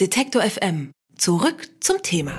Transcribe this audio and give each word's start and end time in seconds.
Detektor 0.00 0.40
FM. 0.40 0.92
Zurück 1.18 1.68
zum 1.80 2.00
Thema. 2.02 2.32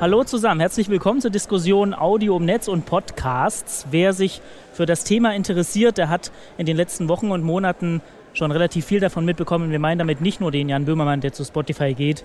Hallo 0.00 0.24
zusammen, 0.24 0.60
herzlich 0.60 0.88
willkommen 0.88 1.20
zur 1.20 1.30
Diskussion 1.30 1.92
Audio 1.92 2.38
im 2.38 2.46
Netz 2.46 2.66
und 2.66 2.86
Podcasts. 2.86 3.86
Wer 3.90 4.14
sich 4.14 4.40
für 4.72 4.86
das 4.86 5.04
Thema 5.04 5.34
interessiert, 5.34 5.98
der 5.98 6.08
hat 6.08 6.32
in 6.56 6.64
den 6.64 6.78
letzten 6.78 7.10
Wochen 7.10 7.30
und 7.30 7.44
Monaten 7.44 8.00
schon 8.32 8.52
relativ 8.52 8.86
viel 8.86 9.00
davon 9.00 9.26
mitbekommen. 9.26 9.70
Wir 9.70 9.78
meinen 9.78 9.98
damit 9.98 10.22
nicht 10.22 10.40
nur 10.40 10.50
den 10.50 10.70
Jan 10.70 10.86
Böhmermann, 10.86 11.20
der 11.20 11.34
zu 11.34 11.44
Spotify 11.44 11.92
geht, 11.92 12.24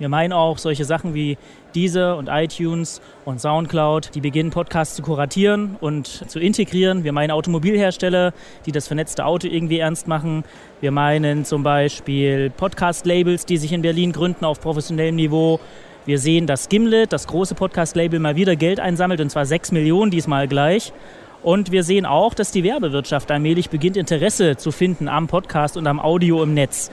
wir 0.00 0.08
meinen 0.08 0.32
auch 0.32 0.56
solche 0.56 0.86
Sachen 0.86 1.12
wie 1.12 1.36
diese 1.74 2.16
und 2.16 2.28
iTunes 2.28 3.02
und 3.26 3.38
Soundcloud, 3.38 4.14
die 4.14 4.22
beginnen 4.22 4.50
Podcasts 4.50 4.96
zu 4.96 5.02
kuratieren 5.02 5.76
und 5.78 6.06
zu 6.06 6.40
integrieren. 6.40 7.04
Wir 7.04 7.12
meinen 7.12 7.30
Automobilhersteller, 7.30 8.32
die 8.64 8.72
das 8.72 8.88
vernetzte 8.88 9.26
Auto 9.26 9.46
irgendwie 9.46 9.78
ernst 9.78 10.08
machen. 10.08 10.44
Wir 10.80 10.90
meinen 10.90 11.44
zum 11.44 11.62
Beispiel 11.62 12.48
Podcast-Labels, 12.48 13.44
die 13.44 13.58
sich 13.58 13.72
in 13.72 13.82
Berlin 13.82 14.12
gründen 14.12 14.46
auf 14.46 14.58
professionellem 14.60 15.16
Niveau. 15.16 15.60
Wir 16.06 16.18
sehen, 16.18 16.46
dass 16.46 16.70
Gimlet, 16.70 17.12
das 17.12 17.26
große 17.26 17.54
Podcast-Label, 17.54 18.20
mal 18.20 18.36
wieder 18.36 18.56
Geld 18.56 18.80
einsammelt, 18.80 19.20
und 19.20 19.28
zwar 19.28 19.44
6 19.44 19.70
Millionen 19.72 20.10
diesmal 20.10 20.48
gleich. 20.48 20.94
Und 21.42 21.72
wir 21.72 21.84
sehen 21.84 22.04
auch, 22.04 22.34
dass 22.34 22.52
die 22.52 22.64
Werbewirtschaft 22.64 23.30
allmählich 23.30 23.70
beginnt, 23.70 23.96
Interesse 23.96 24.56
zu 24.56 24.72
finden 24.72 25.08
am 25.08 25.26
Podcast 25.26 25.76
und 25.76 25.86
am 25.86 26.00
Audio 26.00 26.42
im 26.42 26.52
Netz. 26.52 26.90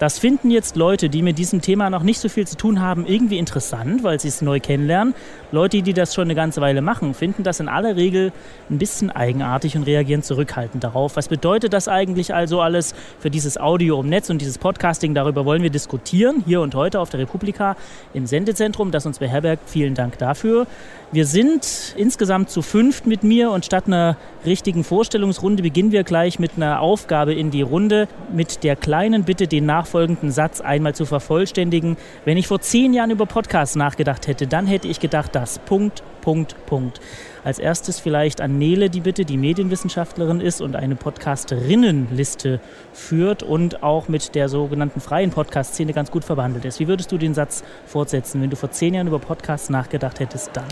Das 0.00 0.18
finden 0.18 0.50
jetzt 0.50 0.76
Leute, 0.76 1.10
die 1.10 1.20
mit 1.20 1.36
diesem 1.36 1.60
Thema 1.60 1.90
noch 1.90 2.02
nicht 2.02 2.20
so 2.20 2.30
viel 2.30 2.46
zu 2.46 2.56
tun 2.56 2.80
haben, 2.80 3.04
irgendwie 3.04 3.36
interessant, 3.36 4.02
weil 4.02 4.18
sie 4.18 4.28
es 4.28 4.40
neu 4.40 4.58
kennenlernen. 4.58 5.14
Leute, 5.52 5.82
die 5.82 5.92
das 5.92 6.14
schon 6.14 6.24
eine 6.24 6.34
ganze 6.34 6.62
Weile 6.62 6.80
machen, 6.80 7.12
finden 7.12 7.42
das 7.42 7.60
in 7.60 7.68
aller 7.68 7.96
Regel 7.96 8.32
ein 8.70 8.78
bisschen 8.78 9.10
eigenartig 9.10 9.76
und 9.76 9.82
reagieren 9.82 10.22
zurückhaltend 10.22 10.82
darauf. 10.84 11.16
Was 11.16 11.28
bedeutet 11.28 11.74
das 11.74 11.86
eigentlich 11.86 12.32
also 12.32 12.62
alles 12.62 12.94
für 13.18 13.28
dieses 13.28 13.58
Audio 13.58 14.00
im 14.00 14.08
Netz 14.08 14.30
und 14.30 14.40
dieses 14.40 14.56
Podcasting? 14.56 15.12
Darüber 15.12 15.44
wollen 15.44 15.62
wir 15.62 15.68
diskutieren, 15.68 16.42
hier 16.46 16.62
und 16.62 16.74
heute 16.74 16.98
auf 16.98 17.10
der 17.10 17.20
Republika 17.20 17.76
im 18.14 18.26
Sendezentrum, 18.26 18.92
das 18.92 19.04
uns 19.04 19.18
beherbergt. 19.18 19.68
Vielen 19.68 19.94
Dank 19.94 20.16
dafür. 20.16 20.66
Wir 21.12 21.26
sind 21.26 21.92
insgesamt 21.96 22.50
zu 22.50 22.62
fünft 22.62 23.04
mit 23.04 23.24
mir 23.24 23.50
und 23.50 23.64
statt 23.64 23.88
einer 23.88 24.16
richtigen 24.46 24.84
Vorstellungsrunde 24.84 25.60
beginnen 25.60 25.90
wir 25.90 26.04
gleich 26.04 26.38
mit 26.38 26.52
einer 26.54 26.80
Aufgabe 26.80 27.34
in 27.34 27.50
die 27.50 27.62
Runde 27.62 28.06
mit 28.32 28.62
der 28.62 28.76
kleinen 28.76 29.24
Bitte, 29.24 29.48
den 29.48 29.66
nachfolgenden 29.66 30.30
Satz 30.30 30.60
einmal 30.60 30.94
zu 30.94 31.06
vervollständigen. 31.06 31.96
Wenn 32.24 32.36
ich 32.36 32.46
vor 32.46 32.60
zehn 32.60 32.94
Jahren 32.94 33.10
über 33.10 33.26
Podcasts 33.26 33.74
nachgedacht 33.74 34.28
hätte, 34.28 34.46
dann 34.46 34.68
hätte 34.68 34.86
ich 34.86 35.00
gedacht, 35.00 35.34
dass 35.34 35.58
Punkt, 35.58 36.04
Punkt, 36.20 36.54
Punkt. 36.66 37.00
Als 37.42 37.58
erstes 37.58 37.98
vielleicht 37.98 38.40
an 38.40 38.58
Nele 38.58 38.88
die 38.88 39.00
Bitte, 39.00 39.24
die 39.24 39.36
Medienwissenschaftlerin 39.36 40.40
ist 40.40 40.60
und 40.60 40.76
eine 40.76 40.94
Podcasterinnenliste 40.94 42.60
führt 42.92 43.42
und 43.42 43.82
auch 43.82 44.06
mit 44.06 44.36
der 44.36 44.48
sogenannten 44.48 45.00
freien 45.00 45.32
Podcast-Szene 45.32 45.92
ganz 45.92 46.12
gut 46.12 46.22
verwandelt 46.22 46.64
ist. 46.66 46.78
Wie 46.78 46.86
würdest 46.86 47.10
du 47.10 47.18
den 47.18 47.34
Satz 47.34 47.64
fortsetzen, 47.84 48.40
wenn 48.40 48.50
du 48.50 48.54
vor 48.56 48.70
zehn 48.70 48.94
Jahren 48.94 49.08
über 49.08 49.18
Podcasts 49.18 49.70
nachgedacht 49.70 50.20
hättest 50.20 50.50
dann? 50.52 50.68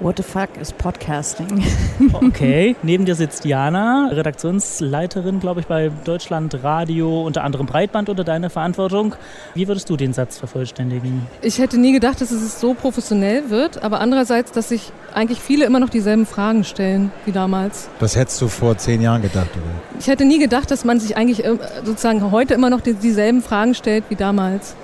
What 0.00 0.16
the 0.16 0.22
fuck 0.22 0.48
is 0.60 0.72
Podcasting? 0.72 1.62
Okay, 2.12 2.74
neben 2.82 3.04
dir 3.04 3.14
sitzt 3.14 3.44
Jana, 3.44 4.08
Redaktionsleiterin, 4.12 5.38
glaube 5.38 5.60
ich, 5.60 5.66
bei 5.66 5.90
Deutschland 6.04 6.62
Radio, 6.64 7.24
unter 7.24 7.44
anderem 7.44 7.66
Breitband 7.66 8.08
unter 8.08 8.24
deiner 8.24 8.50
Verantwortung. 8.50 9.14
Wie 9.54 9.68
würdest 9.68 9.88
du 9.88 9.96
den 9.96 10.12
Satz 10.12 10.38
vervollständigen? 10.38 11.26
Ich 11.42 11.58
hätte 11.58 11.78
nie 11.78 11.92
gedacht, 11.92 12.20
dass 12.20 12.32
es 12.32 12.60
so 12.60 12.74
professionell 12.74 13.50
wird, 13.50 13.82
aber 13.82 14.00
andererseits, 14.00 14.50
dass 14.50 14.70
sich 14.70 14.92
eigentlich 15.14 15.40
viele 15.40 15.64
immer 15.64 15.78
noch 15.78 15.90
dieselben 15.90 16.26
Fragen 16.26 16.64
stellen 16.64 17.12
wie 17.24 17.32
damals. 17.32 17.88
Das 18.00 18.16
hättest 18.16 18.40
du 18.40 18.48
vor 18.48 18.76
zehn 18.76 19.00
Jahren 19.00 19.22
gedacht, 19.22 19.50
oder? 19.52 19.98
Ich 20.00 20.08
hätte 20.08 20.24
nie 20.24 20.38
gedacht, 20.38 20.70
dass 20.70 20.84
man 20.84 20.98
sich 20.98 21.16
eigentlich 21.16 21.44
äh, 21.44 21.56
sozusagen 21.84 22.30
heute 22.32 22.54
immer 22.54 22.70
noch 22.70 22.80
dieselben 22.80 23.42
Fragen 23.42 23.74
stellt 23.74 24.04
wie 24.08 24.16
damals. 24.16 24.74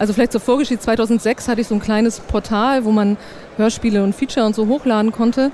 Also 0.00 0.14
vielleicht 0.14 0.32
zur 0.32 0.40
Vorgeschichte, 0.40 0.82
2006 0.82 1.46
hatte 1.46 1.60
ich 1.60 1.66
so 1.66 1.74
ein 1.74 1.80
kleines 1.80 2.20
Portal, 2.20 2.86
wo 2.86 2.90
man 2.90 3.18
Hörspiele 3.58 4.02
und 4.02 4.14
Feature 4.14 4.46
und 4.46 4.54
so 4.54 4.66
hochladen 4.66 5.12
konnte. 5.12 5.52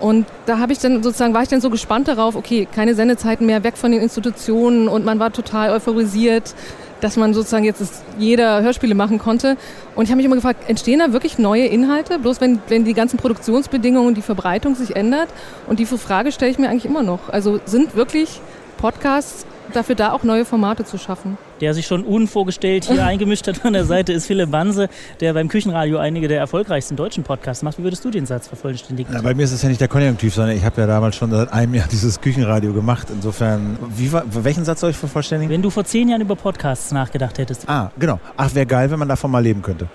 Und 0.00 0.26
da 0.46 0.58
habe 0.58 0.72
ich 0.72 0.80
dann 0.80 1.00
sozusagen, 1.04 1.32
war 1.32 1.44
ich 1.44 1.48
dann 1.48 1.60
so 1.60 1.70
gespannt 1.70 2.08
darauf, 2.08 2.34
okay, 2.34 2.66
keine 2.74 2.96
Sendezeiten 2.96 3.46
mehr, 3.46 3.62
weg 3.62 3.76
von 3.76 3.92
den 3.92 4.00
Institutionen 4.00 4.88
und 4.88 5.04
man 5.04 5.20
war 5.20 5.32
total 5.32 5.70
euphorisiert, 5.70 6.56
dass 7.00 7.16
man 7.16 7.34
sozusagen 7.34 7.62
jetzt 7.62 8.02
jeder 8.18 8.62
Hörspiele 8.62 8.96
machen 8.96 9.20
konnte. 9.20 9.56
Und 9.94 10.06
ich 10.06 10.10
habe 10.10 10.16
mich 10.16 10.26
immer 10.26 10.34
gefragt, 10.34 10.68
entstehen 10.68 10.98
da 10.98 11.12
wirklich 11.12 11.38
neue 11.38 11.66
Inhalte, 11.66 12.18
bloß 12.18 12.40
wenn, 12.40 12.58
wenn 12.66 12.84
die 12.84 12.94
ganzen 12.94 13.16
Produktionsbedingungen, 13.16 14.16
die 14.16 14.22
Verbreitung 14.22 14.74
sich 14.74 14.96
ändert? 14.96 15.28
Und 15.68 15.78
die 15.78 15.86
Frage 15.86 16.32
stelle 16.32 16.50
ich 16.50 16.58
mir 16.58 16.68
eigentlich 16.68 16.84
immer 16.84 17.04
noch. 17.04 17.28
Also 17.28 17.60
sind 17.64 17.94
wirklich 17.94 18.40
Podcasts 18.76 19.46
dafür 19.72 19.94
da, 19.94 20.12
auch 20.12 20.22
neue 20.22 20.44
Formate 20.44 20.84
zu 20.84 20.98
schaffen. 20.98 21.38
Der 21.60 21.74
sich 21.74 21.86
schon 21.86 22.04
unvorgestellt 22.04 22.84
hier 22.84 23.04
eingemischt 23.06 23.46
hat 23.46 23.58
von 23.58 23.72
der 23.72 23.84
Seite, 23.84 24.12
ist 24.12 24.26
Philipp 24.26 24.50
Banse, 24.50 24.88
der 25.20 25.34
beim 25.34 25.48
Küchenradio 25.48 25.98
einige 25.98 26.28
der 26.28 26.38
erfolgreichsten 26.38 26.96
deutschen 26.96 27.24
Podcasts 27.24 27.62
macht. 27.62 27.78
Wie 27.78 27.82
würdest 27.82 28.04
du 28.04 28.10
den 28.10 28.26
Satz 28.26 28.48
vervollständigen? 28.48 29.12
Ja, 29.12 29.22
bei 29.22 29.34
mir 29.34 29.44
ist 29.44 29.52
es 29.52 29.62
ja 29.62 29.68
nicht 29.68 29.80
der 29.80 29.88
Konjunktiv, 29.88 30.34
sondern 30.34 30.56
ich 30.56 30.64
habe 30.64 30.80
ja 30.80 30.86
damals 30.86 31.16
schon 31.16 31.30
seit 31.30 31.52
einem 31.52 31.74
Jahr 31.74 31.88
dieses 31.92 32.20
Küchenradio 32.20 32.72
gemacht. 32.72 33.08
Insofern, 33.10 33.78
wie 33.96 34.10
welchen 34.12 34.64
Satz 34.64 34.80
soll 34.80 34.90
ich 34.90 34.96
vervollständigen? 34.96 35.52
Wenn 35.52 35.62
du 35.62 35.70
vor 35.70 35.84
zehn 35.84 36.08
Jahren 36.08 36.22
über 36.22 36.36
Podcasts 36.36 36.92
nachgedacht 36.92 37.38
hättest. 37.38 37.68
Ah, 37.68 37.90
genau. 37.98 38.20
Ach, 38.36 38.54
wäre 38.54 38.66
geil, 38.66 38.90
wenn 38.90 38.98
man 38.98 39.08
davon 39.08 39.30
mal 39.30 39.42
leben 39.42 39.62
könnte. 39.62 39.88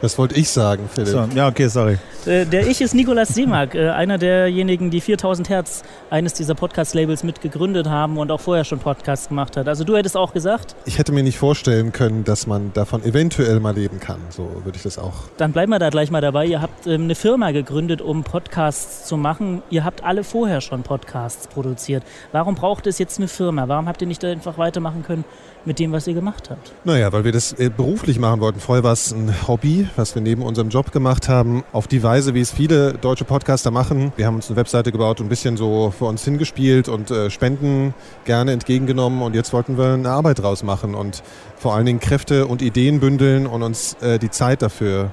Das 0.00 0.18
wollte 0.18 0.34
ich 0.34 0.50
sagen, 0.50 0.88
Philipp. 0.92 1.08
So, 1.08 1.28
ja, 1.34 1.48
okay, 1.48 1.68
sorry. 1.68 1.98
Äh, 2.26 2.46
der 2.46 2.66
Ich 2.66 2.80
ist 2.80 2.94
Nikolas 2.94 3.28
Seemark, 3.28 3.74
äh, 3.74 3.90
einer 3.90 4.18
derjenigen, 4.18 4.90
die 4.90 5.00
4000 5.00 5.48
Hertz, 5.48 5.82
eines 6.10 6.32
dieser 6.34 6.54
Podcast-Labels, 6.54 7.22
mit 7.22 7.40
gegründet 7.40 7.88
haben 7.88 8.18
und 8.18 8.30
auch 8.30 8.40
vorher 8.40 8.64
schon 8.64 8.78
Podcasts 8.78 9.28
gemacht 9.28 9.56
hat. 9.56 9.68
Also 9.68 9.84
du 9.84 9.96
hättest 9.96 10.16
auch 10.16 10.32
gesagt? 10.32 10.74
Ich 10.84 10.98
hätte 10.98 11.12
mir 11.12 11.22
nicht 11.22 11.38
vorstellen 11.38 11.92
können, 11.92 12.24
dass 12.24 12.46
man 12.46 12.72
davon 12.72 13.02
eventuell 13.04 13.60
mal 13.60 13.74
leben 13.74 14.00
kann. 14.00 14.20
So 14.30 14.50
würde 14.64 14.76
ich 14.76 14.82
das 14.82 14.98
auch. 14.98 15.14
Dann 15.36 15.52
bleiben 15.52 15.70
wir 15.70 15.78
da 15.78 15.90
gleich 15.90 16.10
mal 16.10 16.20
dabei. 16.20 16.46
Ihr 16.46 16.60
habt 16.60 16.86
ähm, 16.86 17.04
eine 17.04 17.14
Firma 17.14 17.50
gegründet, 17.50 18.00
um 18.00 18.24
Podcasts 18.24 19.06
zu 19.06 19.16
machen. 19.16 19.62
Ihr 19.70 19.84
habt 19.84 20.04
alle 20.04 20.24
vorher 20.24 20.60
schon 20.60 20.82
Podcasts 20.82 21.48
produziert. 21.48 22.02
Warum 22.32 22.54
braucht 22.54 22.86
es 22.86 22.98
jetzt 22.98 23.18
eine 23.18 23.28
Firma? 23.28 23.68
Warum 23.68 23.86
habt 23.86 24.00
ihr 24.00 24.08
nicht 24.08 24.24
einfach 24.24 24.58
weitermachen 24.58 25.02
können 25.02 25.24
mit 25.64 25.78
dem, 25.78 25.92
was 25.92 26.06
ihr 26.06 26.14
gemacht 26.14 26.50
habt? 26.50 26.72
Naja, 26.84 27.12
weil 27.12 27.24
wir 27.24 27.32
das 27.32 27.52
äh, 27.54 27.70
beruflich 27.74 28.18
machen 28.18 28.40
wollten. 28.40 28.60
Vorher 28.60 28.84
war 28.84 28.92
es 28.92 29.12
ein 29.12 29.48
Hobby, 29.48 29.88
was 29.96 30.14
wir 30.14 30.22
neben 30.22 30.42
unserem 30.42 30.68
Job 30.68 30.92
gemacht 30.92 31.28
haben. 31.28 31.64
Auf 31.72 31.86
die 31.86 32.02
Weise, 32.02 32.34
wie 32.34 32.40
es 32.40 32.52
viele 32.52 32.94
deutsche 32.94 33.24
Podcaster 33.24 33.70
machen. 33.70 34.12
Wir 34.16 34.26
haben 34.26 34.36
uns 34.36 34.48
eine 34.48 34.56
Webseite 34.56 34.92
gebaut 34.92 35.20
und 35.20 35.26
ein 35.26 35.28
bisschen 35.28 35.56
so 35.56 35.92
vor 35.96 36.08
uns 36.08 36.24
hingespielt 36.24 36.88
und 36.88 37.10
äh, 37.10 37.30
Spenden 37.30 37.94
gerne 38.24 38.52
entgegengenommen. 38.52 39.22
Und 39.22 39.34
jetzt 39.34 39.52
wollten 39.52 39.78
wir 39.78 39.94
eine 39.94 40.10
Arbeit 40.10 40.40
draus 40.40 40.62
machen 40.62 40.94
und 40.94 41.22
vor 41.56 41.74
allen 41.74 41.86
Dingen 41.86 42.00
Kräfte 42.00 42.46
und 42.46 42.62
Ideen 42.62 43.00
bündeln 43.00 43.46
und 43.46 43.62
uns 43.62 43.94
äh, 44.02 44.18
die 44.18 44.30
Zeit 44.30 44.62
dafür 44.62 45.10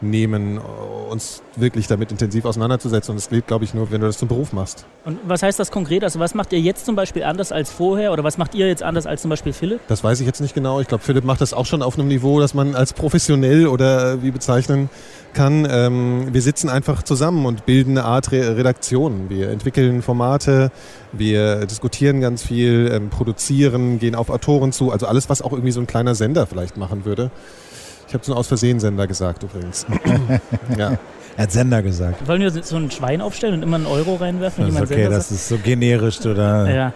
nehmen, 0.00 0.58
uns 1.10 1.42
wirklich 1.56 1.86
damit 1.86 2.10
intensiv 2.10 2.44
auseinanderzusetzen. 2.44 3.12
Und 3.12 3.16
das 3.16 3.28
geht, 3.28 3.46
glaube 3.46 3.64
ich, 3.64 3.74
nur, 3.74 3.90
wenn 3.90 4.00
du 4.00 4.06
das 4.06 4.18
zum 4.18 4.28
Beruf 4.28 4.52
machst. 4.52 4.86
Und 5.04 5.18
was 5.26 5.42
heißt 5.42 5.58
das 5.58 5.70
konkret? 5.70 6.04
Also 6.04 6.18
was 6.20 6.34
macht 6.34 6.52
ihr 6.52 6.60
jetzt 6.60 6.86
zum 6.86 6.96
Beispiel 6.96 7.22
anders 7.22 7.52
als 7.52 7.70
vorher 7.70 8.12
oder 8.12 8.24
was 8.24 8.38
macht 8.38 8.54
ihr 8.54 8.66
jetzt 8.66 8.82
anders 8.82 9.06
als 9.06 9.22
zum 9.22 9.28
Beispiel 9.28 9.52
Philipp? 9.52 9.80
Das 9.88 10.02
weiß 10.02 10.20
ich 10.20 10.26
jetzt 10.26 10.40
nicht 10.40 10.54
genau. 10.54 10.80
Ich 10.80 10.88
glaube, 10.88 11.04
Philipp 11.04 11.24
macht 11.24 11.40
das 11.40 11.52
auch 11.52 11.66
schon 11.66 11.82
auf 11.82 11.98
einem 11.98 12.08
Niveau, 12.08 12.40
das 12.40 12.54
man 12.54 12.74
als 12.74 12.92
professionell 12.92 13.66
oder 13.66 14.22
wie 14.22 14.30
bezeichnen 14.30 14.88
kann. 15.32 15.66
Ähm, 15.70 16.28
wir 16.32 16.42
sitzen 16.42 16.68
einfach 16.68 17.02
zusammen 17.02 17.46
und 17.46 17.66
bilden 17.66 17.98
eine 17.98 18.06
Art 18.06 18.32
Re 18.32 18.56
Redaktion. 18.56 19.28
Wir 19.28 19.50
entwickeln 19.50 20.02
Formate, 20.02 20.70
wir 21.12 21.66
diskutieren 21.66 22.20
ganz 22.20 22.42
viel, 22.42 22.90
ähm, 22.92 23.10
produzieren, 23.10 23.98
gehen 23.98 24.14
auf 24.14 24.30
Autoren 24.30 24.72
zu. 24.72 24.90
Also 24.90 25.06
alles, 25.06 25.28
was 25.28 25.42
auch 25.42 25.52
irgendwie 25.52 25.72
so 25.72 25.80
ein 25.80 25.86
kleiner 25.86 26.14
Sender 26.14 26.46
vielleicht 26.46 26.76
machen 26.76 27.04
würde. 27.04 27.30
Ich 28.10 28.14
habe 28.14 28.24
so 28.24 28.34
aus 28.34 28.48
Versehen 28.48 28.80
Sender 28.80 29.06
gesagt 29.06 29.44
übrigens. 29.44 29.86
ja. 30.76 30.98
Er 31.36 31.42
hat 31.44 31.52
Sender 31.52 31.80
gesagt. 31.80 32.26
Wollen 32.26 32.42
wir 32.42 32.50
so 32.50 32.74
ein 32.74 32.90
Schwein 32.90 33.20
aufstellen 33.20 33.54
und 33.54 33.62
immer 33.62 33.76
einen 33.76 33.86
Euro 33.86 34.16
reinwerfen? 34.16 34.66
Das 34.66 34.74
ist 34.74 34.80
okay, 34.80 34.94
Sender 34.94 35.10
das 35.10 35.28
sagt? 35.28 35.40
ist 35.40 35.48
so 35.48 35.58
generisch, 35.58 36.20
oder? 36.26 36.74
Ja. 36.74 36.92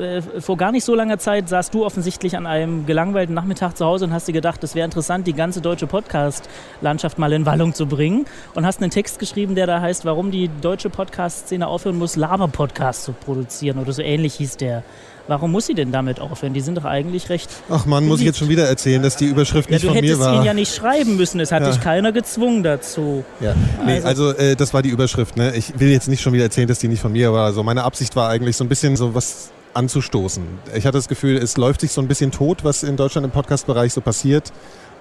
Äh, 0.00 0.22
vor 0.40 0.56
gar 0.56 0.72
nicht 0.72 0.84
so 0.84 0.94
langer 0.94 1.18
Zeit 1.18 1.50
saßt 1.50 1.74
du 1.74 1.84
offensichtlich 1.84 2.38
an 2.38 2.46
einem 2.46 2.86
gelangweilten 2.86 3.34
Nachmittag 3.34 3.76
zu 3.76 3.84
Hause 3.84 4.06
und 4.06 4.14
hast 4.14 4.28
dir 4.28 4.32
gedacht, 4.32 4.64
es 4.64 4.74
wäre 4.74 4.86
interessant, 4.86 5.26
die 5.26 5.34
ganze 5.34 5.60
deutsche 5.60 5.86
Podcast-Landschaft 5.86 7.18
mal 7.18 7.34
in 7.34 7.44
Wallung 7.44 7.74
zu 7.74 7.84
bringen 7.84 8.24
und 8.54 8.64
hast 8.64 8.80
einen 8.80 8.90
Text 8.90 9.18
geschrieben, 9.18 9.56
der 9.56 9.66
da 9.66 9.82
heißt, 9.82 10.06
warum 10.06 10.30
die 10.30 10.48
deutsche 10.62 10.88
Podcast-Szene 10.88 11.66
aufhören 11.66 11.98
muss, 11.98 12.16
Laber-Podcasts 12.16 13.04
zu 13.04 13.12
produzieren 13.12 13.78
oder 13.78 13.92
so 13.92 14.00
ähnlich 14.00 14.36
hieß 14.36 14.56
der. 14.56 14.84
Warum 15.28 15.52
muss 15.52 15.66
sie 15.66 15.74
denn 15.74 15.92
damit 15.92 16.20
aufhören? 16.20 16.54
Die 16.54 16.60
sind 16.60 16.76
doch 16.76 16.84
eigentlich 16.84 17.28
recht. 17.28 17.50
Ach 17.68 17.86
man, 17.86 18.06
muss 18.06 18.20
ich 18.20 18.26
jetzt 18.26 18.38
schon 18.38 18.48
wieder 18.48 18.66
erzählen, 18.66 19.02
dass 19.02 19.16
die 19.16 19.26
Überschrift 19.26 19.68
ja, 19.70 19.76
nicht 19.76 19.84
von 19.84 19.94
mir 19.94 20.02
war. 20.02 20.02
Du 20.02 20.24
hättest 20.24 20.42
ihn 20.42 20.46
ja 20.46 20.54
nicht 20.54 20.74
schreiben 20.74 21.16
müssen, 21.16 21.40
es 21.40 21.52
hat 21.52 21.62
ja. 21.62 21.70
dich 21.70 21.80
keiner 21.80 22.12
gezwungen 22.12 22.62
dazu. 22.62 23.24
Ja, 23.40 23.54
nee, 23.84 24.00
also, 24.02 24.28
also 24.28 24.30
äh, 24.38 24.56
das 24.56 24.72
war 24.72 24.82
die 24.82 24.90
Überschrift. 24.90 25.36
Ne? 25.36 25.54
Ich 25.56 25.78
will 25.78 25.90
jetzt 25.90 26.08
nicht 26.08 26.22
schon 26.22 26.32
wieder 26.32 26.44
erzählen, 26.44 26.68
dass 26.68 26.78
die 26.78 26.88
nicht 26.88 27.00
von 27.00 27.12
mir 27.12 27.32
war. 27.32 27.46
Also 27.46 27.62
meine 27.62 27.84
Absicht 27.84 28.14
war 28.16 28.28
eigentlich 28.28 28.56
so 28.56 28.64
ein 28.64 28.68
bisschen 28.68 28.96
so 28.96 29.14
was 29.14 29.50
anzustoßen. 29.74 30.42
Ich 30.74 30.86
hatte 30.86 30.98
das 30.98 31.08
Gefühl, 31.08 31.36
es 31.36 31.56
läuft 31.56 31.82
sich 31.82 31.92
so 31.92 32.00
ein 32.00 32.08
bisschen 32.08 32.30
tot, 32.30 32.64
was 32.64 32.82
in 32.82 32.96
Deutschland 32.96 33.24
im 33.24 33.30
Podcast-Bereich 33.30 33.92
so 33.92 34.00
passiert. 34.00 34.52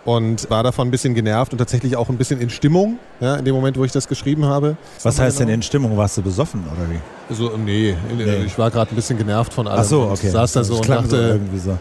Und 0.06 0.50
war 0.52 0.64
davon 0.64 0.88
ein 0.88 0.92
bisschen 0.92 1.16
genervt 1.16 1.52
und 1.52 1.58
tatsächlich 1.58 1.98
auch 1.98 2.10
ein 2.10 2.18
bisschen 2.18 2.40
in 2.40 2.52
Stimmung, 2.52 3.00
ja, 3.20 3.36
in 3.36 3.46
dem 3.46 3.56
Moment, 3.56 3.78
wo 3.78 3.84
ich 3.84 3.92
das 3.92 4.08
geschrieben 4.08 4.46
habe. 4.46 4.78
Was 5.04 5.20
heißt 5.20 5.40
denn 5.40 5.50
in 5.50 5.64
Stimmung? 5.64 5.98
Warst 5.98 6.18
du 6.18 6.22
besoffen 6.22 6.64
oder 6.72 6.90
wie? 6.90 7.00
So, 7.34 7.58
nee, 7.58 7.96
nee. 8.16 8.44
ich 8.46 8.56
war 8.60 8.70
gerade 8.70 8.92
ein 8.92 8.96
bisschen 8.96 9.18
genervt 9.18 9.52
von 9.52 9.68
allem. 9.68 9.80
Ach 9.80 9.84
so, 9.84 10.04
okay. 10.04 10.28
Ich 10.28 10.32
saß 10.32 10.54
da 10.54 10.64
so 10.64 10.76
und 10.76 10.88
dachte, 10.88 11.10
so 11.10 11.16
irgendwie 11.16 11.58
so. 11.58 11.78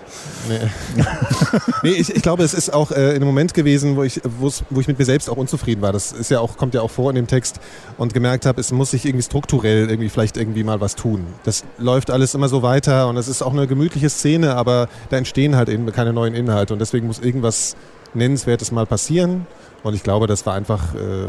Nee, 0.48 0.58
nee 1.82 1.90
ich, 1.90 2.16
ich, 2.16 2.22
glaube, 2.22 2.42
es 2.42 2.54
ist 2.54 2.72
auch 2.72 2.90
äh, 2.90 3.10
in 3.10 3.16
einem 3.16 3.26
Moment 3.26 3.52
gewesen, 3.52 3.94
wo 3.96 4.02
ich, 4.02 4.22
wo 4.24 4.80
ich 4.80 4.88
mit 4.88 4.98
mir 4.98 5.04
selbst 5.04 5.28
auch 5.28 5.36
unzufrieden 5.36 5.82
war. 5.82 5.92
Das 5.92 6.12
ist 6.12 6.30
ja 6.30 6.40
auch, 6.40 6.56
kommt 6.56 6.72
ja 6.72 6.80
auch 6.80 6.90
vor 6.90 7.10
in 7.10 7.16
dem 7.16 7.26
Text 7.26 7.60
und 7.98 8.14
gemerkt 8.14 8.46
habe, 8.46 8.58
es 8.58 8.72
muss 8.72 8.92
sich 8.92 9.04
irgendwie 9.04 9.22
strukturell 9.22 9.90
irgendwie 9.90 10.08
vielleicht 10.08 10.38
irgendwie 10.38 10.64
mal 10.64 10.80
was 10.80 10.96
tun. 10.96 11.26
Das 11.44 11.64
läuft 11.76 12.10
alles 12.10 12.34
immer 12.34 12.48
so 12.48 12.62
weiter 12.62 13.08
und 13.08 13.18
es 13.18 13.28
ist 13.28 13.42
auch 13.42 13.52
eine 13.52 13.66
gemütliche 13.66 14.08
Szene, 14.08 14.56
aber 14.56 14.88
da 15.10 15.18
entstehen 15.18 15.56
halt 15.56 15.68
eben 15.68 15.92
keine 15.92 16.14
neuen 16.14 16.34
Inhalte 16.34 16.72
und 16.72 16.78
deswegen 16.78 17.06
muss 17.06 17.18
irgendwas 17.18 17.76
Nennenswertes 18.14 18.72
mal 18.72 18.86
passieren. 18.86 19.46
Und 19.82 19.94
ich 19.94 20.02
glaube, 20.02 20.26
das 20.26 20.46
war 20.46 20.54
einfach 20.54 20.94
äh, 20.94 21.28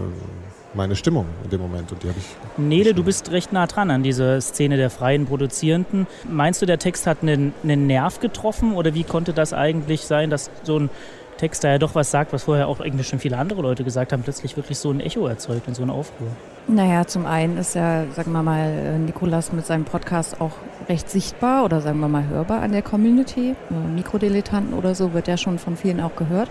meine 0.74 0.96
Stimmung 0.96 1.26
in 1.44 1.50
dem 1.50 1.62
Moment. 1.62 1.92
Und 1.92 2.04
die 2.04 2.10
habe 2.10 2.18
ich. 2.20 2.26
Nele, 2.58 2.94
du 2.94 3.04
bist 3.04 3.32
recht 3.32 3.52
nah 3.54 3.68
dran 3.68 3.92
an 3.92 4.04
dieser 4.04 4.40
Szene 4.42 4.78
der 4.78 4.90
freien 4.90 5.26
Produzierenden. 5.26 6.08
Meinst 6.30 6.62
du, 6.62 6.66
der 6.66 6.80
Text 6.80 7.08
hat 7.08 7.22
einen, 7.22 7.54
einen 7.64 7.88
Nerv 7.88 8.20
getroffen 8.20 8.74
oder 8.74 8.94
wie 8.94 9.04
konnte 9.04 9.34
das 9.34 9.54
eigentlich 9.54 10.02
sein, 10.02 10.30
dass 10.30 10.50
so 10.64 10.80
ein 10.80 10.90
Text, 11.38 11.64
der 11.64 11.72
ja 11.72 11.78
doch 11.78 11.96
was 11.96 12.12
sagt, 12.12 12.34
was 12.34 12.44
vorher 12.44 12.68
auch 12.68 12.80
eigentlich 12.80 13.08
schon 13.08 13.20
viele 13.20 13.38
andere 13.38 13.62
Leute 13.62 13.84
gesagt 13.84 14.14
haben, 14.14 14.24
plötzlich 14.24 14.56
wirklich 14.56 14.78
so 14.78 14.92
ein 14.92 15.00
Echo 15.00 15.28
erzeugt 15.28 15.68
und 15.68 15.76
so 15.76 15.84
ein 15.84 15.90
Aufruhr? 15.90 16.28
Naja, 16.68 17.06
zum 17.06 17.26
einen 17.26 17.58
ist 17.58 17.76
ja, 17.76 18.06
sagen 18.12 18.32
wir 18.32 18.42
mal, 18.42 18.98
Nikolas 19.00 19.52
mit 19.52 19.66
seinem 19.66 19.86
Podcast 19.86 20.42
auch 20.42 20.54
recht 20.90 21.10
sichtbar 21.10 21.66
oder 21.66 21.82
sagen 21.82 22.00
wir 22.00 22.08
mal 22.08 22.28
hörbar 22.28 22.62
an 22.62 22.72
der 22.72 22.82
Community. 22.82 23.56
Äh, 23.70 23.74
Mikrodilettanten 23.94 24.74
oder 24.74 24.96
so 24.96 25.14
wird 25.14 25.28
ja 25.28 25.38
schon 25.38 25.60
von 25.60 25.78
vielen 25.78 26.00
auch 26.00 26.16
gehört. 26.16 26.50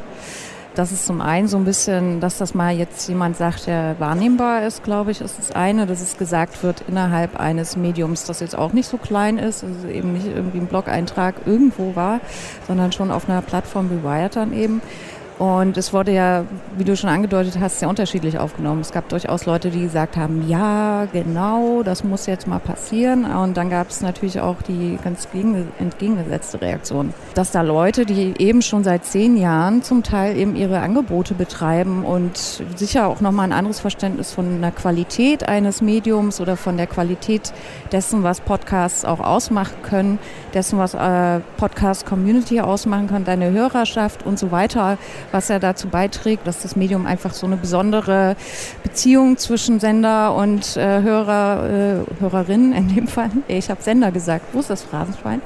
Das 0.75 0.91
ist 0.91 1.06
zum 1.06 1.21
einen 1.21 1.47
so 1.47 1.56
ein 1.56 1.65
bisschen, 1.65 2.19
dass 2.19 2.38
das 2.38 2.53
mal 2.53 2.76
jetzt 2.76 3.09
jemand 3.09 3.37
sagt, 3.37 3.69
der 3.69 3.94
wahrnehmbar 4.00 4.67
ist, 4.67 4.82
glaube 4.82 5.12
ich, 5.12 5.21
ist 5.21 5.38
das 5.38 5.53
eine, 5.53 5.87
dass 5.87 6.00
es 6.00 6.17
gesagt 6.17 6.65
wird 6.65 6.82
innerhalb 6.88 7.38
eines 7.38 7.76
Mediums, 7.76 8.25
das 8.25 8.41
jetzt 8.41 8.59
auch 8.59 8.73
nicht 8.73 8.88
so 8.88 8.97
klein 8.97 9.38
ist, 9.38 9.62
also 9.62 9.87
eben 9.87 10.15
nicht 10.15 10.26
irgendwie 10.26 10.59
ein 10.59 10.67
Blog-Eintrag 10.67 11.37
irgendwo 11.47 11.94
war, 11.94 12.21
sondern 12.67 12.91
schon 12.91 13.12
auf 13.12 13.29
einer 13.29 13.41
Plattform 13.41 13.88
wie 13.91 14.03
Wired 14.03 14.35
dann 14.35 14.53
eben. 14.53 14.82
Und 15.38 15.76
es 15.76 15.92
wurde 15.92 16.12
ja, 16.12 16.44
wie 16.76 16.84
du 16.84 16.96
schon 16.96 17.10
angedeutet 17.10 17.58
hast, 17.58 17.81
sehr 17.81 17.88
unterschiedlich 17.88 18.38
aufgenommen. 18.38 18.81
Es 18.81 18.92
gab 18.92 19.08
durchaus 19.08 19.46
Leute, 19.46 19.70
die 19.70 19.81
gesagt 19.81 20.16
haben, 20.16 20.48
ja, 20.48 21.06
genau, 21.12 21.82
das 21.82 22.04
muss 22.04 22.26
jetzt 22.26 22.46
mal 22.46 22.60
passieren. 22.60 23.25
Und 23.25 23.56
dann 23.56 23.69
gab 23.69 23.90
es 23.90 24.00
natürlich 24.00 24.38
auch 24.40 24.62
die 24.62 24.96
ganz 25.02 25.26
entgegengesetzte 25.78 26.60
Reaktion, 26.60 27.12
dass 27.34 27.50
da 27.50 27.62
Leute, 27.62 28.06
die 28.06 28.34
eben 28.38 28.62
schon 28.62 28.84
seit 28.84 29.04
zehn 29.04 29.36
Jahren 29.36 29.82
zum 29.82 30.04
Teil 30.04 30.36
eben 30.36 30.54
ihre 30.54 30.78
Angebote 30.78 31.34
betreiben 31.34 32.04
und 32.04 32.62
sicher 32.76 33.08
auch 33.08 33.20
nochmal 33.20 33.48
ein 33.48 33.52
anderes 33.52 33.80
Verständnis 33.80 34.32
von 34.32 34.60
der 34.60 34.70
Qualität 34.70 35.48
eines 35.48 35.82
Mediums 35.82 36.40
oder 36.40 36.56
von 36.56 36.76
der 36.76 36.87
Qualität 36.87 37.52
dessen, 37.90 38.22
was 38.22 38.40
Podcasts 38.40 39.04
auch 39.04 39.20
ausmachen 39.20 39.75
können, 39.82 40.19
dessen, 40.54 40.78
was 40.78 40.94
äh, 40.94 41.40
Podcast-Community 41.56 42.60
ausmachen 42.60 43.08
kann, 43.08 43.25
deine 43.25 43.50
Hörerschaft 43.50 44.25
und 44.25 44.38
so 44.38 44.52
weiter, 44.52 44.96
was 45.32 45.49
ja 45.49 45.59
dazu 45.59 45.88
beiträgt, 45.88 46.47
dass 46.47 46.62
das 46.62 46.76
Medium 46.76 47.06
einfach 47.06 47.35
so 47.35 47.47
eine 47.47 47.56
besondere 47.56 48.37
Beziehung 48.82 49.37
zwischen 49.37 49.81
Sender 49.81 50.35
und 50.35 50.76
äh, 50.76 51.03
Hörer, 51.03 52.05
äh, 52.09 52.21
Hörerinnen 52.21 52.73
in 52.73 52.94
dem 52.94 53.09
Fall, 53.09 53.31
ich 53.49 53.71
habe 53.71 53.82
Sender 53.82 54.11
gesagt, 54.11 54.47
wo 54.53 54.61
ist 54.61 54.71
das 54.71 54.82
Phrasenschwein? 54.82 55.43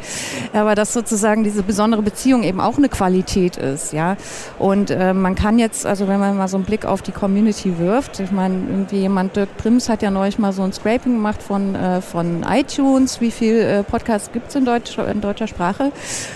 Aber 0.53 0.75
dass 0.75 0.93
sozusagen 0.93 1.45
diese 1.45 1.63
besondere 1.63 2.03
Beziehung 2.03 2.43
eben 2.43 2.61
auch 2.61 2.77
eine 2.77 2.89
Qualität 2.89 3.57
ist, 3.57 3.93
ja. 3.93 4.17
Und 4.59 4.91
äh, 4.91 5.15
man 5.15 5.35
kann 5.35 5.59
jetzt, 5.59 5.87
also 5.87 6.09
wenn 6.09 6.21
man 6.21 6.37
mal 6.37 6.49
so 6.49 6.57
einen 6.57 6.65
Blick 6.65 6.85
auf 6.85 7.03
die 7.03 7.13
Community 7.13 7.79
wirft, 7.79 8.21
ich 8.21 8.31
meine, 8.31 8.55
irgendwie 8.69 8.99
jemand, 8.99 9.37
Dirk 9.37 9.57
Prims 9.57 9.89
hat 9.89 10.03
ja 10.03 10.11
neulich 10.11 10.39
mal 10.39 10.53
so 10.53 10.63
ein 10.63 10.73
Scraping 10.73 11.15
gemacht 11.15 11.43
von, 11.43 11.75
äh, 11.75 12.01
von 12.01 12.45
iTunes, 12.49 13.21
wie 13.21 13.31
viel 13.31 13.59
äh, 13.61 13.83
Podcasts 13.83 14.33
gibt 14.33 14.49
es 14.49 14.55
in, 14.55 14.65
Deutsch, 14.65 14.99
in 14.99 15.21
deutscher 15.21 15.47
Sprache. 15.47 15.93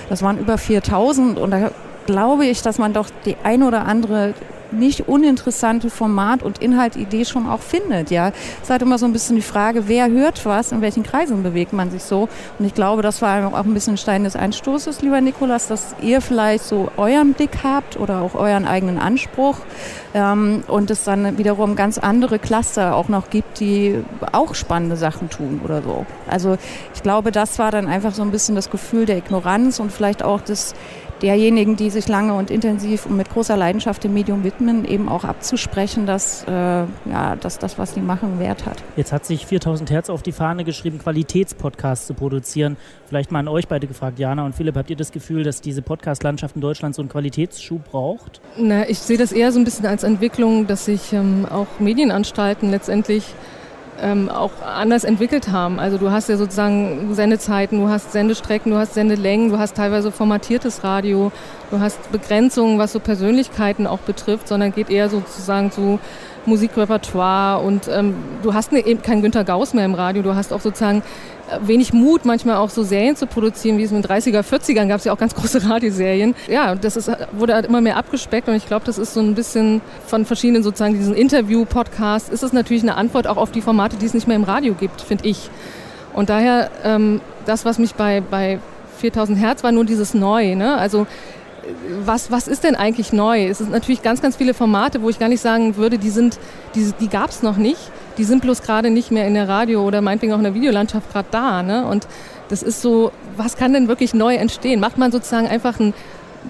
Das 0.09 0.23
waren 0.23 0.39
über 0.39 0.59
4000 0.59 1.39
und 1.39 1.51
da 1.51 1.71
glaube 2.07 2.47
ich, 2.47 2.63
dass 2.63 2.79
man 2.79 2.93
doch 2.93 3.09
die 3.25 3.37
ein 3.43 3.63
oder 3.63 3.87
andere 3.87 4.35
nicht 4.73 5.09
uninteressante 5.09 5.91
Format- 5.91 6.43
und 6.43 6.59
Inhaltidee 6.59 7.25
schon 7.25 7.49
auch 7.49 7.61
findet. 7.61 8.11
Ja, 8.11 8.29
es 8.29 8.65
ist 8.65 8.71
halt 8.71 8.83
immer 8.83 8.99
so 8.99 9.07
ein 9.07 9.13
bisschen 9.13 9.37
die 9.37 9.43
Frage, 9.43 9.89
wer 9.89 10.11
hört 10.11 10.45
was, 10.45 10.73
in 10.73 10.81
welchen 10.81 11.03
Kreisen 11.03 11.43
bewegt 11.43 11.73
man 11.73 11.91
sich 11.91 12.03
so. 12.03 12.29
Und 12.59 12.65
ich 12.65 12.75
glaube, 12.75 13.03
das 13.03 13.23
war 13.23 13.47
auch 13.55 13.65
ein 13.65 13.75
bisschen 13.75 13.97
Stein 13.97 14.25
des 14.25 14.37
Einstoßes, 14.37 15.03
lieber 15.03 15.21
Nikolas, 15.21 15.69
dass 15.69 15.95
ihr 16.01 16.21
vielleicht 16.21 16.65
so 16.65 16.91
euren 16.97 17.35
Blick 17.35 17.59
habt 17.63 17.99
oder 17.99 18.23
auch 18.23 18.35
euren 18.35 18.67
eigenen 18.67 18.99
Anspruch 18.99 19.59
ähm, 20.15 20.65
und 20.67 20.91
es 20.91 21.05
dann 21.05 21.39
wiederum 21.39 21.77
ganz 21.77 21.99
andere 21.99 22.39
Cluster 22.39 22.97
auch 22.97 23.09
noch 23.09 23.31
gibt, 23.31 23.61
die 23.61 24.03
auch 24.33 24.55
spannende 24.55 24.97
Sachen 24.97 25.31
tun 25.31 25.61
oder 25.65 25.83
so. 25.83 26.07
Also 26.29 26.57
ich 26.95 27.03
glaube, 27.03 27.33
das 27.33 27.59
war 27.59 27.71
dann 27.71 27.89
einfach 27.89 28.15
so 28.15 28.23
ein 28.23 28.31
bisschen 28.31 28.55
das 28.55 28.71
Gefühl 28.71 29.07
der 29.07 29.19
Ignoranz 29.19 29.81
und 29.81 29.93
vielleicht 29.93 30.23
auch 30.23 30.41
das 30.41 30.75
derjenigen, 31.23 31.77
die 31.77 31.91
sich 31.91 32.09
lange 32.09 32.35
und 32.35 32.51
intensiv 32.51 33.07
und 33.07 33.17
mit 33.17 33.31
großer 33.31 33.57
Leidenschaft 33.57 34.05
dem 34.05 34.13
Medium 34.15 34.45
widmen, 34.45 34.85
eben 34.85 35.09
auch 35.09 35.25
abzusprechen, 35.25 36.07
dass, 36.07 36.45
äh, 36.45 36.51
ja, 36.51 37.37
dass 37.41 37.59
das, 37.59 37.79
was 37.79 37.95
sie 37.95 38.01
machen, 38.01 38.39
Wert 38.39 38.67
hat. 38.67 38.83
Jetzt 38.97 39.13
hat 39.13 39.25
sich 39.25 39.47
4000 39.47 39.91
Hertz 39.91 40.11
auf 40.11 40.23
die 40.23 40.33
Fahne 40.33 40.65
geschrieben, 40.65 40.99
Qualitätspodcasts 40.99 42.07
zu 42.07 42.15
produzieren. 42.15 42.77
Vielleicht 43.07 43.31
mal 43.31 43.39
an 43.39 43.49
euch 43.49 43.69
beide 43.69 43.87
gefragt, 43.87 44.19
Jana 44.19 44.45
und 44.45 44.55
Philipp, 44.55 44.77
habt 44.77 44.91
ihr 44.91 44.97
das 44.97 45.13
Gefühl, 45.13 45.45
dass 45.45 45.61
diese 45.61 45.83
Podcast-Landschaft 45.83 46.57
in 46.57 46.61
Deutschland 46.61 46.95
so 46.95 47.03
einen 47.03 47.09
Qualitätsschub 47.09 47.85
braucht? 47.91 48.41
Na, 48.57 48.89
ich 48.89 48.99
sehe 48.99 49.19
das 49.19 49.33
eher 49.33 49.53
so 49.53 49.61
ein 49.61 49.65
bisschen 49.65 49.87
als 49.87 50.03
Entwicklung, 50.03 50.67
dass 50.67 50.87
sich 50.87 51.13
ähm, 51.13 51.47
auch 51.49 51.67
Medienanstalten 51.79 52.71
letztendlich 52.71 53.25
ähm, 54.03 54.29
auch 54.29 54.51
anders 54.63 55.05
entwickelt 55.05 55.49
haben. 55.49 55.79
Also 55.79 55.97
du 55.97 56.11
hast 56.11 56.29
ja 56.29 56.37
sozusagen 56.37 57.15
Sendezeiten, 57.15 57.81
du 57.81 57.89
hast 57.89 58.13
Sendestrecken, 58.13 58.73
du 58.73 58.79
hast 58.79 58.95
Sendelängen, 58.95 59.51
du 59.51 59.59
hast 59.59 59.77
teilweise 59.77 60.11
formatiertes 60.11 60.85
Radio, 60.85 61.33
du 61.71 61.81
hast 61.81 62.11
Begrenzungen, 62.13 62.79
was 62.79 62.93
so 62.93 63.01
Persönlichkeiten 63.01 63.87
auch 63.87 64.01
betrifft, 64.01 64.49
sondern 64.49 64.73
geht 64.73 64.91
eher 64.91 65.09
sozusagen 65.09 65.71
zu 65.71 65.99
Musikrepertoire 66.45 67.63
und 67.63 67.89
ähm, 67.89 68.17
du 68.43 68.53
hast 68.53 68.73
ne, 68.73 68.85
eben 68.85 69.01
keinen 69.01 69.23
Günter 69.23 69.45
Gauss 69.45 69.75
mehr 69.75 69.85
im 69.85 69.95
Radio, 69.95 70.23
du 70.23 70.35
hast 70.35 70.53
auch 70.53 70.61
sozusagen 70.61 71.03
wenig 71.61 71.93
Mut, 71.93 72.25
manchmal 72.25 72.57
auch 72.57 72.71
so 72.71 72.83
Serien 72.83 73.17
zu 73.17 73.27
produzieren, 73.27 73.79
wie 73.79 73.83
es 73.83 73.93
in 73.93 74.01
den 74.01 74.11
30er, 74.11 74.43
40ern 74.43 74.89
gab 74.89 74.99
es 74.99 75.05
ja 75.05 75.13
auch 75.13 75.19
ganz 75.19 75.35
große 75.37 75.69
Radioserien. 75.69 76.35
Ja, 76.49 76.75
das 76.75 76.97
ist, 76.97 77.11
wurde 77.33 77.55
halt 77.55 77.67
immer 77.67 77.81
mehr 77.81 77.97
abgespeckt 77.97 78.49
und 78.49 78.55
ich 78.55 78.67
glaube, 78.67 78.85
das 78.85 78.99
ist 78.99 79.15
so 79.15 79.21
ein 79.21 79.35
bisschen 79.35 79.81
von 80.07 80.25
verschiedenen 80.25 80.63
sozusagen 80.63 80.95
diesen 80.95 81.15
Interview-Podcasts, 81.15 82.29
ist 82.29 82.43
es 82.43 82.53
natürlich 82.53 82.83
eine 82.83 82.97
Antwort 82.97 83.27
auch 83.27 83.37
auf 83.37 83.51
die 83.51 83.61
Formate, 83.61 83.97
die 83.97 84.07
es 84.07 84.15
nicht 84.15 84.27
mehr 84.27 84.37
im 84.37 84.45
Radio 84.45 84.75
gibt, 84.75 85.01
finde 85.01 85.27
ich. 85.29 85.51
Und 86.13 86.29
daher, 86.29 86.71
ähm, 86.85 87.21
das, 87.47 87.65
was 87.65 87.79
mich 87.79 87.95
bei, 87.95 88.21
bei 88.21 88.59
4000 88.99 89.39
Hertz 89.39 89.65
war, 89.65 89.73
nur 89.73 89.85
dieses 89.85 90.15
Neu. 90.15 90.55
Ne? 90.55 90.77
Also 90.77 91.07
was, 92.05 92.31
was 92.31 92.49
ist 92.49 92.65
denn 92.65 92.75
eigentlich 92.75 93.13
neu? 93.13 93.47
Es 93.47 93.59
sind 93.59 93.71
natürlich 93.71 94.03
ganz, 94.03 94.21
ganz 94.21 94.37
viele 94.37 94.55
Formate, 94.55 95.03
wo 95.03 95.11
ich 95.11 95.19
gar 95.19 95.29
nicht 95.29 95.41
sagen 95.41 95.77
würde, 95.77 95.99
die, 95.99 96.11
die, 96.75 96.93
die 97.01 97.09
gab 97.09 97.31
es 97.31 97.43
noch 97.43 97.57
nicht. 97.57 97.79
Die 98.19 98.25
sind 98.25 98.43
bloß 98.43 98.63
gerade 98.63 98.91
nicht 98.91 99.11
mehr 99.11 99.27
in 99.27 99.35
der 99.35 99.49
Radio- 99.49 99.83
oder 99.83 100.01
meinetwegen 100.01 100.33
auch 100.33 100.39
in 100.39 100.45
der 100.45 100.55
Videolandschaft 100.55 101.11
gerade 101.13 101.29
da. 101.31 101.63
Ne? 101.63 101.87
Und 101.87 102.07
das 102.49 102.63
ist 102.63 102.83
so, 102.83 103.13
was 103.37 103.57
kann 103.57 103.73
denn 103.73 103.89
wirklich 103.89 104.15
neu 104.15 104.35
entstehen? 104.35 104.81
Macht 104.81 104.99
man 104.99 105.11
sozusagen 105.13 105.49
einfach 105.49 105.81
ein 105.81 105.95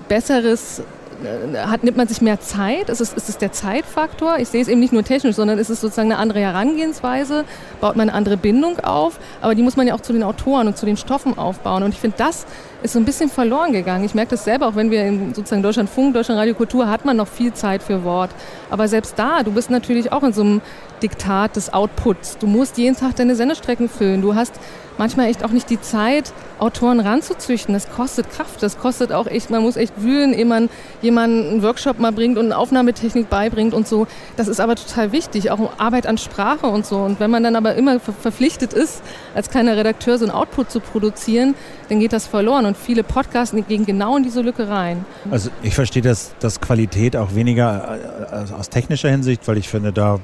besseres 0.08 0.82
äh, 1.24 1.58
hat, 1.58 1.84
nimmt 1.84 1.96
man 1.96 2.08
sich 2.08 2.20
mehr 2.20 2.40
Zeit? 2.40 2.88
Ist 2.88 3.00
es, 3.00 3.12
ist 3.12 3.28
es 3.28 3.38
der 3.38 3.52
Zeitfaktor? 3.52 4.38
Ich 4.38 4.48
sehe 4.48 4.62
es 4.62 4.68
eben 4.68 4.80
nicht 4.80 4.92
nur 4.92 5.04
technisch, 5.04 5.36
sondern 5.36 5.58
ist 5.58 5.70
es 5.70 5.80
sozusagen 5.80 6.10
eine 6.10 6.20
andere 6.20 6.40
Herangehensweise? 6.40 7.44
Baut 7.80 7.96
man 7.96 8.08
eine 8.08 8.16
andere 8.16 8.36
Bindung 8.36 8.80
auf? 8.80 9.18
Aber 9.40 9.54
die 9.54 9.62
muss 9.62 9.76
man 9.76 9.86
ja 9.86 9.94
auch 9.94 10.00
zu 10.00 10.12
den 10.12 10.22
Autoren 10.22 10.66
und 10.66 10.76
zu 10.76 10.86
den 10.86 10.96
Stoffen 10.96 11.38
aufbauen. 11.38 11.82
Und 11.82 11.94
ich 11.94 12.00
finde, 12.00 12.16
das 12.18 12.46
ist 12.82 12.92
so 12.92 12.98
ein 12.98 13.04
bisschen 13.04 13.30
verloren 13.30 13.72
gegangen. 13.72 14.04
Ich 14.04 14.14
merke 14.14 14.30
das 14.30 14.44
selber, 14.44 14.68
auch 14.68 14.74
wenn 14.74 14.90
wir 14.90 15.04
in 15.04 15.34
sozusagen 15.34 15.62
Deutschland 15.62 15.88
Funk, 15.88 16.14
Deutschland 16.14 16.40
Radio 16.40 16.54
Kultur, 16.54 16.88
hat 16.88 17.04
man 17.04 17.16
noch 17.16 17.28
viel 17.28 17.52
Zeit 17.52 17.82
für 17.82 18.04
Wort. 18.04 18.30
Aber 18.70 18.88
selbst 18.88 19.18
da, 19.18 19.42
du 19.42 19.52
bist 19.52 19.70
natürlich 19.70 20.12
auch 20.12 20.22
in 20.22 20.32
so 20.32 20.42
einem 20.42 20.60
Diktat 21.02 21.56
des 21.56 21.72
Outputs. 21.72 22.38
Du 22.38 22.46
musst 22.46 22.78
jeden 22.78 22.96
Tag 22.96 23.16
deine 23.16 23.36
Sendestrecken 23.36 23.88
füllen. 23.88 24.22
Du 24.22 24.34
hast 24.34 24.54
manchmal 24.98 25.28
echt 25.28 25.44
auch 25.44 25.50
nicht 25.50 25.70
die 25.70 25.80
Zeit, 25.80 26.32
Autoren 26.58 27.00
ranzuzüchten. 27.00 27.74
Das 27.74 27.90
kostet 27.90 28.30
Kraft, 28.30 28.62
das 28.62 28.78
kostet 28.78 29.12
auch 29.12 29.26
echt, 29.26 29.50
man 29.50 29.62
muss 29.62 29.76
echt 29.76 30.00
wühlen, 30.00 30.32
ehe 30.32 30.44
man 30.44 30.68
jemanden 31.00 31.48
einen 31.48 31.62
Workshop 31.62 31.98
mal 31.98 32.12
bringt 32.12 32.38
und 32.38 32.46
eine 32.46 32.56
Aufnahmetechnik 32.56 33.28
beibringt 33.28 33.74
und 33.74 33.88
so. 33.88 34.06
Das 34.36 34.48
ist 34.48 34.60
aber 34.60 34.76
total 34.76 35.12
wichtig, 35.12 35.50
auch 35.50 35.78
Arbeit 35.78 36.06
an 36.06 36.18
Sprache 36.18 36.66
und 36.66 36.86
so. 36.86 36.98
Und 36.98 37.20
wenn 37.20 37.30
man 37.30 37.42
dann 37.42 37.56
aber 37.56 37.74
immer 37.74 37.98
verpflichtet 38.00 38.72
ist, 38.72 39.02
als 39.34 39.50
kleiner 39.50 39.76
Redakteur 39.76 40.18
so 40.18 40.24
einen 40.24 40.32
Output 40.34 40.70
zu 40.70 40.80
produzieren, 40.80 41.54
dann 41.88 42.00
geht 42.00 42.12
das 42.12 42.26
verloren. 42.26 42.66
Und 42.66 42.76
viele 42.76 43.02
Podcasts 43.02 43.56
gehen 43.68 43.84
genau 43.86 44.16
in 44.16 44.22
diese 44.22 44.40
Lücke 44.40 44.68
rein. 44.68 45.04
Also 45.30 45.50
ich 45.62 45.74
verstehe 45.74 46.02
das, 46.02 46.34
das 46.38 46.60
Qualität 46.60 47.16
auch 47.16 47.34
weniger 47.34 47.98
äh, 48.30 48.52
aus 48.52 48.68
technischer 48.68 49.08
Hinsicht, 49.08 49.48
weil 49.48 49.58
ich 49.58 49.68
finde, 49.68 49.92
da 49.92 50.20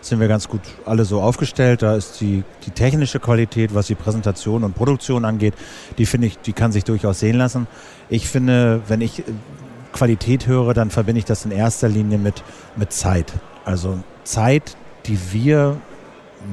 sind 0.00 0.20
wir 0.20 0.28
ganz 0.28 0.48
gut 0.48 0.62
alle 0.86 1.04
so 1.04 1.20
aufgestellt. 1.20 1.82
Da 1.82 1.96
ist 1.96 2.20
die, 2.20 2.44
die 2.66 2.70
technische 2.70 3.20
Qualität, 3.20 3.74
was 3.74 3.86
die 3.86 3.94
Präsentation 3.94 4.64
und 4.64 4.74
Produktion 4.74 5.24
angeht, 5.24 5.54
die 5.98 6.06
finde 6.06 6.28
ich, 6.28 6.38
die 6.38 6.52
kann 6.52 6.72
sich 6.72 6.84
durchaus 6.84 7.20
sehen 7.20 7.36
lassen. 7.36 7.66
Ich 8.08 8.28
finde, 8.28 8.82
wenn 8.88 9.00
ich 9.00 9.22
Qualität 9.92 10.46
höre, 10.46 10.74
dann 10.74 10.90
verbinde 10.90 11.18
ich 11.18 11.24
das 11.24 11.44
in 11.44 11.50
erster 11.50 11.88
Linie 11.88 12.18
mit, 12.18 12.42
mit 12.76 12.92
Zeit. 12.92 13.32
Also 13.64 13.98
Zeit, 14.24 14.76
die 15.06 15.18
wir 15.32 15.76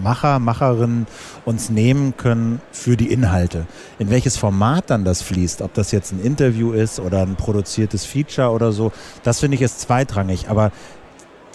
Macher, 0.04 0.40
Macherinnen 0.40 1.08
uns 1.46 1.70
nehmen 1.70 2.16
können 2.18 2.62
für 2.72 2.98
die 2.98 3.12
Inhalte. 3.12 3.66
In 4.00 4.10
welches 4.10 4.38
Format 4.38 4.90
dann 4.90 5.06
das 5.06 5.22
fließt, 5.22 5.62
ob 5.62 5.74
das 5.74 5.92
jetzt 5.92 6.12
ein 6.12 6.22
Interview 6.22 6.74
ist 6.74 7.00
oder 7.00 7.22
ein 7.22 7.36
produziertes 7.36 8.06
Feature 8.06 8.50
oder 8.50 8.72
so, 8.72 8.92
das 9.24 9.40
finde 9.40 9.56
ich 9.56 9.62
ist 9.62 9.80
zweitrangig. 9.80 10.50
Aber 10.50 10.72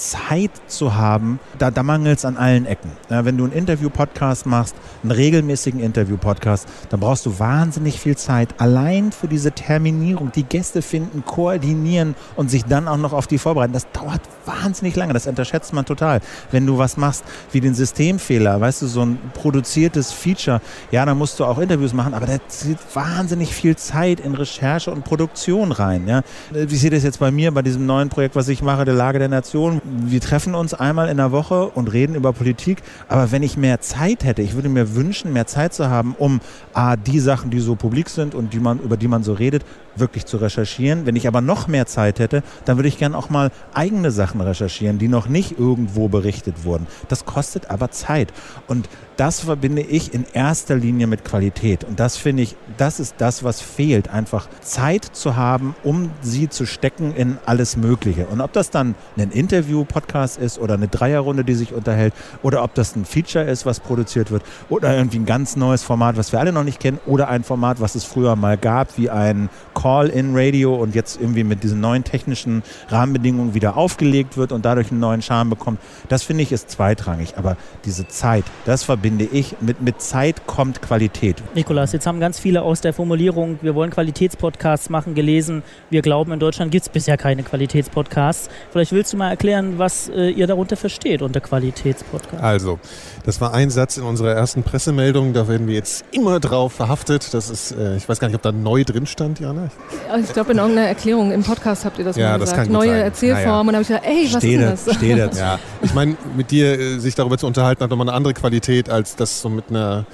Zeit 0.02 0.50
zu 0.66 0.96
haben, 0.96 1.38
da, 1.58 1.70
da 1.70 1.82
mangelt 1.82 2.18
es 2.18 2.24
an 2.24 2.36
allen 2.36 2.66
Ecken. 2.66 2.90
Ja, 3.08 3.24
wenn 3.24 3.36
du 3.36 3.44
einen 3.44 3.52
Interview-Podcast 3.52 4.46
machst, 4.46 4.74
einen 5.02 5.12
regelmäßigen 5.12 5.80
Interview-Podcast, 5.80 6.66
dann 6.90 7.00
brauchst 7.00 7.24
du 7.24 7.38
wahnsinnig 7.38 8.00
viel 8.00 8.16
Zeit 8.16 8.60
allein 8.60 9.12
für 9.12 9.28
diese 9.28 9.52
Terminierung, 9.52 10.32
die 10.32 10.42
Gäste 10.42 10.82
finden, 10.82 11.24
koordinieren 11.24 12.16
und 12.36 12.50
sich 12.50 12.64
dann 12.64 12.88
auch 12.88 12.96
noch 12.96 13.12
auf 13.12 13.28
die 13.28 13.38
vorbereiten. 13.38 13.72
Das 13.72 13.86
dauert 13.92 14.20
wahnsinnig 14.44 14.96
lange, 14.96 15.12
das 15.12 15.26
unterschätzt 15.26 15.72
man 15.72 15.84
total. 15.84 16.20
Wenn 16.50 16.66
du 16.66 16.78
was 16.78 16.96
machst 16.96 17.24
wie 17.52 17.60
den 17.60 17.74
Systemfehler, 17.74 18.60
weißt 18.60 18.82
du, 18.82 18.86
so 18.88 19.02
ein 19.02 19.18
produziertes 19.34 20.10
Feature, 20.10 20.60
ja, 20.90 21.06
dann 21.06 21.16
musst 21.16 21.38
du 21.38 21.44
auch 21.44 21.58
Interviews 21.58 21.92
machen, 21.92 22.14
aber 22.14 22.26
da 22.26 22.38
zieht 22.48 22.78
wahnsinnig 22.94 23.54
viel 23.54 23.76
Zeit 23.76 24.18
in 24.18 24.34
Recherche 24.34 24.90
und 24.90 25.04
Produktion 25.04 25.70
rein. 25.70 26.08
Ja. 26.08 26.22
Ich 26.52 26.80
sehe 26.80 26.90
das 26.90 27.04
jetzt 27.04 27.20
bei 27.20 27.30
mir, 27.30 27.52
bei 27.52 27.62
diesem 27.62 27.86
neuen 27.86 28.08
Projekt, 28.08 28.34
was 28.34 28.48
ich 28.48 28.62
mache, 28.62 28.84
der 28.84 28.94
Lage 28.94 29.20
der 29.20 29.28
Nation, 29.28 29.80
wir 29.92 30.20
treffen 30.20 30.54
uns 30.54 30.74
einmal 30.74 31.08
in 31.08 31.16
der 31.18 31.32
Woche 31.32 31.68
und 31.68 31.92
reden 31.92 32.14
über 32.14 32.32
Politik. 32.32 32.82
Aber 33.08 33.30
wenn 33.30 33.42
ich 33.42 33.56
mehr 33.56 33.80
Zeit 33.80 34.24
hätte, 34.24 34.42
ich 34.42 34.54
würde 34.54 34.68
mir 34.68 34.94
wünschen, 34.94 35.32
mehr 35.32 35.46
Zeit 35.46 35.74
zu 35.74 35.88
haben, 35.88 36.14
um 36.18 36.40
A, 36.72 36.96
die 36.96 37.20
Sachen, 37.20 37.50
die 37.50 37.60
so 37.60 37.74
publik 37.74 38.08
sind 38.08 38.34
und 38.34 38.52
die 38.52 38.60
man, 38.60 38.78
über 38.80 38.96
die 38.96 39.08
man 39.08 39.22
so 39.22 39.32
redet, 39.32 39.64
wirklich 39.96 40.26
zu 40.26 40.36
recherchieren. 40.36 41.06
Wenn 41.06 41.16
ich 41.16 41.26
aber 41.26 41.40
noch 41.40 41.68
mehr 41.68 41.86
Zeit 41.86 42.18
hätte, 42.18 42.42
dann 42.64 42.76
würde 42.76 42.88
ich 42.88 42.98
gerne 42.98 43.16
auch 43.16 43.30
mal 43.30 43.50
eigene 43.74 44.10
Sachen 44.10 44.40
recherchieren, 44.40 44.98
die 44.98 45.08
noch 45.08 45.28
nicht 45.28 45.58
irgendwo 45.58 46.08
berichtet 46.08 46.64
wurden. 46.64 46.86
Das 47.08 47.24
kostet 47.24 47.70
aber 47.70 47.90
Zeit. 47.90 48.32
Und 48.66 48.88
das 49.16 49.40
verbinde 49.40 49.82
ich 49.82 50.14
in 50.14 50.24
erster 50.32 50.74
Linie 50.74 51.06
mit 51.06 51.24
Qualität. 51.24 51.84
Und 51.84 52.00
das 52.00 52.16
finde 52.16 52.42
ich, 52.42 52.56
das 52.76 52.98
ist 52.98 53.16
das, 53.18 53.44
was 53.44 53.60
fehlt. 53.60 54.08
Einfach 54.08 54.48
Zeit 54.62 55.04
zu 55.04 55.36
haben, 55.36 55.74
um 55.84 56.10
sie 56.22 56.48
zu 56.48 56.66
stecken 56.66 57.14
in 57.14 57.38
alles 57.46 57.76
Mögliche. 57.76 58.26
Und 58.26 58.40
ob 58.40 58.52
das 58.52 58.70
dann 58.70 58.94
ein 59.16 59.30
Interview-Podcast 59.30 60.38
ist 60.38 60.58
oder 60.58 60.74
eine 60.74 60.88
Dreierrunde, 60.88 61.44
die 61.44 61.54
sich 61.54 61.72
unterhält, 61.72 62.14
oder 62.42 62.62
ob 62.62 62.74
das 62.74 62.96
ein 62.96 63.04
Feature 63.04 63.44
ist, 63.44 63.66
was 63.66 63.80
produziert 63.80 64.30
wird, 64.30 64.42
oder 64.68 64.96
irgendwie 64.96 65.18
ein 65.18 65.26
ganz 65.26 65.56
neues 65.56 65.82
Format, 65.82 66.16
was 66.16 66.32
wir 66.32 66.40
alle 66.40 66.52
noch 66.52 66.64
nicht 66.64 66.80
kennen, 66.80 66.98
oder 67.06 67.28
ein 67.28 67.44
Format, 67.44 67.80
was 67.80 67.94
es 67.94 68.04
früher 68.04 68.34
mal 68.36 68.56
gab, 68.56 68.96
wie 68.96 69.10
ein 69.10 69.50
Call-in-Radio 69.82 70.74
und 70.76 70.94
jetzt 70.94 71.20
irgendwie 71.20 71.42
mit 71.42 71.64
diesen 71.64 71.80
neuen 71.80 72.04
technischen 72.04 72.62
Rahmenbedingungen 72.88 73.52
wieder 73.54 73.76
aufgelegt 73.76 74.36
wird 74.36 74.52
und 74.52 74.64
dadurch 74.64 74.90
einen 74.92 75.00
neuen 75.00 75.22
Charme 75.22 75.50
bekommt. 75.50 75.80
Das 76.08 76.22
finde 76.22 76.44
ich 76.44 76.52
ist 76.52 76.70
zweitrangig. 76.70 77.36
Aber 77.36 77.56
diese 77.84 78.06
Zeit, 78.06 78.44
das 78.64 78.84
verbinde 78.84 79.24
ich. 79.24 79.56
Mit, 79.60 79.80
mit 79.82 80.00
Zeit 80.00 80.46
kommt 80.46 80.82
Qualität. 80.82 81.42
Nikolas, 81.54 81.92
jetzt 81.92 82.06
haben 82.06 82.20
ganz 82.20 82.38
viele 82.38 82.62
aus 82.62 82.80
der 82.80 82.92
Formulierung, 82.92 83.58
wir 83.62 83.74
wollen 83.74 83.90
Qualitätspodcasts 83.90 84.88
machen, 84.88 85.14
gelesen. 85.14 85.64
Wir 85.90 86.02
glauben, 86.02 86.30
in 86.32 86.38
Deutschland 86.38 86.70
gibt 86.70 86.86
es 86.86 86.88
bisher 86.88 87.16
keine 87.16 87.42
Qualitätspodcasts. 87.42 88.48
Vielleicht 88.70 88.92
willst 88.92 89.12
du 89.12 89.16
mal 89.16 89.30
erklären, 89.30 89.78
was 89.78 90.08
äh, 90.08 90.30
ihr 90.30 90.46
darunter 90.46 90.76
versteht 90.76 91.22
unter 91.22 91.40
Qualitätspodcasts. 91.40 92.42
Also, 92.42 92.78
das 93.24 93.40
war 93.40 93.52
ein 93.52 93.70
Satz 93.70 93.96
in 93.96 94.04
unserer 94.04 94.32
ersten 94.32 94.62
Pressemeldung. 94.62 95.32
Da 95.32 95.48
werden 95.48 95.66
wir 95.66 95.74
jetzt 95.74 96.04
immer 96.12 96.38
drauf 96.38 96.72
verhaftet. 96.72 97.34
Das 97.34 97.50
ist, 97.50 97.72
äh, 97.72 97.96
ich 97.96 98.08
weiß 98.08 98.20
gar 98.20 98.28
nicht, 98.28 98.36
ob 98.36 98.42
da 98.42 98.52
neu 98.52 98.84
drin 98.84 99.06
stand, 99.06 99.40
Jana. 99.40 99.71
Ich 100.20 100.32
glaube, 100.32 100.52
in 100.52 100.58
irgendeiner 100.58 100.88
Erklärung 100.88 101.32
im 101.32 101.42
Podcast 101.42 101.84
habt 101.84 101.98
ihr 101.98 102.04
das 102.04 102.16
ja, 102.16 102.30
mal 102.30 102.38
gesagt. 102.38 102.60
Das 102.60 102.68
Neue 102.68 102.88
sein. 102.88 103.00
Erzählform. 103.00 103.44
Naja. 103.44 103.60
Und 103.60 103.66
dann 103.66 103.74
habe 103.74 103.82
ich 103.82 103.88
gedacht, 103.88 104.04
ey, 104.04 104.28
was 104.32 104.44
ist 104.44 104.86
das? 104.86 104.96
Stehe 104.96 105.16
dazu. 105.16 105.38
Ja, 105.42 105.58
ich 105.82 105.94
meine, 105.94 106.16
mit 106.36 106.50
dir 106.50 106.78
äh, 106.78 106.98
sich 106.98 107.14
darüber 107.14 107.38
zu 107.38 107.46
unterhalten, 107.46 107.82
hat 107.82 107.90
nochmal 107.90 108.08
eine 108.08 108.16
andere 108.16 108.34
Qualität, 108.34 108.90
als 108.90 109.16
das 109.16 109.40
so 109.40 109.48
mit 109.48 109.70
einer 109.70 110.06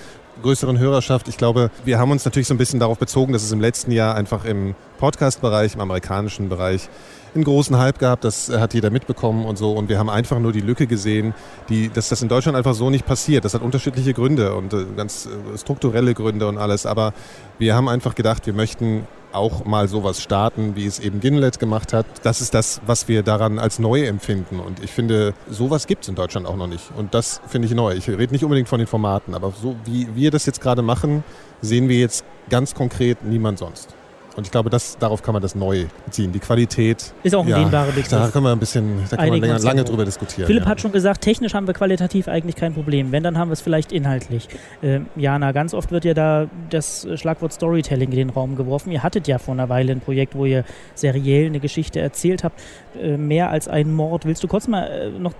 größeren 0.42 0.78
Hörerschaft. 0.78 1.28
Ich 1.28 1.36
glaube, 1.36 1.70
wir 1.84 1.98
haben 1.98 2.10
uns 2.10 2.24
natürlich 2.24 2.46
so 2.46 2.54
ein 2.54 2.58
bisschen 2.58 2.80
darauf 2.80 2.98
bezogen, 2.98 3.32
dass 3.32 3.42
es 3.42 3.52
im 3.52 3.60
letzten 3.60 3.90
Jahr 3.90 4.14
einfach 4.14 4.44
im 4.44 4.74
Podcast-Bereich, 4.98 5.74
im 5.74 5.80
amerikanischen 5.80 6.48
Bereich, 6.48 6.88
einen 7.34 7.44
großen 7.44 7.76
Hype 7.76 7.98
gehabt, 7.98 8.24
das 8.24 8.48
hat 8.48 8.74
jeder 8.74 8.90
mitbekommen 8.90 9.44
und 9.44 9.58
so. 9.58 9.72
Und 9.72 9.88
wir 9.88 9.98
haben 9.98 10.08
einfach 10.08 10.38
nur 10.38 10.52
die 10.52 10.60
Lücke 10.60 10.86
gesehen, 10.86 11.34
die, 11.68 11.88
dass 11.88 12.08
das 12.08 12.22
in 12.22 12.28
Deutschland 12.28 12.56
einfach 12.56 12.74
so 12.74 12.88
nicht 12.90 13.06
passiert. 13.06 13.44
Das 13.44 13.54
hat 13.54 13.62
unterschiedliche 13.62 14.14
Gründe 14.14 14.54
und 14.54 14.72
äh, 14.72 14.84
ganz 14.96 15.26
äh, 15.26 15.58
strukturelle 15.58 16.14
Gründe 16.14 16.48
und 16.48 16.58
alles. 16.58 16.86
Aber 16.86 17.12
wir 17.58 17.74
haben 17.74 17.88
einfach 17.88 18.14
gedacht, 18.14 18.46
wir 18.46 18.54
möchten 18.54 19.06
auch 19.32 19.64
mal 19.64 19.88
sowas 19.88 20.22
starten, 20.22 20.76
wie 20.76 20.86
es 20.86 20.98
eben 20.98 21.20
Ginlet 21.20 21.58
gemacht 21.58 21.92
hat. 21.92 22.06
Das 22.22 22.40
ist 22.40 22.54
das, 22.54 22.80
was 22.86 23.08
wir 23.08 23.22
daran 23.22 23.58
als 23.58 23.78
neu 23.78 24.04
empfinden. 24.04 24.60
Und 24.60 24.82
ich 24.82 24.90
finde, 24.90 25.34
sowas 25.48 25.86
gibt 25.86 26.02
es 26.02 26.08
in 26.08 26.14
Deutschland 26.14 26.46
auch 26.46 26.56
noch 26.56 26.66
nicht. 26.66 26.90
Und 26.96 27.14
das 27.14 27.40
finde 27.46 27.66
ich 27.66 27.74
neu. 27.74 27.94
Ich 27.94 28.08
rede 28.08 28.32
nicht 28.32 28.44
unbedingt 28.44 28.68
von 28.68 28.78
den 28.78 28.86
Formaten, 28.86 29.34
aber 29.34 29.52
so 29.60 29.76
wie 29.84 30.08
wir 30.14 30.30
das 30.30 30.46
jetzt 30.46 30.60
gerade 30.60 30.82
machen, 30.82 31.24
sehen 31.60 31.88
wir 31.88 31.98
jetzt 31.98 32.24
ganz 32.48 32.74
konkret 32.74 33.24
niemand 33.24 33.58
sonst. 33.58 33.97
Und 34.38 34.46
ich 34.46 34.52
glaube, 34.52 34.70
das, 34.70 34.96
darauf 34.98 35.20
kann 35.20 35.32
man 35.32 35.42
das 35.42 35.56
neu 35.56 35.86
beziehen. 36.04 36.30
Die 36.30 36.38
Qualität. 36.38 37.12
Ist 37.24 37.34
auch 37.34 37.42
ein 37.42 37.48
ja, 37.48 37.58
dehnbarer 37.58 37.88
Begriff. 37.88 38.06
Da 38.06 38.28
können 38.28 38.44
wir 38.44 38.52
ein 38.52 38.60
bisschen, 38.60 39.02
da 39.10 39.16
kann 39.16 39.30
man 39.30 39.40
länger, 39.40 39.58
lange 39.58 39.82
drüber 39.82 40.04
diskutieren. 40.04 40.46
Philipp 40.46 40.62
ja. 40.62 40.68
hat 40.68 40.80
schon 40.80 40.92
gesagt, 40.92 41.22
technisch 41.22 41.54
haben 41.54 41.66
wir 41.66 41.74
qualitativ 41.74 42.28
eigentlich 42.28 42.54
kein 42.54 42.72
Problem. 42.72 43.10
Wenn, 43.10 43.24
dann 43.24 43.36
haben 43.36 43.48
wir 43.48 43.54
es 43.54 43.60
vielleicht 43.60 43.90
inhaltlich. 43.90 44.48
Äh, 44.80 45.00
Jana, 45.16 45.50
ganz 45.50 45.74
oft 45.74 45.90
wird 45.90 46.04
ja 46.04 46.14
da 46.14 46.46
das 46.70 47.08
Schlagwort 47.16 47.52
Storytelling 47.52 48.12
in 48.12 48.16
den 48.16 48.30
Raum 48.30 48.54
geworfen. 48.54 48.92
Ihr 48.92 49.02
hattet 49.02 49.26
ja 49.26 49.38
vor 49.38 49.54
einer 49.54 49.68
Weile 49.70 49.90
ein 49.90 50.00
Projekt, 50.00 50.36
wo 50.36 50.44
ihr 50.44 50.62
seriell 50.94 51.46
eine 51.46 51.58
Geschichte 51.58 51.98
erzählt 51.98 52.44
habt. 52.44 52.60
Äh, 53.02 53.16
mehr 53.16 53.50
als 53.50 53.68
einen 53.68 53.92
Mord. 53.92 54.24
Willst 54.24 54.42
du 54.44 54.48
kurz 54.48 54.68
mal 54.68 54.84
äh, 54.84 55.18
noch 55.18 55.32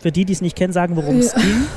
für 0.00 0.12
die, 0.12 0.24
die 0.24 0.32
es 0.32 0.40
nicht 0.40 0.56
kennen, 0.56 0.72
sagen, 0.72 0.96
worum 0.96 1.18
es 1.18 1.34
ja. 1.34 1.40
ging? 1.40 1.50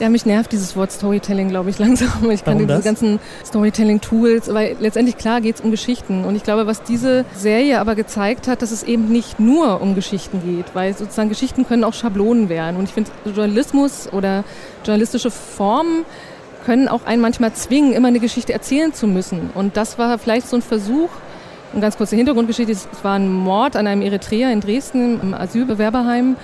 Ja, 0.00 0.08
mich 0.08 0.24
nervt 0.24 0.52
dieses 0.52 0.76
Wort 0.76 0.92
Storytelling, 0.92 1.48
glaube 1.48 1.70
ich, 1.70 1.78
langsam. 1.78 2.30
Ich 2.30 2.44
kann 2.44 2.58
diese 2.58 2.80
ganzen 2.80 3.18
Storytelling-Tools, 3.44 4.52
weil 4.54 4.76
letztendlich 4.80 5.18
klar 5.18 5.40
geht 5.40 5.56
es 5.56 5.60
um 5.60 5.70
Geschichten. 5.70 6.19
Und 6.24 6.36
ich 6.36 6.42
glaube, 6.42 6.66
was 6.66 6.82
diese 6.82 7.24
Serie 7.34 7.80
aber 7.80 7.94
gezeigt 7.94 8.48
hat, 8.48 8.62
dass 8.62 8.70
es 8.70 8.82
eben 8.82 9.08
nicht 9.08 9.40
nur 9.40 9.80
um 9.80 9.94
Geschichten 9.94 10.42
geht, 10.44 10.74
weil 10.74 10.96
sozusagen 10.96 11.28
Geschichten 11.28 11.66
können 11.66 11.84
auch 11.84 11.94
Schablonen 11.94 12.48
werden. 12.48 12.76
Und 12.76 12.84
ich 12.84 12.92
finde, 12.94 13.10
Journalismus 13.24 14.12
oder 14.12 14.44
journalistische 14.84 15.30
Formen 15.30 16.04
können 16.64 16.88
auch 16.88 17.04
einen 17.06 17.22
manchmal 17.22 17.52
zwingen, 17.52 17.92
immer 17.92 18.08
eine 18.08 18.20
Geschichte 18.20 18.52
erzählen 18.52 18.92
zu 18.92 19.06
müssen. 19.06 19.50
Und 19.54 19.76
das 19.76 19.98
war 19.98 20.18
vielleicht 20.18 20.48
so 20.48 20.56
ein 20.56 20.62
Versuch, 20.62 21.08
eine 21.72 21.82
ganz 21.82 21.96
kurze 21.96 22.16
Hintergrundgeschichte, 22.16 22.72
es 22.72 22.88
war 23.02 23.14
ein 23.14 23.32
Mord 23.32 23.76
an 23.76 23.86
einem 23.86 24.02
Eritreer 24.02 24.52
in 24.52 24.60
Dresden 24.60 25.20
im 25.20 25.34
Asylbewerberheim. 25.34 26.36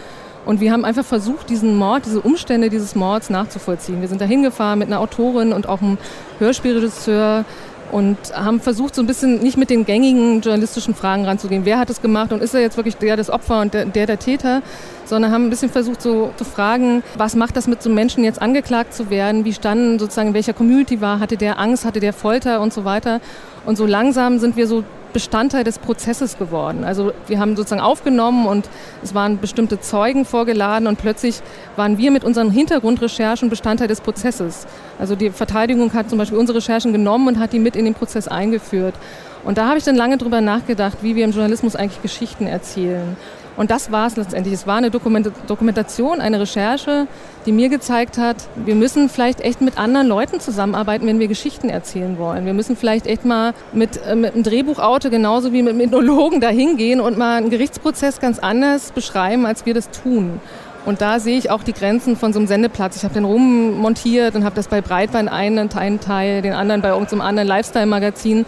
Und 0.44 0.60
wir 0.60 0.70
haben 0.70 0.84
einfach 0.84 1.04
versucht, 1.04 1.50
diesen 1.50 1.76
Mord, 1.76 2.06
diese 2.06 2.20
Umstände 2.20 2.70
dieses 2.70 2.94
Mords 2.94 3.30
nachzuvollziehen. 3.30 4.00
Wir 4.00 4.06
sind 4.06 4.20
da 4.20 4.24
hingefahren 4.24 4.78
mit 4.78 4.86
einer 4.86 5.00
Autorin 5.00 5.52
und 5.52 5.68
auch 5.68 5.82
einem 5.82 5.98
Hörspielregisseur, 6.38 7.44
und 7.92 8.16
haben 8.34 8.60
versucht, 8.60 8.94
so 8.94 9.02
ein 9.02 9.06
bisschen 9.06 9.42
nicht 9.42 9.56
mit 9.56 9.70
den 9.70 9.84
gängigen 9.84 10.40
journalistischen 10.40 10.94
Fragen 10.94 11.24
ranzugehen. 11.24 11.64
Wer 11.64 11.78
hat 11.78 11.90
es 11.90 12.02
gemacht 12.02 12.32
und 12.32 12.42
ist 12.42 12.54
er 12.54 12.60
jetzt 12.60 12.76
wirklich 12.76 12.96
der 12.96 13.16
das 13.16 13.30
Opfer 13.30 13.60
und 13.60 13.74
der 13.74 13.84
der, 13.86 14.06
der 14.06 14.18
Täter? 14.18 14.62
Sondern 15.04 15.30
haben 15.30 15.44
ein 15.44 15.50
bisschen 15.50 15.70
versucht, 15.70 16.02
so 16.02 16.32
zu 16.36 16.44
fragen, 16.44 17.02
was 17.16 17.36
macht 17.36 17.56
das 17.56 17.68
mit 17.68 17.82
so 17.82 17.90
Menschen 17.90 18.24
jetzt 18.24 18.42
angeklagt 18.42 18.92
zu 18.92 19.08
werden? 19.08 19.44
Wie 19.44 19.52
standen 19.52 19.98
sozusagen, 19.98 20.28
in 20.28 20.34
welcher 20.34 20.52
Community 20.52 21.00
war? 21.00 21.20
Hatte 21.20 21.36
der 21.36 21.58
Angst? 21.60 21.84
Hatte 21.84 22.00
der 22.00 22.12
Folter 22.12 22.60
und 22.60 22.72
so 22.72 22.84
weiter? 22.84 23.20
Und 23.64 23.76
so 23.76 23.86
langsam 23.86 24.38
sind 24.38 24.56
wir 24.56 24.66
so 24.66 24.84
Bestandteil 25.16 25.64
des 25.64 25.78
Prozesses 25.78 26.36
geworden. 26.36 26.84
Also 26.84 27.10
wir 27.26 27.40
haben 27.40 27.56
sozusagen 27.56 27.80
aufgenommen 27.80 28.44
und 28.46 28.68
es 29.02 29.14
waren 29.14 29.38
bestimmte 29.38 29.80
Zeugen 29.80 30.26
vorgeladen 30.26 30.86
und 30.86 30.98
plötzlich 30.98 31.40
waren 31.74 31.96
wir 31.96 32.10
mit 32.10 32.22
unseren 32.22 32.50
Hintergrundrecherchen 32.50 33.48
Bestandteil 33.48 33.88
des 33.88 34.02
Prozesses. 34.02 34.66
Also 34.98 35.16
die 35.16 35.30
Verteidigung 35.30 35.94
hat 35.94 36.10
zum 36.10 36.18
Beispiel 36.18 36.36
unsere 36.36 36.58
Recherchen 36.58 36.92
genommen 36.92 37.28
und 37.28 37.38
hat 37.38 37.54
die 37.54 37.58
mit 37.58 37.76
in 37.76 37.86
den 37.86 37.94
Prozess 37.94 38.28
eingeführt. 38.28 38.94
Und 39.42 39.56
da 39.56 39.68
habe 39.68 39.78
ich 39.78 39.84
dann 39.84 39.96
lange 39.96 40.18
drüber 40.18 40.42
nachgedacht, 40.42 40.98
wie 41.00 41.16
wir 41.16 41.24
im 41.24 41.30
Journalismus 41.30 41.76
eigentlich 41.76 42.02
Geschichten 42.02 42.46
erzählen. 42.46 43.16
Und 43.56 43.70
das 43.70 43.90
war 43.90 44.06
es 44.06 44.16
letztendlich. 44.16 44.54
Es 44.54 44.66
war 44.66 44.76
eine 44.76 44.90
Dokumentation, 44.90 46.20
eine 46.20 46.40
Recherche, 46.40 47.06
die 47.46 47.52
mir 47.52 47.68
gezeigt 47.68 48.18
hat, 48.18 48.36
wir 48.56 48.74
müssen 48.74 49.08
vielleicht 49.08 49.40
echt 49.40 49.60
mit 49.60 49.78
anderen 49.78 50.08
Leuten 50.08 50.40
zusammenarbeiten, 50.40 51.06
wenn 51.06 51.20
wir 51.20 51.28
Geschichten 51.28 51.68
erzählen 51.68 52.18
wollen. 52.18 52.44
Wir 52.44 52.54
müssen 52.54 52.76
vielleicht 52.76 53.06
echt 53.06 53.24
mal 53.24 53.54
mit, 53.72 54.00
äh, 54.04 54.14
mit 54.14 54.34
einem 54.34 54.42
Drehbuchautor 54.42 55.10
genauso 55.10 55.52
wie 55.52 55.62
mit 55.62 55.72
einem 55.72 55.80
Ethnologen 55.80 56.40
dahin 56.42 56.76
gehen 56.76 57.00
und 57.00 57.16
mal 57.16 57.38
einen 57.38 57.50
Gerichtsprozess 57.50 58.20
ganz 58.20 58.38
anders 58.38 58.92
beschreiben, 58.92 59.46
als 59.46 59.64
wir 59.64 59.74
das 59.74 59.90
tun. 59.90 60.40
Und 60.84 61.00
da 61.00 61.18
sehe 61.18 61.36
ich 61.36 61.50
auch 61.50 61.64
die 61.64 61.72
Grenzen 61.72 62.16
von 62.16 62.32
so 62.32 62.38
einem 62.38 62.46
Sendeplatz. 62.46 62.96
Ich 62.96 63.04
habe 63.04 63.14
den 63.14 63.24
rummontiert 63.24 64.36
und 64.36 64.44
habe 64.44 64.54
das 64.54 64.68
bei 64.68 64.80
Breitwein 64.80 65.28
einen, 65.28 65.70
einen 65.72 66.00
Teil, 66.00 66.42
den 66.42 66.52
anderen 66.52 66.80
bei 66.80 66.90
irgendeinem 66.90 67.22
anderen 67.22 67.48
Lifestyle-Magazin. 67.48 68.46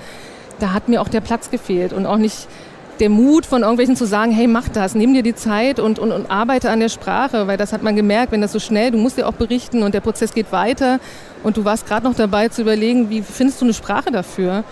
Da 0.60 0.72
hat 0.72 0.88
mir 0.88 1.02
auch 1.02 1.08
der 1.08 1.20
Platz 1.20 1.50
gefehlt 1.50 1.92
und 1.92 2.06
auch 2.06 2.16
nicht 2.16 2.46
der 3.00 3.10
Mut 3.10 3.46
von 3.46 3.62
irgendwelchen 3.62 3.96
zu 3.96 4.04
sagen, 4.04 4.32
hey, 4.32 4.46
mach 4.46 4.68
das, 4.68 4.94
nimm 4.94 5.14
dir 5.14 5.22
die 5.22 5.34
Zeit 5.34 5.80
und, 5.80 5.98
und, 5.98 6.12
und 6.12 6.30
arbeite 6.30 6.70
an 6.70 6.80
der 6.80 6.88
Sprache, 6.88 7.46
weil 7.46 7.56
das 7.56 7.72
hat 7.72 7.82
man 7.82 7.96
gemerkt, 7.96 8.32
wenn 8.32 8.40
das 8.40 8.52
so 8.52 8.58
schnell, 8.58 8.90
du 8.90 8.98
musst 8.98 9.18
ja 9.18 9.26
auch 9.26 9.34
berichten 9.34 9.82
und 9.82 9.94
der 9.94 10.00
Prozess 10.00 10.32
geht 10.32 10.52
weiter 10.52 11.00
und 11.42 11.56
du 11.56 11.64
warst 11.64 11.86
gerade 11.86 12.06
noch 12.06 12.14
dabei 12.14 12.48
zu 12.48 12.62
überlegen, 12.62 13.10
wie 13.10 13.22
findest 13.22 13.60
du 13.60 13.66
eine 13.66 13.74
Sprache 13.74 14.10
dafür? 14.10 14.64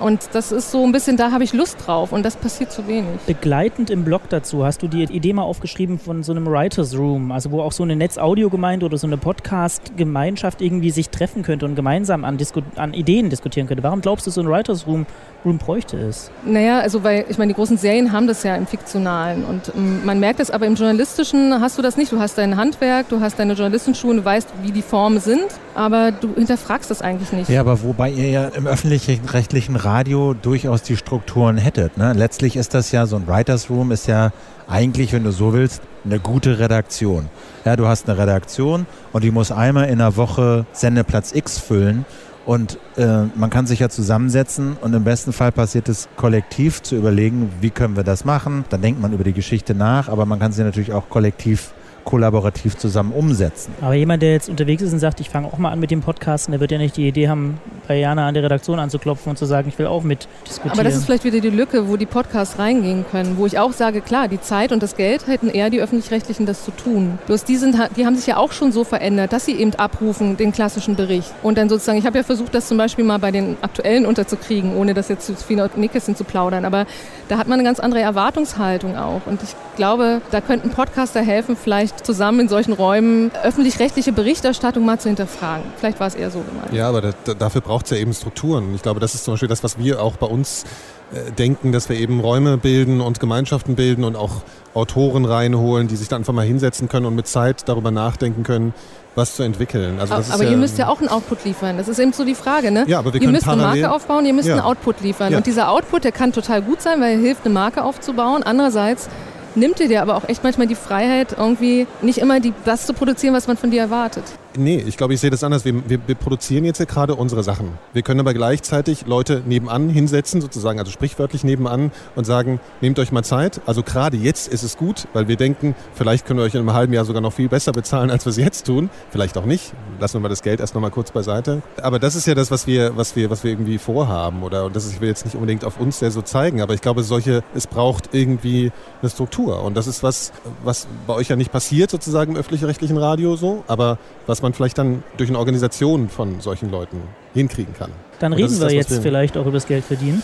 Und 0.00 0.30
das 0.32 0.50
ist 0.50 0.70
so 0.70 0.82
ein 0.84 0.92
bisschen, 0.92 1.16
da 1.18 1.30
habe 1.30 1.44
ich 1.44 1.52
Lust 1.52 1.76
drauf 1.86 2.12
und 2.12 2.24
das 2.24 2.36
passiert 2.36 2.72
zu 2.72 2.88
wenig. 2.88 3.20
Begleitend 3.26 3.90
im 3.90 4.02
Blog 4.04 4.22
dazu 4.30 4.64
hast 4.64 4.82
du 4.82 4.88
die 4.88 5.02
Idee 5.02 5.34
mal 5.34 5.42
aufgeschrieben 5.42 5.98
von 5.98 6.22
so 6.22 6.32
einem 6.32 6.46
Writers 6.46 6.96
Room, 6.96 7.30
also 7.30 7.50
wo 7.50 7.60
auch 7.60 7.72
so 7.72 7.82
eine 7.82 7.96
Netzaudiogemeinde 7.96 8.86
oder 8.86 8.96
so 8.96 9.06
eine 9.06 9.18
Podcast-Gemeinschaft 9.18 10.62
irgendwie 10.62 10.90
sich 10.90 11.10
treffen 11.10 11.42
könnte 11.42 11.66
und 11.66 11.74
gemeinsam 11.74 12.24
an, 12.24 12.38
Disku 12.38 12.62
an 12.76 12.94
Ideen 12.94 13.28
diskutieren 13.28 13.66
könnte. 13.66 13.82
Warum 13.82 14.00
glaubst 14.00 14.26
du, 14.26 14.30
so 14.30 14.40
ein 14.40 14.48
Writers 14.48 14.86
Room, 14.86 15.04
Room 15.44 15.58
bräuchte 15.58 15.98
es? 15.98 16.30
Naja, 16.44 16.80
also 16.80 17.04
weil, 17.04 17.26
ich 17.28 17.36
meine, 17.36 17.52
die 17.52 17.56
großen 17.56 17.76
Serien 17.76 18.10
haben 18.10 18.26
das 18.26 18.42
ja 18.42 18.56
im 18.56 18.66
Fiktionalen 18.66 19.44
und 19.44 19.72
ähm, 19.76 20.04
man 20.04 20.18
merkt 20.18 20.40
es 20.40 20.50
aber 20.50 20.66
im 20.66 20.76
Journalistischen 20.76 21.60
hast 21.60 21.76
du 21.76 21.82
das 21.82 21.98
nicht. 21.98 22.10
Du 22.10 22.18
hast 22.18 22.38
dein 22.38 22.56
Handwerk, 22.56 23.08
du 23.10 23.20
hast 23.20 23.38
deine 23.38 23.52
Journalistenschuhe, 23.52 24.14
du 24.16 24.24
weißt, 24.24 24.48
wie 24.62 24.72
die 24.72 24.82
Formen 24.82 25.20
sind, 25.20 25.46
aber 25.74 26.10
du 26.10 26.34
hinterfragst 26.34 26.90
das 26.90 27.02
eigentlich 27.02 27.32
nicht. 27.32 27.50
Ja, 27.50 27.60
aber 27.60 27.82
wobei 27.82 28.10
ihr 28.10 28.30
ja 28.30 28.48
im 28.48 28.66
öffentlich-rechtlichen 28.66 29.76
Radio 29.90 30.34
durchaus 30.34 30.82
die 30.84 30.96
Strukturen 30.96 31.56
hättet. 31.56 31.98
Ne? 31.98 32.12
Letztlich 32.12 32.54
ist 32.54 32.74
das 32.74 32.92
ja 32.92 33.06
so 33.06 33.16
ein 33.16 33.26
Writers 33.26 33.70
Room, 33.70 33.90
ist 33.90 34.06
ja 34.06 34.30
eigentlich, 34.68 35.12
wenn 35.12 35.24
du 35.24 35.32
so 35.32 35.52
willst, 35.52 35.82
eine 36.04 36.20
gute 36.20 36.60
Redaktion. 36.60 37.28
Ja, 37.64 37.74
du 37.74 37.88
hast 37.88 38.08
eine 38.08 38.16
Redaktion 38.16 38.86
und 39.12 39.24
die 39.24 39.32
muss 39.32 39.50
einmal 39.50 39.88
in 39.88 39.98
der 39.98 40.16
Woche 40.16 40.64
Sendeplatz 40.70 41.34
X 41.34 41.58
füllen 41.58 42.04
und 42.46 42.78
äh, 42.96 43.24
man 43.34 43.50
kann 43.50 43.66
sich 43.66 43.80
ja 43.80 43.88
zusammensetzen 43.88 44.76
und 44.80 44.94
im 44.94 45.02
besten 45.02 45.32
Fall 45.32 45.50
passiert 45.50 45.88
es 45.88 46.08
kollektiv 46.16 46.82
zu 46.82 46.94
überlegen, 46.94 47.50
wie 47.60 47.70
können 47.70 47.96
wir 47.96 48.04
das 48.04 48.24
machen. 48.24 48.64
Dann 48.68 48.82
denkt 48.82 49.02
man 49.02 49.12
über 49.12 49.24
die 49.24 49.32
Geschichte 49.32 49.74
nach, 49.74 50.08
aber 50.08 50.24
man 50.24 50.38
kann 50.38 50.52
sie 50.52 50.62
natürlich 50.62 50.92
auch 50.92 51.08
kollektiv 51.08 51.72
kollaborativ 52.10 52.76
zusammen 52.76 53.12
umsetzen. 53.12 53.72
Aber 53.80 53.94
jemand, 53.94 54.22
der 54.22 54.32
jetzt 54.32 54.48
unterwegs 54.48 54.82
ist 54.82 54.92
und 54.92 54.98
sagt, 54.98 55.20
ich 55.20 55.30
fange 55.30 55.46
auch 55.46 55.58
mal 55.58 55.70
an 55.70 55.78
mit 55.78 55.90
dem 55.90 56.00
Podcasten, 56.00 56.52
der 56.52 56.60
wird 56.60 56.72
ja 56.72 56.78
nicht 56.78 56.96
die 56.96 57.06
Idee 57.06 57.28
haben, 57.28 57.58
bei 57.86 57.98
Jana 57.98 58.28
an 58.28 58.34
der 58.34 58.42
Redaktion 58.42 58.78
anzuklopfen 58.78 59.30
und 59.30 59.36
zu 59.36 59.46
sagen, 59.46 59.68
ich 59.68 59.78
will 59.78 59.86
auch 59.86 60.02
mit 60.02 60.28
diskutieren. 60.46 60.72
Aber 60.72 60.84
das 60.84 60.96
ist 60.96 61.04
vielleicht 61.06 61.24
wieder 61.24 61.40
die 61.40 61.50
Lücke, 61.50 61.88
wo 61.88 61.96
die 61.96 62.06
Podcasts 62.06 62.58
reingehen 62.58 63.04
können, 63.10 63.36
wo 63.36 63.46
ich 63.46 63.58
auch 63.58 63.72
sage, 63.72 64.00
klar, 64.00 64.28
die 64.28 64.40
Zeit 64.40 64.72
und 64.72 64.82
das 64.82 64.96
Geld 64.96 65.26
hätten 65.26 65.48
eher 65.48 65.70
die 65.70 65.80
Öffentlich-Rechtlichen 65.80 66.46
das 66.46 66.64
zu 66.64 66.72
tun. 66.72 67.18
Bloß 67.26 67.44
die, 67.44 67.56
sind, 67.56 67.76
die 67.96 68.06
haben 68.06 68.16
sich 68.16 68.26
ja 68.26 68.36
auch 68.36 68.52
schon 68.52 68.72
so 68.72 68.84
verändert, 68.84 69.32
dass 69.32 69.44
sie 69.44 69.54
eben 69.54 69.74
abrufen 69.74 70.36
den 70.36 70.52
klassischen 70.52 70.96
Bericht. 70.96 71.32
Und 71.42 71.58
dann 71.58 71.68
sozusagen, 71.68 71.98
ich 71.98 72.06
habe 72.06 72.18
ja 72.18 72.24
versucht, 72.24 72.54
das 72.54 72.68
zum 72.68 72.78
Beispiel 72.78 73.04
mal 73.04 73.18
bei 73.18 73.30
den 73.30 73.56
Aktuellen 73.60 74.06
unterzukriegen, 74.06 74.76
ohne 74.76 74.94
das 74.94 75.08
jetzt 75.08 75.26
zu 75.26 75.34
viel 75.36 75.68
Nickerson 75.76 76.16
zu 76.16 76.24
plaudern. 76.24 76.64
Aber 76.64 76.86
da 77.28 77.38
hat 77.38 77.46
man 77.46 77.58
eine 77.58 77.66
ganz 77.66 77.80
andere 77.80 78.00
Erwartungshaltung 78.00 78.96
auch. 78.96 79.22
Und 79.26 79.42
ich 79.42 79.54
glaube, 79.76 80.20
da 80.30 80.40
könnten 80.40 80.70
Podcaster 80.70 81.20
helfen, 81.20 81.56
vielleicht 81.56 81.99
zusammen 82.02 82.40
in 82.40 82.48
solchen 82.48 82.72
Räumen 82.72 83.30
öffentlich-rechtliche 83.42 84.12
Berichterstattung 84.12 84.84
mal 84.84 84.98
zu 84.98 85.08
hinterfragen. 85.08 85.64
Vielleicht 85.76 86.00
war 86.00 86.06
es 86.06 86.14
eher 86.14 86.30
so 86.30 86.40
gemeint. 86.40 86.72
Ja, 86.72 86.88
aber 86.88 87.00
da, 87.00 87.34
dafür 87.34 87.60
braucht 87.60 87.86
es 87.86 87.90
ja 87.90 87.96
eben 87.96 88.12
Strukturen. 88.12 88.74
Ich 88.74 88.82
glaube, 88.82 89.00
das 89.00 89.14
ist 89.14 89.24
zum 89.24 89.34
Beispiel 89.34 89.48
das, 89.48 89.62
was 89.64 89.78
wir 89.78 90.02
auch 90.02 90.16
bei 90.16 90.26
uns 90.26 90.64
äh, 91.12 91.32
denken, 91.32 91.72
dass 91.72 91.88
wir 91.88 91.96
eben 91.96 92.20
Räume 92.20 92.56
bilden 92.56 93.00
und 93.00 93.18
Gemeinschaften 93.18 93.74
bilden 93.74 94.04
und 94.04 94.16
auch 94.16 94.42
Autoren 94.74 95.24
reinholen, 95.24 95.88
die 95.88 95.96
sich 95.96 96.08
dann 96.08 96.22
einfach 96.22 96.32
mal 96.32 96.46
hinsetzen 96.46 96.88
können 96.88 97.06
und 97.06 97.16
mit 97.16 97.26
Zeit 97.26 97.68
darüber 97.68 97.90
nachdenken 97.90 98.44
können, 98.44 98.74
was 99.16 99.34
zu 99.34 99.42
entwickeln. 99.42 99.98
Also 99.98 100.14
aber, 100.14 100.24
aber 100.32 100.44
ja 100.44 100.50
ihr 100.50 100.56
müsst 100.56 100.78
ja 100.78 100.88
auch 100.88 101.00
einen 101.00 101.08
Output 101.08 101.44
liefern. 101.44 101.78
Das 101.78 101.88
ist 101.88 101.98
eben 101.98 102.12
so 102.12 102.24
die 102.24 102.36
Frage. 102.36 102.70
Ne? 102.70 102.84
Ja, 102.86 103.00
aber 103.00 103.12
wir 103.12 103.20
ihr 103.20 103.28
müsst 103.28 103.48
eine 103.48 103.62
Marke 103.62 103.90
aufbauen, 103.90 104.24
ihr 104.24 104.32
müsst 104.32 104.48
ja. 104.48 104.54
einen 104.54 104.62
Output 104.62 105.00
liefern. 105.00 105.32
Ja. 105.32 105.38
Und 105.38 105.46
dieser 105.46 105.70
Output, 105.70 106.04
der 106.04 106.12
kann 106.12 106.32
total 106.32 106.62
gut 106.62 106.80
sein, 106.80 107.00
weil 107.00 107.14
er 107.14 107.18
hilft, 107.18 107.44
eine 107.44 107.52
Marke 107.52 107.82
aufzubauen. 107.82 108.42
Andererseits 108.44 109.08
nimmt 109.54 109.78
dir 109.78 110.02
aber 110.02 110.16
auch 110.16 110.28
echt 110.28 110.42
manchmal 110.42 110.66
die 110.66 110.74
Freiheit, 110.74 111.36
irgendwie 111.38 111.86
nicht 112.02 112.18
immer 112.18 112.40
die, 112.40 112.52
das 112.64 112.86
zu 112.86 112.94
produzieren, 112.94 113.34
was 113.34 113.46
man 113.46 113.56
von 113.56 113.70
dir 113.70 113.80
erwartet. 113.80 114.24
Nee, 114.56 114.82
ich 114.84 114.96
glaube, 114.96 115.14
ich 115.14 115.20
sehe 115.20 115.30
das 115.30 115.44
anders. 115.44 115.64
Wir, 115.64 115.88
wir, 115.88 116.00
wir 116.06 116.14
produzieren 116.16 116.64
jetzt 116.64 116.80
ja 116.80 116.84
gerade 116.84 117.14
unsere 117.14 117.44
Sachen. 117.44 117.78
Wir 117.92 118.02
können 118.02 118.18
aber 118.18 118.34
gleichzeitig 118.34 119.06
Leute 119.06 119.42
nebenan 119.46 119.88
hinsetzen, 119.88 120.40
sozusagen, 120.40 120.80
also 120.80 120.90
sprichwörtlich 120.90 121.44
nebenan 121.44 121.92
und 122.16 122.24
sagen, 122.24 122.58
nehmt 122.80 122.98
euch 122.98 123.12
mal 123.12 123.22
Zeit. 123.22 123.60
Also 123.66 123.84
gerade 123.84 124.16
jetzt 124.16 124.48
ist 124.52 124.64
es 124.64 124.76
gut, 124.76 125.06
weil 125.12 125.28
wir 125.28 125.36
denken, 125.36 125.76
vielleicht 125.94 126.26
können 126.26 126.40
wir 126.40 126.44
euch 126.44 126.54
in 126.54 126.60
einem 126.60 126.72
halben 126.72 126.92
Jahr 126.92 127.04
sogar 127.04 127.22
noch 127.22 127.32
viel 127.32 127.48
besser 127.48 127.70
bezahlen, 127.70 128.10
als 128.10 128.26
wir 128.26 128.30
es 128.30 128.38
jetzt 128.38 128.66
tun. 128.66 128.90
Vielleicht 129.10 129.38
auch 129.38 129.44
nicht. 129.44 129.72
Lassen 130.00 130.14
wir 130.14 130.20
mal 130.20 130.28
das 130.28 130.42
Geld 130.42 130.58
erst 130.58 130.74
noch 130.74 130.82
mal 130.82 130.90
kurz 130.90 131.12
beiseite. 131.12 131.62
Aber 131.80 132.00
das 132.00 132.16
ist 132.16 132.26
ja 132.26 132.34
das, 132.34 132.50
was 132.50 132.66
wir, 132.66 132.96
was 132.96 133.14
wir, 133.14 133.30
was 133.30 133.44
wir 133.44 133.52
irgendwie 133.52 133.78
vorhaben. 133.78 134.42
Oder, 134.42 134.64
und 134.64 134.74
das 134.74 134.84
ist, 134.84 134.94
ich 134.94 135.00
will 135.00 135.08
jetzt 135.08 135.24
nicht 135.24 135.36
unbedingt 135.36 135.64
auf 135.64 135.78
uns 135.78 136.00
sehr 136.00 136.10
so 136.10 136.22
zeigen, 136.22 136.60
aber 136.60 136.74
ich 136.74 136.80
glaube, 136.80 137.04
solche, 137.04 137.44
es 137.54 137.68
braucht 137.68 138.14
irgendwie 138.14 138.72
eine 139.00 139.10
Struktur. 139.10 139.62
Und 139.62 139.76
das 139.76 139.86
ist 139.86 140.02
was, 140.02 140.32
was 140.64 140.88
bei 141.06 141.14
euch 141.14 141.28
ja 141.28 141.36
nicht 141.36 141.52
passiert, 141.52 141.90
sozusagen 141.90 142.32
im 142.32 142.38
öffentlich-rechtlichen 142.38 142.96
Radio 142.96 143.36
so, 143.36 143.62
aber 143.68 143.98
was 144.26 144.39
man 144.42 144.52
vielleicht 144.52 144.78
dann 144.78 145.02
durch 145.16 145.28
eine 145.28 145.38
Organisation 145.38 146.08
von 146.08 146.40
solchen 146.40 146.70
Leuten 146.70 147.02
hinkriegen 147.34 147.74
kann. 147.74 147.90
Dann 148.18 148.32
reden 148.32 148.52
wir 148.52 148.64
das, 148.64 148.72
jetzt 148.72 148.90
wir 148.90 149.00
vielleicht 149.00 149.36
auch 149.36 149.42
über 149.42 149.52
das 149.52 149.66
Geld 149.66 149.84
verdienen, 149.84 150.22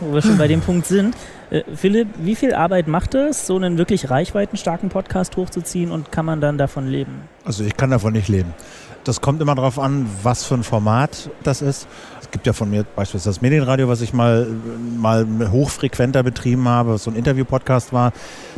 wo 0.00 0.14
wir 0.14 0.22
schon 0.22 0.38
bei 0.38 0.46
dem 0.46 0.60
Punkt 0.60 0.86
sind. 0.86 1.16
Äh, 1.50 1.62
Philipp, 1.74 2.08
wie 2.18 2.36
viel 2.36 2.54
Arbeit 2.54 2.86
macht 2.86 3.14
es, 3.14 3.46
so 3.46 3.56
einen 3.56 3.78
wirklich 3.78 4.10
reichweitenstarken 4.10 4.88
Podcast 4.90 5.36
hochzuziehen 5.36 5.90
und 5.90 6.12
kann 6.12 6.24
man 6.24 6.40
dann 6.40 6.56
davon 6.56 6.86
leben? 6.86 7.22
Also 7.44 7.64
ich 7.64 7.76
kann 7.76 7.90
davon 7.90 8.12
nicht 8.12 8.28
leben. 8.28 8.54
Das 9.04 9.20
kommt 9.20 9.42
immer 9.42 9.56
darauf 9.56 9.80
an, 9.80 10.08
was 10.22 10.44
für 10.44 10.54
ein 10.54 10.62
Format 10.62 11.30
das 11.42 11.62
ist 11.62 11.88
gibt 12.32 12.46
ja 12.46 12.52
von 12.52 12.68
mir 12.70 12.84
beispielsweise 12.84 13.30
das 13.30 13.42
Medienradio, 13.42 13.88
was 13.88 14.00
ich 14.00 14.12
mal, 14.12 14.46
mal 14.98 15.26
hochfrequenter 15.50 16.22
betrieben 16.22 16.66
habe, 16.66 16.94
was 16.94 17.04
so 17.04 17.10
ein 17.10 17.16
Interview-Podcast 17.16 17.92
war. 17.92 18.12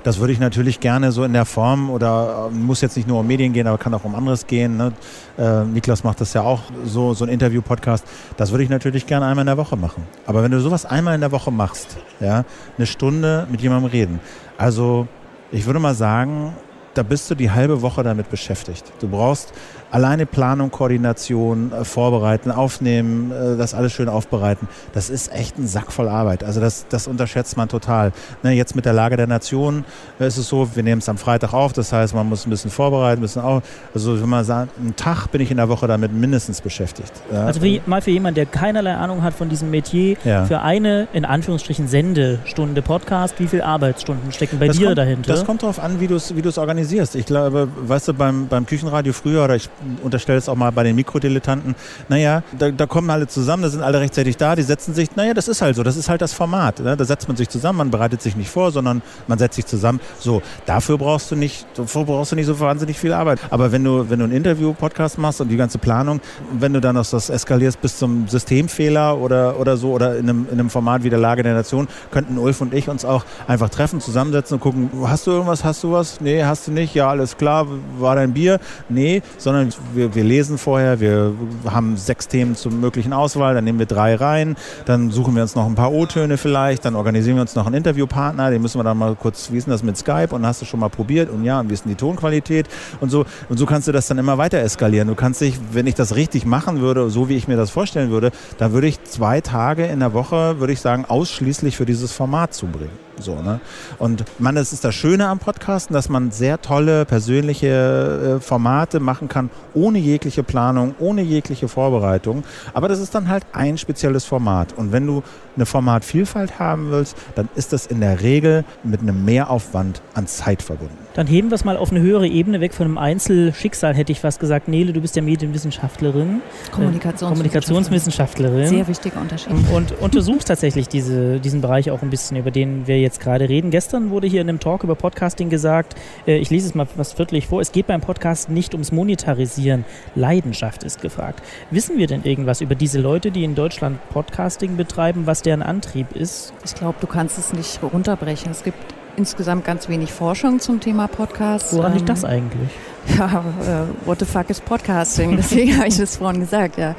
Das 0.05 0.21
würde 0.21 0.33
ich 0.33 0.39
natürlich 0.39 0.81
gerne 0.81 1.13
so 1.13 1.25
in 1.25 1.33
der 1.33 1.45
Form 1.45 1.91
oder 1.91 2.49
äh, 2.51 2.55
muss 2.55 2.81
jetzt 2.81 2.97
nicht 2.97 3.09
nur 3.09 3.21
um 3.21 3.27
Medien 3.27 3.53
gehen, 3.53 3.67
aber 3.67 3.77
kann 3.77 3.93
auch 3.93 4.05
um 4.05 4.15
anderes 4.15 4.47
gehen. 4.47 4.77
Ne? 4.77 4.93
Äh, 5.37 5.65
Niklas 5.65 6.05
macht 6.05 6.21
das 6.21 6.33
ja 6.33 6.43
auch 6.43 6.63
so, 6.85 7.13
so 7.13 7.25
ein 7.25 7.29
Interview-Podcast. 7.29 8.07
Das 8.37 8.53
würde 8.53 8.65
ich 8.65 8.71
natürlich 8.71 9.07
gerne 9.07 9.27
einmal 9.27 9.43
in 9.43 9.49
der 9.49 9.59
Woche 9.59 9.77
machen. 9.77 10.05
Aber 10.27 10.43
wenn 10.43 10.53
du 10.53 10.61
sowas 10.61 10.87
einmal 10.87 11.15
in 11.17 11.21
der 11.21 11.33
Woche 11.33 11.51
machst, 11.51 11.99
ja, 12.21 12.45
eine 12.79 12.87
Stunde 12.87 13.47
mit 13.51 13.61
jemandem 13.61 13.91
reden, 13.91 14.21
also 14.57 15.09
ich 15.51 15.67
würde 15.67 15.81
mal 15.81 15.95
sagen, 15.95 16.55
da 16.95 17.03
bist 17.03 17.31
du 17.31 17.35
die 17.35 17.51
halbe 17.51 17.83
Woche 17.83 18.03
damit 18.03 18.31
beschäftigt. 18.31 18.93
Du 19.01 19.09
brauchst 19.09 19.53
alleine 19.95 20.27
Planung, 20.27 20.73
Koordination, 20.73 21.73
äh, 21.73 21.85
vorbereiten, 21.85 22.51
aufnehmen, 22.51 23.31
äh, 23.31 23.57
das 23.57 23.75
alles 23.75 23.93
schön 23.93 24.09
aufbereiten, 24.09 24.67
das 24.93 25.09
ist 25.09 25.33
echt 25.33 25.57
ein 25.57 25.69
Sack 25.69 25.93
voll 25.93 26.09
Arbeit. 26.09 26.43
Also 26.43 26.61
das, 26.61 26.87
das 26.89 27.07
unterschätzt 27.07 27.57
man 27.57 27.69
total. 27.69 28.13
Ne, 28.43 28.51
jetzt 28.51 28.75
mit 28.75 28.87
der 28.87 28.93
Lage 28.93 29.17
der 29.17 29.29
Nation 29.29 29.85
äh, 30.19 30.27
ist 30.27 30.37
es 30.37 30.49
so, 30.49 30.75
wir 30.75 30.83
nehmen 30.83 30.99
es 30.99 31.09
am 31.09 31.17
Freitag 31.17 31.53
auf, 31.53 31.73
das 31.73 31.93
heißt, 31.93 32.13
man 32.13 32.29
muss 32.29 32.45
ein 32.45 32.51
bisschen 32.51 32.73
vorbereiten, 32.73 33.21
ein 33.21 33.23
bisschen 33.23 33.43
auf. 33.43 33.63
Also 33.95 34.21
wenn 34.21 34.29
man 34.29 34.45
sagt, 34.45 34.77
einen 34.79 34.97
Tag 34.97 35.29
bin 35.29 35.41
ich 35.41 35.53
in 35.53 35.59
der 35.59 35.69
Woche 35.69 35.87
damit 35.87 36.13
mindestens 36.13 36.61
beschäftigt. 36.61 37.13
Ja. 37.33 37.47
Also 37.47 37.61
für, 37.61 37.81
mal 37.87 38.03
für 38.03 38.11
jemanden, 38.11 38.35
der 38.35 38.47
keinerlei 38.47 38.97
Ahnung 38.97 39.23
hat 39.23 39.35
von 39.35 39.49
diesem 39.49 39.71
Metier, 39.71 40.17
ja. 40.25 40.45
für 40.45 40.61
eine, 40.61 41.07
in 41.13 41.25
Anführungsstrichen, 41.25 41.87
Sendestunde 41.87 42.83
Podcast, 42.83 43.39
wie 43.39 43.47
viele 43.47 43.65
Arbeitsstunden 43.65 44.33
stecken 44.33 44.59
bei 44.59 44.67
das 44.67 44.77
dir 44.77 44.87
kommt, 44.87 44.99
dahinter? 44.99 45.33
Das 45.33 45.45
kommt 45.45 45.63
darauf 45.63 45.79
an, 45.79 46.01
wie 46.01 46.09
du 46.09 46.17
es 46.17 46.35
wie 46.35 46.59
organisierst. 46.59 47.15
Ich 47.15 47.27
glaube, 47.27 47.69
weißt 47.77 48.09
du, 48.09 48.15
beim, 48.15 48.49
beim 48.49 48.67
Küchenradio 48.67 49.13
früher, 49.13 49.45
oder 49.45 49.55
ich 49.55 49.71
unterstelle 50.03 50.39
es 50.39 50.49
auch 50.49 50.57
mal 50.57 50.71
bei 50.71 50.83
den 50.83 50.97
Mikrodilettanten, 50.97 51.75
naja, 52.09 52.43
da, 52.59 52.71
da 52.71 52.87
kommen 52.87 53.11
alle 53.11 53.27
zusammen, 53.27 53.63
da 53.63 53.69
sind 53.69 53.83
alle 53.83 54.01
rechtzeitig 54.01 54.37
da, 54.37 54.57
die 54.57 54.63
setzen 54.63 54.95
sich, 54.95 55.15
naja, 55.17 55.35
das 55.35 55.49
ist 55.49 55.63
halt 55.63 55.77
so, 55.77 55.83
das 55.83 55.97
ist 55.97 56.09
halt 56.09 56.23
das 56.23 56.33
Format. 56.33 56.81
Ne? 56.81 56.97
Da 56.97 57.05
setzt 57.05 57.29
man 57.29 57.37
sich 57.37 57.49
zusammen, 57.49 57.79
man 57.79 57.91
bereitet 57.91 58.23
sich 58.23 58.37
nicht 58.37 58.51
vor, 58.51 58.71
sondern 58.73 59.03
man 59.27 59.39
setzt 59.39 59.57
sich 59.57 59.67
zusammen. 59.67 60.01
So, 60.19 60.43
dafür 60.67 60.99
brauchst 60.99 61.31
du 61.31 61.37
nicht, 61.37 61.67
dafür 61.75 62.05
brauchst 62.05 62.33
du 62.33 62.37
nicht 62.37 62.47
so 62.47 62.59
wahnsinnig 62.61 62.99
viel 62.99 63.13
Arbeit. 63.13 63.41
Aber 63.51 63.73
wenn 63.73 63.85
du, 63.85 64.09
wenn 64.11 64.19
du 64.19 64.25
ein 64.25 64.33
Interview-Podcast 64.33 65.19
machst 65.19 65.41
und 65.41 65.49
die 65.49 65.57
ganze 65.57 65.79
Planung, 65.79 66.21
wenn 66.53 66.73
du 66.73 66.81
dann 66.81 66.95
noch 66.95 67.07
das 67.09 67.31
eskalierst 67.31 67.81
bis 67.81 67.99
zum 67.99 68.29
Systemfehler 68.29 69.19
oder, 69.19 69.59
oder 69.59 69.77
so, 69.77 69.93
oder 69.93 70.17
in 70.17 70.29
einem, 70.29 70.47
in 70.51 70.59
einem 70.59 70.71
Format 70.71 71.05
wie 71.05 71.11
der 71.11 71.19
Lage 71.19 71.43
der 71.43 71.55
Nation, 71.55 71.89
könnten 72.11 72.39
Ulf 72.39 72.61
und 72.61 72.73
ich 72.75 72.89
uns 72.89 73.05
auch 73.05 73.25
einfach 73.47 73.69
treffen, 73.69 74.01
zusammensetzen 74.01 74.55
und 74.55 74.61
gucken, 74.61 74.91
hast 75.07 75.27
du 75.27 75.33
irgendwas, 75.33 75.65
hast 75.65 75.83
du 75.83 75.93
was? 75.93 76.21
Nee, 76.21 76.45
hast 76.45 76.67
du 76.69 76.73
nicht? 76.73 76.95
Ja, 76.95 77.09
alles 77.09 77.37
klar, 77.37 77.67
war 77.99 78.17
dein 78.17 78.33
Bier? 78.33 78.59
Nee, 78.89 79.23
sondern 79.39 79.73
wir, 79.95 80.15
wir 80.15 80.25
lesen 80.25 80.59
vorher, 80.59 81.01
wir 81.01 81.35
haben 81.67 81.97
sechs 81.97 82.29
Themen 82.29 82.57
zur 82.57 82.73
möglichen 82.73 83.13
Auswahl, 83.13 83.55
dann 83.55 83.65
nehmen 83.65 83.79
wir 83.79 83.87
drei 83.87 84.15
rein, 84.15 84.57
dann 84.85 85.11
suchen 85.11 85.35
wir 85.35 85.43
uns 85.43 85.55
noch 85.55 85.67
ein 85.67 85.75
paar 85.75 85.93
O-Töne 85.93 86.37
vielleicht, 86.37 86.85
dann 86.85 86.95
organisieren 86.95 87.37
wir 87.37 87.43
uns 87.43 87.55
noch 87.55 87.67
einen 87.67 87.77
Interviewpartner, 87.77 88.51
den 88.51 88.63
müssen 88.63 88.79
wir 88.79 88.85
dann 88.85 88.99
mal 88.99 89.15
kurz, 89.15 89.51
wie 89.53 89.59
ist 89.59 89.67
denn 89.67 89.73
das 89.73 89.83
mit 89.83 89.97
Skype 89.97 90.29
und 90.31 90.47
hast 90.47 90.63
du 90.63 90.67
schon 90.67 90.81
mal 90.81 90.89
probiert 90.89 91.31
und 91.31 91.45
ja, 91.45 91.61
und 91.61 91.71
wie 91.71 91.75
ist 91.75 91.85
denn 91.85 91.91
die 91.91 91.97
Tonqualität 91.97 92.67
und 93.01 93.11
so. 93.11 93.25
Und 93.49 93.59
so 93.59 93.67
kannst 93.67 93.89
du 93.89 93.93
das 93.93 94.07
dann 94.07 94.19
immer 94.19 94.39
weiter 94.39 94.59
eskalieren. 94.59 95.09
Du 95.09 95.15
kannst 95.15 95.41
dich, 95.41 95.59
wenn 95.73 95.87
ich 95.87 95.95
das 95.95 96.17
richtig 96.17 96.47
machen 96.47 96.81
würde, 96.81 97.11
so 97.11 97.29
wie 97.29 97.37
ich 97.37 97.49
mir 97.49 97.57
das 97.57 97.71
vorstellen 97.71 98.11
würde, 98.11 98.31
dann 98.59 98.73
würde 98.73 98.87
ich 98.87 99.03
zwei 99.05 99.41
Tage 99.41 99.87
in 99.87 100.01
der 100.01 100.13
Woche, 100.13 100.61
würde 100.61 100.73
ich 100.73 100.81
sagen, 100.81 101.05
ausschließlich 101.07 101.77
für 101.77 101.87
dieses 101.87 102.13
Format 102.13 102.55
zubringen. 102.55 103.05
So, 103.19 103.37
ne? 103.41 103.61
Und 103.99 104.25
man, 104.39 104.55
das 104.55 104.73
ist 104.73 104.85
das 104.85 104.95
Schöne 104.95 105.29
am 105.29 105.39
Podcasten, 105.39 105.95
dass 105.95 106.09
man 106.09 106.31
sehr 106.31 106.61
tolle 106.61 107.05
persönliche 107.05 108.39
äh, 108.39 108.41
Formate 108.41 109.01
machen 109.01 109.29
kann, 109.29 109.51
ohne 109.73 109.99
jegliche 109.99 110.43
Planung, 110.43 110.95
ohne 110.99 111.23
jegliche 111.23 111.69
Vorbereitung. 111.69 112.45
Aber 112.73 112.89
das 112.89 112.99
ist 112.99 113.15
dann 113.15 113.29
halt 113.29 113.45
ein 113.53 113.79
spezielles 113.79 114.25
Format. 114.25 114.73
Und 114.73 114.93
wenn 114.93 115.07
du 115.07 115.23
eine 115.55 115.67
Formatvielfalt 115.67 116.59
haben 116.59 116.91
willst, 116.91 117.17
dann 117.35 117.49
ist 117.55 117.73
das 117.73 117.87
in 117.87 118.01
der 118.01 118.21
Regel 118.21 118.65
mit 118.83 119.01
einem 119.01 119.25
Mehraufwand 119.25 120.03
an 120.15 120.27
Zeit 120.27 120.63
verbunden. 120.63 121.04
Dann 121.15 121.29
heben 121.29 121.51
wir 121.51 121.55
es 121.55 121.65
mal 121.65 121.77
auf 121.77 121.93
eine 121.93 122.01
höhere 122.01 122.27
Ebene 122.27 122.61
weg 122.61 122.75
von 122.75 122.87
einem 122.87 122.99
Einzelschicksal, 122.99 123.95
hätte 123.95 124.11
ich 124.11 124.21
fast 124.21 124.41
gesagt. 124.41 124.67
Nele, 124.67 124.93
du 124.93 125.01
bist 125.01 125.15
ja 125.15 125.23
Medienwissenschaftlerin. 125.23 126.43
Kommunikationswissenschaftlerin. 126.73 127.29
Kommunikationswissenschaftlerin. 127.29 128.67
Sehr 128.67 128.89
wichtiger 128.89 129.21
Unterschied. 129.21 129.53
Und 129.73 129.93
untersuchst 130.01 130.49
tatsächlich 130.49 130.89
diese, 130.89 131.39
diesen 131.39 131.61
Bereich 131.61 131.93
auch 131.93 132.03
ein 132.03 132.11
bisschen, 132.11 132.37
über 132.37 132.51
den 132.51 132.89
wir 132.89 133.01
jetzt 133.01 133.21
gerade 133.21 133.49
reden. 133.49 133.71
Gestern 133.71 134.11
wurde 134.11 134.27
hier 134.27 134.41
in 134.41 134.49
einem 134.49 134.59
Talk 134.59 134.83
über 134.83 134.97
Podcasting 134.97 135.51
gesagt, 135.51 135.95
äh, 136.27 136.37
ich 136.39 136.51
lese 136.51 136.67
es 136.67 136.75
mal 136.75 136.89
was 136.97 137.17
wörtlich 137.17 137.47
vor, 137.47 137.61
es 137.61 137.71
geht 137.71 137.87
beim 137.87 138.01
Podcast 138.01 138.51
nicht 138.51 138.75
ums 138.75 138.91
Monetarisieren. 138.91 139.85
Leidenschaft 140.17 140.83
ist 140.83 141.01
gefragt. 141.01 141.43
Wissen 141.71 141.97
wir 141.97 142.09
denn 142.09 142.25
irgendwas 142.25 142.61
über 142.61 142.75
diese 142.75 143.01
Leute, 143.01 143.31
die 143.31 143.45
in 143.45 143.55
Deutschland 143.55 144.01
Podcasting 144.09 144.77
betreiben, 144.77 145.27
was 145.27 145.43
deren 145.43 145.63
Antrieb 145.63 146.17
ist? 146.17 146.53
Ich 146.65 146.75
glaube, 146.75 146.97
du 147.01 147.07
kannst 147.07 147.39
es 147.39 147.53
nicht 147.53 147.81
runterbrechen. 147.83 148.51
Es 148.51 148.65
gibt 148.65 148.95
insgesamt 149.17 149.65
ganz 149.65 149.89
wenig 149.89 150.13
Forschung 150.13 150.61
zum 150.61 150.81
Thema 150.81 151.09
Podcast. 151.09 151.73
Woran 151.73 151.95
liegt 151.95 152.09
das 152.09 152.25
eigentlich? 152.25 152.71
Ja, 153.19 153.45
äh, 153.61 154.07
what 154.07 154.19
the 154.19 154.25
fuck 154.25 154.49
is 154.49 154.63
Podcasting? 154.63 155.37
Deswegen 155.37 155.77
habe 155.77 155.89
ich 155.89 155.99
das 155.99 156.17
vorhin 156.17 156.41
gesagt, 156.41 156.79
ja. 156.79 156.95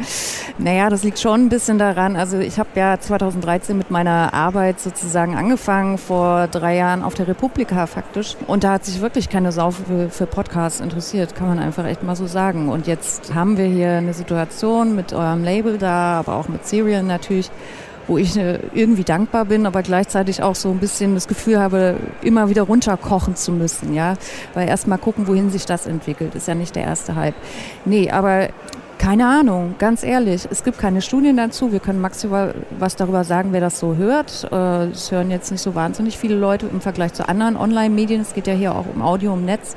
Naja, 0.60 0.89
das 0.89 1.04
liegt 1.04 1.19
schon 1.19 1.45
ein 1.45 1.49
bisschen 1.49 1.80
daran. 1.80 2.15
Also 2.15 2.38
ich 2.38 2.60
habe 2.60 2.69
ja 2.75 2.99
2013 2.99 3.75
mit 3.75 3.89
meiner 3.89 4.32
Arbeit 4.34 4.80
sozusagen 4.80 5.36
angefangen, 5.36 5.97
vor 5.97 6.47
drei 6.47 6.75
Jahren 6.75 7.04
auf 7.04 7.15
der 7.15 7.28
Republika 7.28 7.88
faktisch. 7.88 8.38
Und 8.45 8.63
da 8.63 8.73
hat 8.73 8.86
sich 8.86 9.01
wirklich 9.01 9.30
keine 9.30 9.51
Sau 9.51 9.71
für, 9.71 10.10
für 10.10 10.28
Podcasts 10.28 10.80
interessiert, 10.80 11.36
kann 11.36 11.47
man 11.47 11.58
einfach 11.58 11.86
echt 11.86 12.04
mal 12.04 12.15
so 12.15 12.28
sagen. 12.28 12.69
Und 12.69 12.86
jetzt 12.86 13.34
haben 13.34 13.58
wir 13.58 13.65
hier 13.65 13.93
eine 13.93 14.13
Situation 14.13 14.95
mit 14.95 15.12
eurem 15.12 15.43
Label 15.43 15.80
da, 15.80 16.19
aber 16.19 16.36
auch 16.36 16.47
mit 16.47 16.67
Serial 16.67 17.01
natürlich, 17.01 17.49
wo 18.07 18.17
ich 18.17 18.37
äh, 18.37 18.59
irgendwie 18.73 19.03
dankbar 19.03 19.45
bin, 19.45 19.65
aber 19.65 19.81
gleichzeitig 19.81 20.43
auch 20.43 20.55
so 20.55 20.69
ein 20.69 20.79
bisschen 20.79 21.15
das 21.15 21.27
Gefühl 21.27 21.59
habe, 21.59 21.97
immer 22.21 22.49
wieder 22.49 22.63
runterkochen 22.63 23.35
zu 23.35 23.51
müssen, 23.51 23.93
ja. 23.93 24.15
Weil 24.53 24.67
erst 24.67 24.87
mal 24.87 24.97
gucken, 24.97 25.27
wohin 25.27 25.49
sich 25.49 25.65
das 25.65 25.87
entwickelt, 25.87 26.35
ist 26.35 26.47
ja 26.47 26.55
nicht 26.55 26.75
der 26.75 26.83
erste 26.83 27.15
Hype. 27.15 27.35
Nee, 27.85 28.11
aber 28.11 28.49
keine 28.97 29.27
Ahnung, 29.27 29.75
ganz 29.77 30.03
ehrlich. 30.03 30.47
Es 30.49 30.63
gibt 30.63 30.79
keine 30.79 31.01
Studien 31.01 31.37
dazu. 31.37 31.71
Wir 31.71 31.79
können 31.79 31.99
maximal 31.99 32.55
was 32.79 32.95
darüber 32.95 33.23
sagen, 33.23 33.49
wer 33.51 33.61
das 33.61 33.79
so 33.79 33.95
hört. 33.95 34.47
Äh, 34.51 34.85
es 34.87 35.11
hören 35.11 35.31
jetzt 35.31 35.51
nicht 35.51 35.61
so 35.61 35.75
wahnsinnig 35.75 36.17
viele 36.17 36.35
Leute 36.35 36.67
im 36.67 36.81
Vergleich 36.81 37.13
zu 37.13 37.27
anderen 37.27 37.57
Online-Medien. 37.57 38.21
Es 38.21 38.33
geht 38.33 38.47
ja 38.47 38.53
hier 38.53 38.73
auch 38.73 38.85
um 38.93 39.01
Audio, 39.01 39.33
um 39.33 39.45
Netz. 39.45 39.75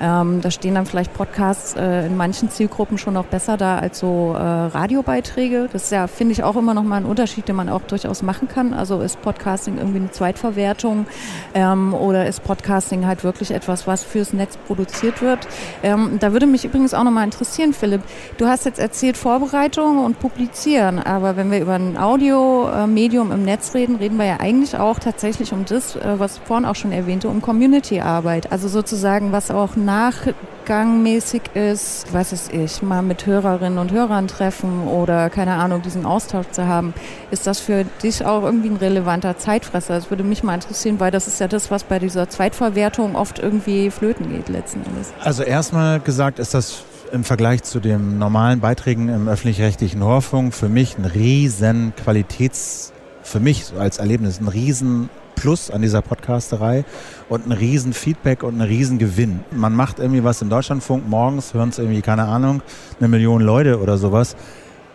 Ähm, 0.00 0.40
da 0.40 0.50
stehen 0.50 0.74
dann 0.74 0.86
vielleicht 0.86 1.12
Podcasts 1.12 1.76
äh, 1.76 2.06
in 2.06 2.16
manchen 2.16 2.48
Zielgruppen 2.48 2.96
schon 2.96 3.14
noch 3.14 3.26
besser 3.26 3.56
da 3.58 3.78
als 3.78 3.98
so 3.98 4.34
äh, 4.34 4.40
Radiobeiträge. 4.40 5.68
Das 5.72 5.84
ist 5.84 5.92
ja, 5.92 6.06
finde 6.06 6.32
ich, 6.32 6.42
auch 6.42 6.56
immer 6.56 6.72
noch 6.72 6.84
mal 6.84 6.96
ein 6.96 7.04
Unterschied, 7.04 7.48
den 7.48 7.56
man 7.56 7.68
auch 7.68 7.82
durchaus 7.82 8.22
machen 8.22 8.48
kann. 8.48 8.72
Also 8.72 9.00
ist 9.00 9.20
Podcasting 9.20 9.76
irgendwie 9.76 9.98
eine 9.98 10.10
Zweitverwertung 10.10 11.06
ähm, 11.54 11.92
oder 11.92 12.26
ist 12.26 12.42
Podcasting 12.44 13.06
halt 13.06 13.24
wirklich 13.24 13.50
etwas, 13.50 13.86
was 13.86 14.02
fürs 14.02 14.32
Netz 14.32 14.56
produziert 14.56 15.20
wird? 15.20 15.46
Ähm, 15.82 16.16
da 16.18 16.32
würde 16.32 16.46
mich 16.46 16.64
übrigens 16.64 16.94
auch 16.94 17.04
noch 17.04 17.10
mal 17.10 17.24
interessieren, 17.24 17.74
Philipp. 17.74 18.02
Du 18.38 18.46
hast 18.46 18.64
jetzt 18.64 18.78
erzählt 18.78 19.18
Vorbereitung 19.18 20.02
und 20.02 20.18
Publizieren, 20.18 20.98
aber 20.98 21.36
wenn 21.36 21.50
wir 21.50 21.60
über 21.60 21.74
ein 21.74 21.98
Audio-Medium 21.98 23.32
im 23.32 23.44
Netz 23.44 23.74
reden, 23.74 23.96
reden 23.96 24.16
wir 24.16 24.24
ja 24.24 24.40
eigentlich 24.40 24.78
auch 24.78 24.98
tatsächlich 24.98 25.52
um 25.52 25.66
das, 25.66 25.96
äh, 25.96 26.18
was 26.18 26.38
ich 26.38 26.42
vorhin 26.44 26.64
auch 26.64 26.74
schon 26.74 26.92
erwähnte, 26.92 27.28
um 27.28 27.42
Community-Arbeit. 27.42 28.50
Also 28.50 28.68
sozusagen, 28.68 29.32
was 29.32 29.50
auch 29.50 29.76
nachgangmäßig 29.90 31.42
ist, 31.54 32.06
was 32.12 32.32
ist 32.32 32.52
ich, 32.52 32.80
mal 32.80 33.02
mit 33.02 33.26
Hörerinnen 33.26 33.78
und 33.78 33.90
Hörern 33.90 34.28
treffen 34.28 34.86
oder 34.86 35.30
keine 35.30 35.54
Ahnung, 35.54 35.82
diesen 35.82 36.06
Austausch 36.06 36.46
zu 36.52 36.66
haben, 36.66 36.94
ist 37.32 37.48
das 37.48 37.58
für 37.58 37.84
dich 38.00 38.24
auch 38.24 38.44
irgendwie 38.44 38.68
ein 38.68 38.76
relevanter 38.76 39.36
Zeitfresser? 39.36 39.94
Das 39.94 40.08
würde 40.08 40.22
mich 40.22 40.44
mal 40.44 40.54
interessieren, 40.54 41.00
weil 41.00 41.10
das 41.10 41.26
ist 41.26 41.40
ja 41.40 41.48
das, 41.48 41.72
was 41.72 41.82
bei 41.82 41.98
dieser 41.98 42.28
Zweitverwertung 42.28 43.16
oft 43.16 43.40
irgendwie 43.40 43.90
flöten 43.90 44.30
geht 44.30 44.48
letzten 44.48 44.84
Endes. 44.84 45.12
Also 45.24 45.42
erstmal 45.42 45.98
gesagt 45.98 46.38
ist 46.38 46.54
das 46.54 46.84
im 47.10 47.24
Vergleich 47.24 47.64
zu 47.64 47.80
den 47.80 48.18
normalen 48.18 48.60
Beiträgen 48.60 49.08
im 49.08 49.26
öffentlich-rechtlichen 49.26 50.04
Hörfunk 50.04 50.54
für 50.54 50.68
mich 50.68 50.96
ein 50.98 51.04
riesen 51.04 51.94
Qualitäts, 51.96 52.92
für 53.24 53.40
mich 53.40 53.72
als 53.76 53.98
Erlebnis 53.98 54.40
ein 54.40 54.46
riesen 54.46 55.10
Plus 55.34 55.70
an 55.70 55.80
dieser 55.80 56.02
Podcasterei 56.02 56.84
und 57.30 57.46
ein 57.46 57.52
riesen 57.52 57.94
Feedback 57.94 58.42
und 58.42 58.60
ein 58.60 58.66
riesen 58.66 58.98
Gewinn. 58.98 59.40
Man 59.52 59.74
macht 59.74 60.00
irgendwie 60.00 60.24
was 60.24 60.42
im 60.42 60.50
Deutschlandfunk, 60.50 61.08
morgens 61.08 61.54
hören 61.54 61.70
es 61.70 61.78
irgendwie, 61.78 62.02
keine 62.02 62.24
Ahnung, 62.24 62.60
eine 62.98 63.08
Million 63.08 63.40
Leute 63.40 63.80
oder 63.80 63.96
sowas. 63.96 64.36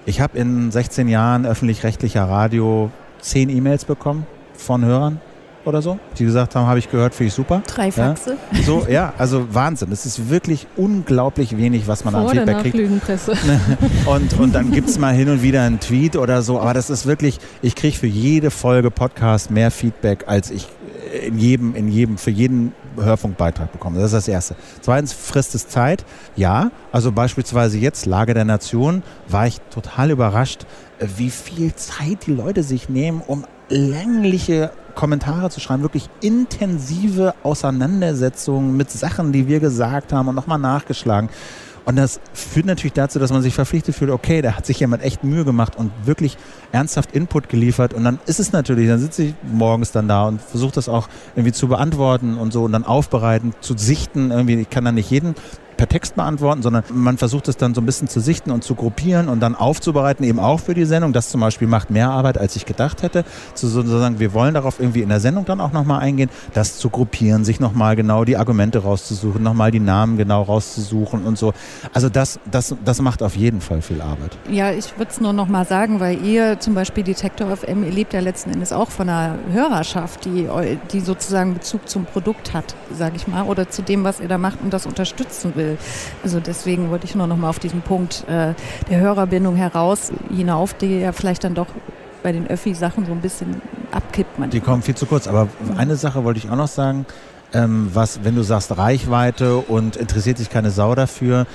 Ich 0.06 0.22
habe 0.22 0.38
in 0.38 0.70
16 0.70 1.08
Jahren 1.08 1.46
öffentlich-rechtlicher 1.46 2.24
Radio 2.26 2.92
zehn 3.22 3.50
E-Mails 3.50 3.86
bekommen 3.86 4.28
von 4.54 4.84
Hörern 4.86 5.20
oder 5.64 5.82
so, 5.82 5.98
die 6.20 6.26
gesagt 6.26 6.56
haben, 6.56 6.68
habe 6.68 6.78
ich 6.78 6.92
gehört, 6.92 7.16
finde 7.16 7.30
ich 7.30 7.34
super. 7.34 7.64
Drei 7.66 7.92
Faxe. 7.92 8.38
Ja. 8.52 8.62
So, 8.64 8.86
ja, 8.88 9.14
also 9.18 9.48
Wahnsinn. 9.52 9.92
Es 9.92 10.06
ist 10.06 10.30
wirklich 10.30 10.68
unglaublich 10.76 11.58
wenig, 11.58 11.88
was 11.88 12.04
man 12.04 12.14
Vor 12.14 12.30
an 12.30 12.38
Feedback 12.38 12.60
kriegt. 12.60 12.76
und, 14.06 14.40
und 14.40 14.54
dann 14.54 14.72
gibt 14.72 14.90
es 14.90 15.00
mal 15.00 15.16
hin 15.16 15.30
und 15.30 15.42
wieder 15.42 15.64
einen 15.64 15.80
Tweet 15.80 16.18
oder 16.18 16.42
so, 16.42 16.60
aber 16.60 16.74
das 16.74 16.90
ist 16.90 17.06
wirklich, 17.06 17.40
ich 17.62 17.76
kriege 17.76 17.98
für 17.98 18.08
jede 18.08 18.52
Folge 18.52 18.92
Podcast 18.92 19.50
mehr 19.50 19.72
Feedback, 19.72 20.26
als 20.28 20.52
ich 20.52 20.68
in 21.18 21.38
jedem, 21.38 21.76
in 21.76 21.88
jedem, 21.88 22.18
für 22.18 22.32
jeden 22.32 22.74
Hörfunkbeitrag 22.98 23.72
bekomme. 23.72 23.98
Das 23.98 24.08
ist 24.08 24.14
das 24.14 24.28
Erste. 24.28 24.56
Zweitens 24.82 25.14
frisst 25.14 25.56
es 25.56 25.68
Zeit. 25.68 26.06
Ja, 26.36 26.72
also 26.92 27.12
beispielsweise 27.12 27.78
jetzt 27.78 28.06
Lage 28.06 28.34
der 28.34 28.46
Nation 28.46 29.04
war 29.28 29.48
ich 29.48 29.60
total 29.70 30.12
überrascht, 30.12 30.66
wie 31.00 31.30
viel 31.30 31.74
Zeit 31.76 32.26
die 32.28 32.34
Leute 32.34 32.64
sich 32.64 32.90
nehmen, 32.90 33.22
um 33.26 33.46
längliche 33.70 34.72
Kommentare 34.96 35.50
zu 35.50 35.60
schreiben, 35.60 35.82
wirklich 35.82 36.10
intensive 36.22 37.34
Auseinandersetzungen 37.44 38.78
mit 38.78 38.90
Sachen, 38.90 39.32
die 39.34 39.48
wir 39.48 39.60
gesagt 39.60 40.14
haben 40.14 40.30
und 40.30 40.36
nochmal 40.36 40.60
nachgeschlagen. 40.60 41.30
Und 41.86 41.98
das 41.98 42.20
führt 42.34 42.66
natürlich 42.66 42.94
dazu, 42.94 43.20
dass 43.20 43.32
man 43.32 43.44
sich 43.44 43.54
verpflichtet 43.54 43.96
fühlt, 43.96 44.10
okay, 44.10 44.42
da 44.42 44.54
hat 44.54 44.66
sich 44.66 44.80
jemand 44.80 45.04
echt 45.04 45.24
Mühe 45.24 45.46
gemacht 45.46 45.76
und 45.76 45.92
wirklich 46.04 46.38
ernsthaft 46.72 47.12
Input 47.14 47.48
geliefert. 47.48 47.94
Und 47.94 48.04
dann 48.04 48.20
ist 48.26 48.40
es 48.40 48.52
natürlich, 48.52 48.88
dann 48.88 49.00
sitze 49.00 49.24
ich 49.24 49.36
morgens 49.44 49.92
dann 49.92 50.08
da 50.08 50.28
und 50.28 50.42
versuche 50.42 50.74
das 50.74 50.90
auch 50.90 51.08
irgendwie 51.36 51.54
zu 51.54 51.68
beantworten 51.68 52.38
und 52.38 52.52
so 52.52 52.64
und 52.64 52.72
dann 52.72 52.86
aufbereiten, 52.86 53.54
zu 53.62 53.78
sichten. 53.78 54.32
Irgendwie, 54.32 54.56
ich 54.56 54.70
kann 54.70 54.84
dann 54.84 54.96
nicht 54.96 55.12
jeden 55.12 55.36
per 55.76 55.88
Text 55.88 56.16
beantworten, 56.16 56.62
sondern 56.62 56.84
man 56.94 57.18
versucht 57.18 57.48
es 57.48 57.58
dann 57.58 57.74
so 57.74 57.82
ein 57.82 57.86
bisschen 57.86 58.08
zu 58.08 58.20
sichten 58.20 58.52
und 58.52 58.64
zu 58.64 58.76
gruppieren 58.76 59.30
und 59.30 59.40
dann 59.40 59.56
aufzubereiten, 59.56 60.24
eben 60.24 60.40
auch 60.40 60.60
für 60.60 60.74
die 60.74 60.86
Sendung. 60.86 61.14
Das 61.14 61.30
zum 61.30 61.42
Beispiel 61.42 61.68
macht 61.68 61.90
mehr 61.90 62.10
Arbeit, 62.10 62.38
als 62.38 62.56
ich 62.56 62.66
gedacht 62.66 63.04
hätte. 63.04 63.26
Zu 63.54 63.68
sozusagen, 63.68 64.20
wir 64.20 64.34
wollen 64.34 64.54
darauf 64.54 64.80
irgendwie 64.80 65.02
in 65.02 65.10
der 65.10 65.20
Sendung 65.20 65.46
dann 65.46 65.60
auch 65.60 65.72
nochmal 65.72 66.02
eingehen, 66.02 66.30
das 66.54 66.78
zu 66.78 66.90
gruppieren, 66.90 67.46
sich 67.46 67.60
nochmal 67.60 67.96
genau 67.96 68.24
die 68.24 68.38
Argumente 68.38 68.80
rauszusuchen, 68.80 69.44
nochmal 69.44 69.72
die 69.72 69.80
Namen 69.80 70.18
genau 70.18 70.44
rauszusuchen 70.44 71.24
und 71.24 71.38
so. 71.38 71.54
Also 71.94 72.10
das, 72.10 72.40
das, 72.50 72.76
das 72.84 73.02
macht 73.02 73.22
auf 73.22 73.36
jeden 73.36 73.62
Fall 73.62 73.82
viel 73.82 74.02
Arbeit. 74.02 74.38
Ja, 74.50 74.72
ich 74.72 74.98
würde 74.98 75.12
es 75.12 75.20
nur 75.20 75.34
nochmal 75.34 75.66
sagen, 75.66 76.00
weil 76.00 76.24
ihr 76.24 76.60
zum 76.60 76.74
Beispiel 76.74 77.04
Detektor 77.04 77.56
FM, 77.56 77.84
ihr 77.84 77.92
lebt 77.92 78.14
ja 78.14 78.20
letzten 78.20 78.52
Endes 78.52 78.72
auch 78.72 78.90
von 78.90 79.10
einer 79.10 79.36
Hörerschaft, 79.52 80.26
die, 80.26 80.48
die 80.92 81.00
sozusagen 81.00 81.54
Bezug 81.54 81.88
zum 81.90 82.06
Produkt 82.06 82.54
hat, 82.54 82.76
sage 82.94 83.16
ich 83.16 83.28
mal, 83.28 83.44
oder 83.44 83.70
zu 83.70 83.82
dem, 83.82 84.04
was 84.04 84.20
ihr 84.20 84.28
da 84.28 84.38
macht 84.38 84.60
und 84.64 84.74
das 84.74 84.86
unterstützen 84.86 85.54
will 85.56 85.65
will. 85.66 85.78
Also 86.24 86.40
deswegen 86.40 86.90
wollte 86.90 87.06
ich 87.06 87.16
nur 87.16 87.28
noch 87.28 87.38
mal 87.38 87.50
auf 87.50 87.60
diesen 87.60 87.82
Punkt 87.82 88.24
äh, 88.28 88.54
der 88.90 89.00
Hörerbindung 89.00 89.56
heraus 89.56 90.12
hinauf, 90.36 90.74
die 90.74 91.00
ja 91.00 91.12
vielleicht 91.12 91.44
dann 91.44 91.56
doch 91.56 91.68
bei 92.24 92.32
den 92.32 92.48
Öffi-Sachen 92.48 93.06
so 93.06 93.12
ein 93.12 93.22
bisschen 93.22 93.62
abkippt. 93.92 94.40
Manchmal. 94.40 94.50
Die 94.50 94.60
kommen 94.60 94.82
viel 94.82 94.96
zu 94.96 95.06
kurz. 95.06 95.28
Aber 95.28 95.48
eine 95.78 95.96
Sache 95.96 96.24
wollte 96.24 96.40
ich 96.40 96.50
auch 96.50 96.56
noch 96.56 96.68
sagen, 96.68 97.06
ähm, 97.54 97.90
was, 97.94 98.24
wenn 98.24 98.36
du 98.36 98.42
sagst 98.42 98.76
Reichweite 98.76 99.58
und 99.58 99.96
interessiert 99.96 100.38
sich 100.38 100.50
keine 100.50 100.72
Sau 100.72 100.96
dafür, 100.96 101.46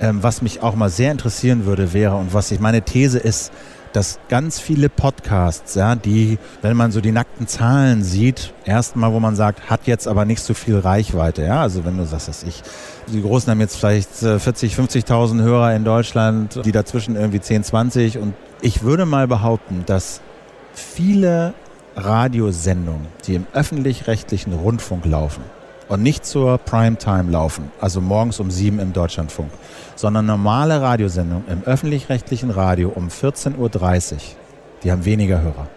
ähm, 0.00 0.22
was 0.22 0.42
mich 0.42 0.62
auch 0.62 0.74
mal 0.74 0.90
sehr 0.90 1.12
interessieren 1.12 1.64
würde, 1.64 1.92
wäre 1.92 2.16
und 2.16 2.34
was 2.34 2.50
ich 2.50 2.60
meine 2.60 2.82
These 2.82 3.18
ist, 3.18 3.52
dass 3.96 4.18
ganz 4.28 4.60
viele 4.60 4.90
Podcasts, 4.90 5.74
ja, 5.74 5.94
die, 5.94 6.36
wenn 6.60 6.76
man 6.76 6.92
so 6.92 7.00
die 7.00 7.12
nackten 7.12 7.48
Zahlen 7.48 8.04
sieht, 8.04 8.52
erstmal, 8.66 9.10
wo 9.14 9.20
man 9.20 9.36
sagt, 9.36 9.70
hat 9.70 9.86
jetzt 9.86 10.06
aber 10.06 10.26
nicht 10.26 10.42
so 10.42 10.52
viel 10.52 10.78
Reichweite, 10.78 11.44
ja, 11.44 11.62
also 11.62 11.86
wenn 11.86 11.96
du 11.96 12.04
sagst, 12.04 12.28
dass 12.28 12.42
ich, 12.42 12.62
die 13.06 13.22
Großen 13.22 13.50
haben 13.50 13.60
jetzt 13.60 13.78
vielleicht 13.78 14.10
40, 14.10 14.78
äh, 14.78 14.82
50.000 14.82 15.40
Hörer 15.40 15.74
in 15.74 15.84
Deutschland, 15.84 16.60
die 16.66 16.72
dazwischen 16.72 17.16
irgendwie 17.16 17.40
10, 17.40 17.64
20 17.64 18.18
und 18.18 18.34
ich 18.60 18.82
würde 18.82 19.06
mal 19.06 19.26
behaupten, 19.26 19.84
dass 19.86 20.20
viele 20.74 21.54
Radiosendungen, 21.96 23.06
die 23.26 23.36
im 23.36 23.46
öffentlich-rechtlichen 23.54 24.52
Rundfunk 24.52 25.06
laufen, 25.06 25.42
und 25.88 26.02
nicht 26.02 26.24
zur 26.24 26.58
Primetime 26.58 27.30
laufen, 27.30 27.70
also 27.80 28.00
morgens 28.00 28.40
um 28.40 28.50
sieben 28.50 28.78
im 28.78 28.92
Deutschlandfunk, 28.92 29.50
sondern 29.94 30.26
normale 30.26 30.80
Radiosendungen 30.80 31.48
im 31.48 31.62
öffentlich-rechtlichen 31.62 32.50
Radio 32.50 32.90
um 32.94 33.08
14.30 33.08 33.56
Uhr, 33.58 34.20
die 34.82 34.90
haben 34.90 35.04
weniger 35.04 35.40
Hörer. 35.40 35.68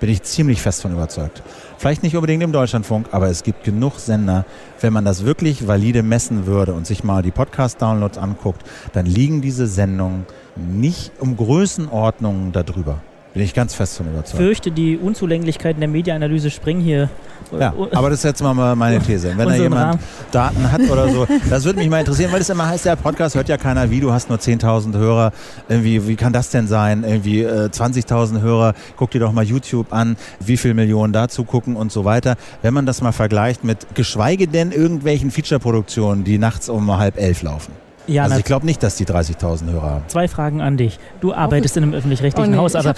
Bin 0.00 0.10
ich 0.10 0.22
ziemlich 0.22 0.60
fest 0.60 0.82
von 0.82 0.92
überzeugt. 0.92 1.42
Vielleicht 1.78 2.02
nicht 2.02 2.14
unbedingt 2.14 2.42
im 2.42 2.52
Deutschlandfunk, 2.52 3.08
aber 3.12 3.28
es 3.28 3.42
gibt 3.42 3.64
genug 3.64 3.98
Sender. 3.98 4.44
Wenn 4.80 4.92
man 4.92 5.04
das 5.04 5.24
wirklich 5.24 5.66
valide 5.66 6.02
messen 6.02 6.46
würde 6.46 6.74
und 6.74 6.86
sich 6.86 7.04
mal 7.04 7.22
die 7.22 7.30
Podcast-Downloads 7.30 8.18
anguckt, 8.18 8.62
dann 8.92 9.06
liegen 9.06 9.40
diese 9.40 9.66
Sendungen 9.66 10.26
nicht 10.56 11.12
um 11.20 11.36
Größenordnungen 11.36 12.52
darüber. 12.52 13.00
Bin 13.34 13.42
ich 13.42 13.52
ganz 13.52 13.74
fest 13.74 13.96
von 13.96 14.06
überzeugt. 14.06 14.40
Fürchte, 14.40 14.70
die 14.70 14.96
Unzulänglichkeiten 14.96 15.80
der 15.80 15.88
Mediaanalyse 15.88 16.50
springen 16.52 16.80
hier. 16.80 17.10
Ja, 17.58 17.74
aber 17.92 18.08
das 18.08 18.20
ist 18.20 18.24
jetzt 18.24 18.42
mal 18.42 18.76
meine 18.76 19.00
These. 19.00 19.36
Wenn 19.36 19.48
da 19.48 19.54
jemand 19.56 19.82
Rahmen. 19.82 19.98
Daten 20.30 20.72
hat 20.72 20.80
oder 20.88 21.08
so, 21.08 21.26
das 21.50 21.64
würde 21.64 21.80
mich 21.80 21.90
mal 21.90 21.98
interessieren, 21.98 22.30
weil 22.32 22.40
es 22.40 22.48
immer 22.48 22.68
heißt, 22.68 22.84
der 22.84 22.94
Podcast 22.94 23.34
hört 23.34 23.48
ja 23.48 23.56
keiner 23.56 23.90
wie, 23.90 23.98
du 23.98 24.12
hast 24.12 24.28
nur 24.28 24.38
10.000 24.38 24.96
Hörer. 24.96 25.32
Irgendwie, 25.68 26.06
wie 26.06 26.14
kann 26.14 26.32
das 26.32 26.50
denn 26.50 26.68
sein? 26.68 27.02
Irgendwie 27.02 27.42
äh, 27.42 27.70
20.000 27.70 28.40
Hörer, 28.40 28.74
guck 28.96 29.10
dir 29.10 29.18
doch 29.18 29.32
mal 29.32 29.44
YouTube 29.44 29.92
an, 29.92 30.16
wie 30.38 30.56
viele 30.56 30.74
Millionen 30.74 31.12
dazu 31.12 31.42
gucken 31.42 31.74
und 31.74 31.90
so 31.90 32.04
weiter. 32.04 32.36
Wenn 32.62 32.72
man 32.72 32.86
das 32.86 33.02
mal 33.02 33.12
vergleicht 33.12 33.64
mit 33.64 33.96
geschweige 33.96 34.46
denn 34.46 34.70
irgendwelchen 34.70 35.32
Feature-Produktionen, 35.32 36.22
die 36.22 36.38
nachts 36.38 36.68
um 36.68 36.96
halb 36.96 37.18
elf 37.18 37.42
laufen. 37.42 37.72
Ja, 38.06 38.24
also 38.24 38.38
ich 38.38 38.44
glaube 38.44 38.66
nicht, 38.66 38.82
dass 38.82 38.96
die 38.96 39.06
30.000 39.06 39.70
Hörer 39.70 39.90
haben. 39.90 40.04
Zwei 40.08 40.28
Fragen 40.28 40.60
an 40.60 40.76
dich. 40.76 40.98
Du 41.20 41.32
arbeitest 41.32 41.76
in 41.76 41.84
einem 41.84 41.94
öffentlich-rechtlichen 41.94 42.50
oh 42.50 42.56
nee, 42.56 42.58
Haus, 42.58 42.74
aber 42.74 42.94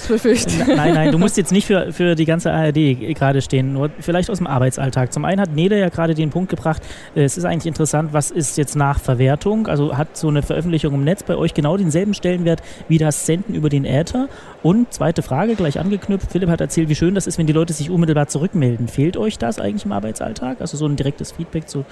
nein, 0.74 0.94
nein, 0.94 1.12
du 1.12 1.18
musst 1.18 1.36
jetzt 1.36 1.52
nicht 1.52 1.66
für, 1.66 1.92
für 1.92 2.14
die 2.16 2.24
ganze 2.24 2.52
ARD 2.52 3.14
gerade 3.14 3.40
stehen, 3.40 3.72
nur 3.72 3.90
vielleicht 4.00 4.30
aus 4.30 4.38
dem 4.38 4.46
Arbeitsalltag. 4.46 5.12
Zum 5.12 5.24
einen 5.24 5.40
hat 5.40 5.54
Nele 5.54 5.78
ja 5.78 5.88
gerade 5.88 6.14
den 6.14 6.30
Punkt 6.30 6.50
gebracht, 6.50 6.82
äh, 7.14 7.22
es 7.22 7.38
ist 7.38 7.44
eigentlich 7.44 7.66
interessant, 7.66 8.12
was 8.12 8.30
ist 8.30 8.58
jetzt 8.58 8.74
nach 8.74 8.98
Verwertung? 8.98 9.68
Also 9.68 9.96
hat 9.96 10.16
so 10.16 10.28
eine 10.28 10.42
Veröffentlichung 10.42 10.94
im 10.94 11.04
Netz 11.04 11.22
bei 11.22 11.36
euch 11.36 11.54
genau 11.54 11.76
denselben 11.76 12.14
Stellenwert 12.14 12.62
wie 12.88 12.98
das 12.98 13.26
Senden 13.26 13.54
über 13.54 13.68
den 13.68 13.84
Äther? 13.84 14.28
Und 14.62 14.92
zweite 14.92 15.22
Frage, 15.22 15.54
gleich 15.54 15.78
angeknüpft, 15.78 16.32
Philipp 16.32 16.48
hat 16.48 16.60
erzählt, 16.60 16.88
wie 16.88 16.96
schön 16.96 17.14
das 17.14 17.28
ist, 17.28 17.38
wenn 17.38 17.46
die 17.46 17.52
Leute 17.52 17.72
sich 17.72 17.90
unmittelbar 17.90 18.26
zurückmelden. 18.26 18.88
Fehlt 18.88 19.16
euch 19.16 19.38
das 19.38 19.60
eigentlich 19.60 19.84
im 19.84 19.92
Arbeitsalltag? 19.92 20.60
Also 20.60 20.76
so 20.76 20.86
ein 20.86 20.96
direktes 20.96 21.32
Feedback 21.32 21.68
zu 21.68 21.84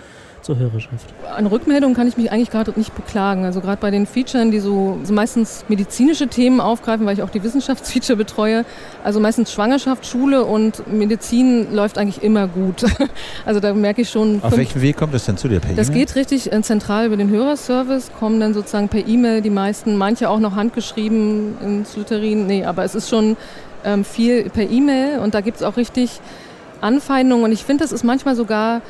zur 0.45 0.59
Hörerschaft? 0.59 1.07
An 1.35 1.47
Rückmeldungen 1.47 1.97
kann 1.97 2.07
ich 2.07 2.17
mich 2.17 2.31
eigentlich 2.31 2.51
gerade 2.51 2.73
nicht 2.77 2.95
beklagen. 2.95 3.45
Also 3.45 3.61
gerade 3.61 3.81
bei 3.81 3.91
den 3.91 4.07
Featuren, 4.07 4.51
die 4.51 4.61
so, 4.61 4.99
so, 5.03 5.13
meistens 5.13 5.65
medizinische 5.69 6.29
Themen 6.29 6.61
aufgreifen, 6.61 7.07
weil 7.07 7.15
ich 7.15 7.23
auch 7.23 7.31
die 7.31 7.43
Wissenschaftsfeature 7.43 8.17
betreue. 8.17 8.65
Also 9.03 9.21
meistens 9.21 9.53
Schwangerschaft, 9.53 10.07
Schule 10.07 10.45
und 10.45 10.87
Medizin 10.93 11.75
läuft 11.75 11.99
eigentlich 11.99 12.23
immer 12.23 12.47
gut. 12.47 12.85
Also 13.47 13.61
da 13.61 13.75
merke 13.75 14.03
ich 14.03 14.11
schon. 14.11 14.43
Auf 14.43 14.57
welchem 14.57 14.81
Weg 14.81 14.97
kommt 14.97 15.15
das 15.15 15.25
denn 15.25 15.37
zu 15.37 15.49
dir 15.49 15.61
per 15.61 15.75
Das 15.75 15.93
geht 15.93 16.15
richtig 16.15 16.53
äh, 16.53 16.63
zentral 16.63 17.07
über 17.07 17.17
den 17.17 17.31
Hörerservice, 17.31 18.11
kommen 18.19 18.41
dann 18.41 18.55
sozusagen 18.55 18.89
per 18.89 19.07
E-Mail 19.07 19.43
die 19.43 19.51
meisten, 19.51 19.97
manche 19.97 20.31
auch 20.31 20.41
noch 20.41 20.57
handgeschrieben 20.57 21.59
in 21.63 21.85
Slytherin. 21.85 22.47
Nee, 22.47 22.65
aber 22.65 22.85
es 22.85 22.95
ist 22.95 23.09
schon 23.09 23.37
ähm, 23.85 24.05
viel 24.05 24.49
per 24.51 24.69
E-Mail 24.69 25.19
und 25.19 25.35
da 25.35 25.41
gibt 25.41 25.59
es 25.59 25.63
auch 25.63 25.77
richtig 25.77 26.21
Anfeindungen 26.81 27.45
und 27.45 27.53
ich 27.53 27.65
finde, 27.65 27.85
das 27.85 27.93
ist 27.93 28.05
manchmal 28.05 28.37
sogar 28.37 28.83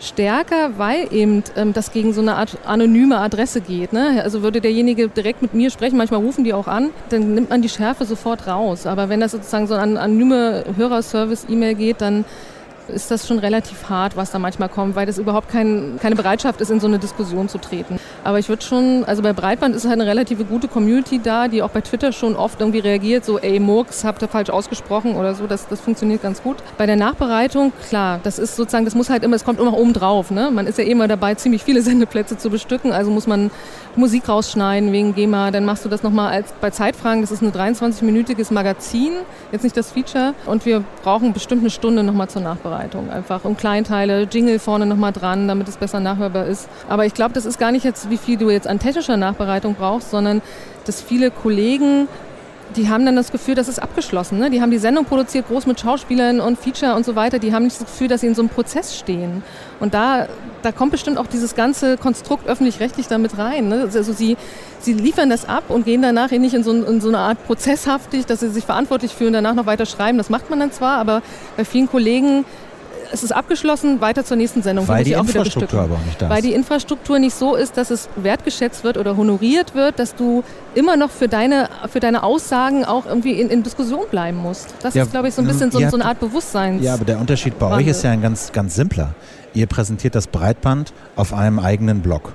stärker, 0.00 0.78
weil 0.78 1.12
eben 1.12 1.44
ähm, 1.56 1.72
das 1.72 1.92
gegen 1.92 2.12
so 2.12 2.20
eine 2.20 2.36
Art 2.36 2.58
anonyme 2.64 3.18
Adresse 3.18 3.60
geht. 3.60 3.92
Ne? 3.92 4.22
Also 4.22 4.42
würde 4.42 4.60
derjenige 4.60 5.08
direkt 5.08 5.42
mit 5.42 5.54
mir 5.54 5.70
sprechen, 5.70 5.96
manchmal 5.96 6.20
rufen 6.20 6.44
die 6.44 6.54
auch 6.54 6.66
an, 6.66 6.90
dann 7.10 7.34
nimmt 7.34 7.50
man 7.50 7.62
die 7.62 7.68
Schärfe 7.68 8.04
sofort 8.04 8.46
raus. 8.46 8.86
Aber 8.86 9.08
wenn 9.08 9.20
das 9.20 9.32
sozusagen 9.32 9.66
so 9.66 9.74
an 9.74 9.96
anonyme 9.96 10.64
Hörerservice-E-Mail 10.76 11.74
geht, 11.74 12.00
dann 12.00 12.24
ist 12.88 13.10
das 13.10 13.26
schon 13.26 13.38
relativ 13.38 13.88
hart, 13.88 14.16
was 14.16 14.30
da 14.30 14.38
manchmal 14.38 14.68
kommt, 14.68 14.96
weil 14.96 15.06
das 15.06 15.18
überhaupt 15.18 15.48
kein, 15.48 15.98
keine 16.00 16.16
Bereitschaft 16.16 16.60
ist, 16.60 16.70
in 16.70 16.80
so 16.80 16.86
eine 16.86 16.98
Diskussion 16.98 17.48
zu 17.48 17.58
treten. 17.58 17.98
Aber 18.24 18.38
ich 18.38 18.48
würde 18.48 18.62
schon, 18.62 19.04
also 19.04 19.22
bei 19.22 19.32
Breitband 19.32 19.74
ist 19.74 19.84
halt 19.84 20.00
eine 20.00 20.06
relative 20.06 20.44
gute 20.44 20.68
Community 20.68 21.20
da, 21.22 21.48
die 21.48 21.62
auch 21.62 21.70
bei 21.70 21.80
Twitter 21.80 22.12
schon 22.12 22.36
oft 22.36 22.60
irgendwie 22.60 22.80
reagiert, 22.80 23.24
so 23.24 23.38
ey 23.38 23.60
Murks, 23.60 24.04
habt 24.04 24.22
ihr 24.22 24.28
falsch 24.28 24.50
ausgesprochen 24.50 25.16
oder 25.16 25.34
so, 25.34 25.46
das, 25.46 25.68
das 25.68 25.80
funktioniert 25.80 26.22
ganz 26.22 26.42
gut. 26.42 26.56
Bei 26.78 26.86
der 26.86 26.96
Nachbereitung, 26.96 27.72
klar, 27.88 28.20
das 28.22 28.38
ist 28.38 28.56
sozusagen, 28.56 28.84
das 28.84 28.94
muss 28.94 29.10
halt 29.10 29.22
immer, 29.22 29.36
es 29.36 29.44
kommt 29.44 29.60
immer 29.60 29.76
oben 29.76 29.92
drauf. 29.92 30.30
Ne? 30.30 30.50
Man 30.50 30.66
ist 30.66 30.78
ja 30.78 30.84
immer 30.84 31.08
dabei, 31.08 31.34
ziemlich 31.34 31.62
viele 31.62 31.82
Sendeplätze 31.90 32.36
zu 32.36 32.50
bestücken, 32.50 32.92
also 32.92 33.10
muss 33.10 33.26
man 33.26 33.50
Musik 33.96 34.28
rausschneiden 34.28 34.92
wegen 34.92 35.14
GEMA, 35.14 35.50
dann 35.50 35.64
machst 35.64 35.84
du 35.84 35.88
das 35.88 36.02
nochmal 36.02 36.32
als 36.32 36.52
bei 36.60 36.70
Zeitfragen, 36.70 37.20
das 37.20 37.30
ist 37.30 37.42
ein 37.42 37.52
23-minütiges 37.52 38.52
Magazin, 38.52 39.12
jetzt 39.52 39.62
nicht 39.64 39.76
das 39.76 39.90
Feature 39.90 40.34
und 40.46 40.64
wir 40.64 40.84
brauchen 41.02 41.32
bestimmt 41.32 41.62
eine 41.62 41.70
Stunde 41.70 42.02
nochmal 42.02 42.28
zur 42.28 42.42
Nachbereitung, 42.42 43.10
einfach 43.10 43.44
um 43.44 43.56
Kleinteile, 43.56 44.28
Jingle 44.30 44.58
vorne 44.58 44.86
nochmal 44.86 45.12
dran, 45.12 45.48
damit 45.48 45.68
es 45.68 45.76
besser 45.76 46.00
nachhörbar 46.00 46.46
ist. 46.46 46.68
Aber 46.88 47.06
ich 47.06 47.14
glaube, 47.14 47.34
das 47.34 47.46
ist 47.46 47.58
gar 47.58 47.72
nicht 47.72 47.84
jetzt, 47.84 48.10
wie 48.10 48.16
viel 48.16 48.36
du 48.36 48.50
jetzt 48.50 48.68
an 48.68 48.78
technischer 48.78 49.16
Nachbereitung 49.16 49.74
brauchst, 49.74 50.10
sondern 50.10 50.40
dass 50.86 51.00
viele 51.00 51.30
Kollegen 51.30 52.08
die 52.76 52.88
haben 52.88 53.04
dann 53.04 53.16
das 53.16 53.32
Gefühl, 53.32 53.54
das 53.54 53.68
ist 53.68 53.80
abgeschlossen. 53.80 54.38
Ne? 54.38 54.50
Die 54.50 54.60
haben 54.60 54.70
die 54.70 54.78
Sendung 54.78 55.04
produziert, 55.04 55.48
groß 55.48 55.66
mit 55.66 55.80
Schauspielern 55.80 56.40
und 56.40 56.58
Feature 56.58 56.94
und 56.94 57.04
so 57.04 57.16
weiter. 57.16 57.38
Die 57.38 57.52
haben 57.52 57.64
nicht 57.64 57.80
das 57.80 57.86
Gefühl, 57.86 58.08
dass 58.08 58.20
sie 58.20 58.28
in 58.28 58.34
so 58.34 58.42
einem 58.42 58.48
Prozess 58.48 58.96
stehen. 58.96 59.42
Und 59.80 59.94
da, 59.94 60.28
da 60.62 60.72
kommt 60.72 60.92
bestimmt 60.92 61.18
auch 61.18 61.26
dieses 61.26 61.54
ganze 61.54 61.96
Konstrukt 61.96 62.46
öffentlich-rechtlich 62.46 63.08
damit 63.08 63.38
rein. 63.38 63.68
Ne? 63.68 63.88
Also 63.92 64.12
sie, 64.12 64.36
sie 64.80 64.92
liefern 64.92 65.30
das 65.30 65.48
ab 65.48 65.64
und 65.68 65.84
gehen 65.84 66.02
danach 66.02 66.30
nicht 66.30 66.54
in 66.54 66.62
so, 66.62 66.72
in 66.72 67.00
so 67.00 67.08
eine 67.08 67.18
Art 67.18 67.44
prozesshaftig, 67.46 68.26
dass 68.26 68.40
sie 68.40 68.50
sich 68.50 68.64
verantwortlich 68.64 69.12
fühlen, 69.12 69.32
danach 69.32 69.54
noch 69.54 69.66
weiter 69.66 69.86
schreiben. 69.86 70.18
Das 70.18 70.30
macht 70.30 70.50
man 70.50 70.60
dann 70.60 70.72
zwar, 70.72 70.98
aber 70.98 71.22
bei 71.56 71.64
vielen 71.64 71.88
Kollegen 71.88 72.44
es 73.12 73.22
ist 73.22 73.32
abgeschlossen, 73.32 74.00
weiter 74.00 74.24
zur 74.24 74.36
nächsten 74.36 74.62
Sendung. 74.62 74.86
Weil 74.88 75.04
die 75.04 75.12
Infrastruktur 75.12 75.80
aber 75.80 75.94
auch 75.94 76.04
nicht 76.04 76.20
da 76.20 76.26
ist. 76.26 76.32
Weil 76.32 76.42
die 76.42 76.52
Infrastruktur 76.52 77.18
nicht 77.18 77.34
so 77.34 77.56
ist, 77.56 77.76
dass 77.76 77.90
es 77.90 78.08
wertgeschätzt 78.16 78.84
wird 78.84 78.96
oder 78.96 79.16
honoriert 79.16 79.74
wird, 79.74 79.98
dass 79.98 80.14
du 80.14 80.44
immer 80.74 80.96
noch 80.96 81.10
für 81.10 81.28
deine, 81.28 81.68
für 81.90 82.00
deine 82.00 82.22
Aussagen 82.22 82.84
auch 82.84 83.06
irgendwie 83.06 83.32
in, 83.32 83.50
in 83.50 83.62
Diskussion 83.62 84.04
bleiben 84.10 84.38
musst. 84.38 84.74
Das 84.82 84.94
ja, 84.94 85.02
ist, 85.02 85.12
glaube 85.12 85.28
ich, 85.28 85.34
so 85.34 85.42
ein 85.42 85.48
bisschen 85.48 85.70
so, 85.70 85.80
ja, 85.80 85.90
so 85.90 85.96
eine 85.96 86.04
Art 86.04 86.20
Bewusstsein. 86.20 86.82
Ja, 86.82 86.94
aber 86.94 87.04
der 87.04 87.18
Unterschied 87.18 87.58
bei 87.58 87.66
Wandel. 87.66 87.80
euch 87.80 87.88
ist 87.88 88.02
ja 88.04 88.10
ein 88.10 88.22
ganz, 88.22 88.52
ganz 88.52 88.74
simpler. 88.74 89.14
Ihr 89.54 89.66
präsentiert 89.66 90.14
das 90.14 90.28
Breitband 90.28 90.92
auf 91.16 91.32
einem 91.32 91.58
eigenen 91.58 92.02
Blog 92.02 92.34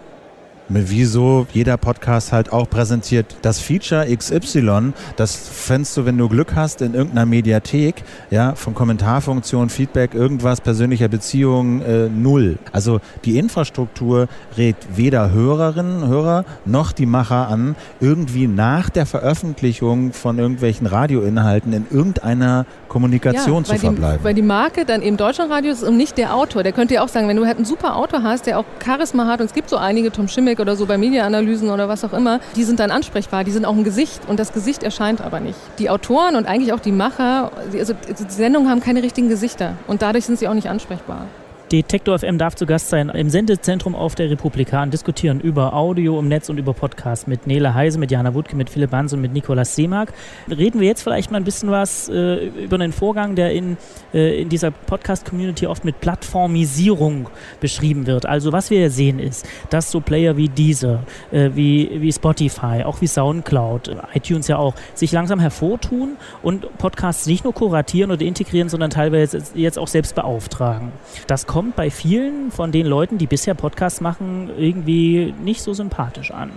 wie 0.69 1.05
so 1.05 1.47
jeder 1.53 1.77
Podcast 1.77 2.31
halt 2.31 2.51
auch 2.51 2.69
präsentiert. 2.69 3.35
Das 3.41 3.59
Feature 3.59 4.05
XY, 4.15 4.93
das 5.15 5.35
fändest 5.35 5.97
du, 5.97 6.05
wenn 6.05 6.17
du 6.17 6.27
Glück 6.29 6.55
hast, 6.55 6.81
in 6.81 6.93
irgendeiner 6.93 7.25
Mediathek, 7.25 8.03
ja, 8.31 8.55
von 8.55 8.73
Kommentarfunktion, 8.73 9.69
Feedback, 9.69 10.13
irgendwas, 10.13 10.61
persönlicher 10.61 11.07
Beziehung, 11.07 11.81
äh, 11.81 12.09
null. 12.09 12.57
Also 12.71 12.99
die 13.25 13.37
Infrastruktur 13.37 14.27
rät 14.57 14.75
weder 14.95 15.31
Hörerinnen, 15.31 16.07
Hörer 16.07 16.45
noch 16.65 16.91
die 16.91 17.05
Macher 17.05 17.47
an, 17.47 17.75
irgendwie 17.99 18.47
nach 18.47 18.89
der 18.89 19.05
Veröffentlichung 19.05 20.13
von 20.13 20.39
irgendwelchen 20.39 20.87
Radioinhalten 20.87 21.73
in 21.73 21.85
irgendeiner 21.89 22.65
Kommunikation 22.87 23.63
ja, 23.63 23.73
zu 23.73 23.77
verbleiben. 23.77 24.19
Die, 24.19 24.23
weil 24.23 24.33
die 24.33 24.41
Marke 24.41 24.85
dann 24.85 25.01
eben 25.01 25.17
Deutschlandradio 25.17 25.71
ist 25.71 25.83
und 25.83 25.97
nicht 25.97 26.17
der 26.17 26.33
Autor. 26.33 26.63
Der 26.63 26.71
könnte 26.71 26.95
ja 26.95 27.03
auch 27.03 27.09
sagen, 27.09 27.27
wenn 27.27 27.37
du 27.37 27.45
halt 27.45 27.57
einen 27.57 27.65
super 27.65 27.95
Autor 27.95 28.23
hast, 28.23 28.47
der 28.47 28.59
auch 28.59 28.65
Charisma 28.83 29.27
hat, 29.27 29.41
und 29.41 29.47
es 29.47 29.53
gibt 29.53 29.69
so 29.69 29.77
einige, 29.77 30.11
Tom 30.11 30.27
Schimmick 30.55 30.59
oder 30.59 30.75
so 30.75 30.85
bei 30.85 30.97
Mediaanalysen 30.97 31.69
oder 31.69 31.87
was 31.87 32.03
auch 32.03 32.13
immer, 32.13 32.39
die 32.55 32.63
sind 32.63 32.79
dann 32.79 32.91
ansprechbar, 32.91 33.43
die 33.43 33.51
sind 33.51 33.65
auch 33.65 33.75
ein 33.75 33.83
Gesicht 33.83 34.21
und 34.27 34.39
das 34.39 34.53
Gesicht 34.53 34.83
erscheint 34.83 35.21
aber 35.21 35.39
nicht. 35.39 35.57
Die 35.79 35.89
Autoren 35.89 36.35
und 36.35 36.47
eigentlich 36.47 36.73
auch 36.73 36.79
die 36.79 36.91
Macher, 36.91 37.51
also 37.73 37.93
die 37.93 38.31
Sendungen 38.31 38.69
haben 38.69 38.81
keine 38.81 39.03
richtigen 39.03 39.29
Gesichter 39.29 39.73
und 39.87 40.01
dadurch 40.01 40.25
sind 40.25 40.39
sie 40.39 40.47
auch 40.47 40.53
nicht 40.53 40.69
ansprechbar. 40.69 41.27
Detektor 41.71 42.19
FM 42.19 42.37
darf 42.37 42.53
zu 42.53 42.67
Gast 42.67 42.89
sein 42.89 43.09
im 43.09 43.31
Sendezentrum 43.31 43.95
auf 43.95 44.13
der 44.13 44.29
Republika 44.29 44.83
und 44.83 44.93
diskutieren 44.93 45.39
über 45.39 45.73
Audio 45.73 46.19
im 46.19 46.27
Netz 46.27 46.47
und 46.47 46.59
über 46.59 46.75
Podcast 46.75 47.27
mit 47.27 47.47
Nele 47.47 47.73
Heise, 47.73 47.97
mit 47.97 48.11
Jana 48.11 48.35
Wutke, 48.35 48.55
mit 48.55 48.69
Philipp 48.69 48.91
Hans 48.91 49.13
und 49.13 49.21
mit 49.21 49.33
Nikolas 49.33 49.75
Seemark. 49.75 50.13
Reden 50.47 50.79
wir 50.79 50.87
jetzt 50.87 51.01
vielleicht 51.01 51.31
mal 51.31 51.37
ein 51.37 51.43
bisschen 51.43 51.71
was 51.71 52.07
äh, 52.07 52.45
über 52.49 52.75
einen 52.75 52.93
Vorgang, 52.93 53.33
der 53.33 53.51
in, 53.51 53.77
äh, 54.13 54.43
in 54.43 54.49
dieser 54.49 54.69
Podcast-Community 54.69 55.65
oft 55.65 55.83
mit 55.83 55.99
Plattformisierung 56.01 57.29
beschrieben 57.59 58.05
wird. 58.05 58.27
Also 58.27 58.51
was 58.51 58.69
wir 58.69 58.91
sehen 58.91 59.17
ist, 59.17 59.47
dass 59.71 59.89
so 59.89 60.01
Player 60.01 60.37
wie 60.37 60.49
Deezer, 60.49 61.01
äh, 61.31 61.49
wie, 61.55 61.89
wie 61.99 62.13
Spotify, 62.13 62.83
auch 62.83 63.01
wie 63.01 63.07
Soundcloud, 63.07 63.89
iTunes 64.13 64.47
ja 64.47 64.57
auch, 64.57 64.75
sich 64.93 65.11
langsam 65.11 65.39
hervortun 65.39 66.17
und 66.43 66.77
Podcasts 66.77 67.25
nicht 67.25 67.43
nur 67.43 67.53
kuratieren 67.53 68.11
oder 68.11 68.21
integrieren, 68.21 68.69
sondern 68.69 68.91
teilweise 68.91 69.41
jetzt 69.55 69.79
auch 69.79 69.87
selbst 69.87 70.13
beauftragen. 70.13 70.91
Das 71.25 71.47
kommt 71.47 71.54
bei 71.75 71.89
vielen 71.89 72.51
von 72.51 72.71
den 72.71 72.85
Leuten, 72.85 73.17
die 73.17 73.27
bisher 73.27 73.53
Podcasts 73.53 74.01
machen, 74.01 74.49
irgendwie 74.57 75.33
nicht 75.43 75.61
so 75.61 75.73
sympathisch 75.73 76.31
an. 76.31 76.51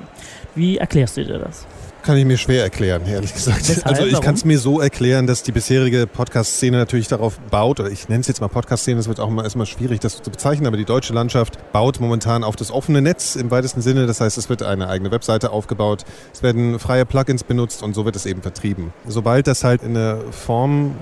Wie 0.55 0.79
erklärst 0.79 1.17
du 1.17 1.25
dir 1.25 1.39
das? 1.39 1.67
Kann 2.03 2.17
ich 2.17 2.25
mir 2.25 2.39
schwer 2.39 2.63
erklären, 2.63 3.03
ehrlich 3.07 3.35
gesagt. 3.35 3.69
Weshalb? 3.69 3.87
Also 3.87 4.07
ich 4.07 4.21
kann 4.21 4.35
es 4.35 4.45
mir 4.45 4.59
so 4.59 4.81
erklären, 4.81 5.27
dass 5.27 5.43
die 5.43 5.53
bisherige 5.53 6.07
Podcast-Szene 6.07 6.77
natürlich 6.77 7.09
darauf 7.09 7.39
baut, 7.39 7.81
oder 7.81 7.91
ich 7.91 8.09
nenne 8.09 8.21
es 8.21 8.29
jetzt 8.29 8.41
mal 8.41 8.49
Podcast-Szene, 8.49 8.97
das 8.97 9.09
wird 9.09 9.21
auch 9.21 9.29
mal 9.29 9.43
erstmal 9.43 9.67
schwierig, 9.67 10.01
das 10.01 10.23
zu 10.23 10.31
bezeichnen, 10.31 10.67
aber 10.67 10.77
die 10.77 10.85
deutsche 10.85 11.13
Landschaft 11.13 11.73
baut 11.73 12.01
momentan 12.01 12.45
auf 12.45 12.57
das 12.57 12.71
offene 12.71 13.03
Netz 13.03 13.37
im 13.37 13.51
weitesten 13.51 13.83
Sinne. 13.83 14.07
Das 14.07 14.21
heißt, 14.21 14.39
es 14.39 14.49
wird 14.49 14.63
eine 14.63 14.89
eigene 14.89 15.11
Webseite 15.11 15.51
aufgebaut, 15.51 16.05
es 16.33 16.43
werden 16.43 16.79
freie 16.79 17.05
Plugins 17.05 17.45
benutzt 17.45 17.83
und 17.83 17.95
so 17.95 18.05
wird 18.05 18.17
es 18.17 18.27
eben 18.27 18.43
vertrieben. 18.43 18.93
Sobald 19.07 19.47
das 19.47 19.65
halt 19.65 19.83
in 19.83 19.97
eine 19.97 20.21
Form 20.31 20.95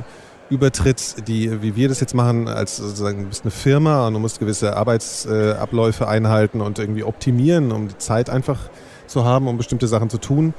übertritt, 0.51 1.29
die, 1.29 1.63
wie 1.63 1.77
wir 1.77 1.89
das 1.89 2.01
jetzt 2.01 2.15
machen, 2.15 2.49
als 2.49 2.77
sozusagen, 2.77 3.23
du 3.23 3.29
bist 3.29 3.43
eine 3.45 3.51
Firma 3.51 4.07
und 4.07 4.15
du 4.15 4.21
musst 4.21 4.39
gewisse 4.39 4.77
Arbeitsabläufe 4.77 6.07
einhalten 6.09 6.61
und 6.61 6.79
irgendwie 6.79 7.05
optimieren, 7.05 7.73
um 7.73 7.89
die 7.89 7.99
Zeit 7.99 8.31
einfach 8.31 8.59
zu 9.07 9.25
haben, 9.25 9.49
um 9.49 9.57
bestimmte 9.57 9.89
Sachen 9.89 10.11
zu 10.11 10.19
tun. 10.19 10.55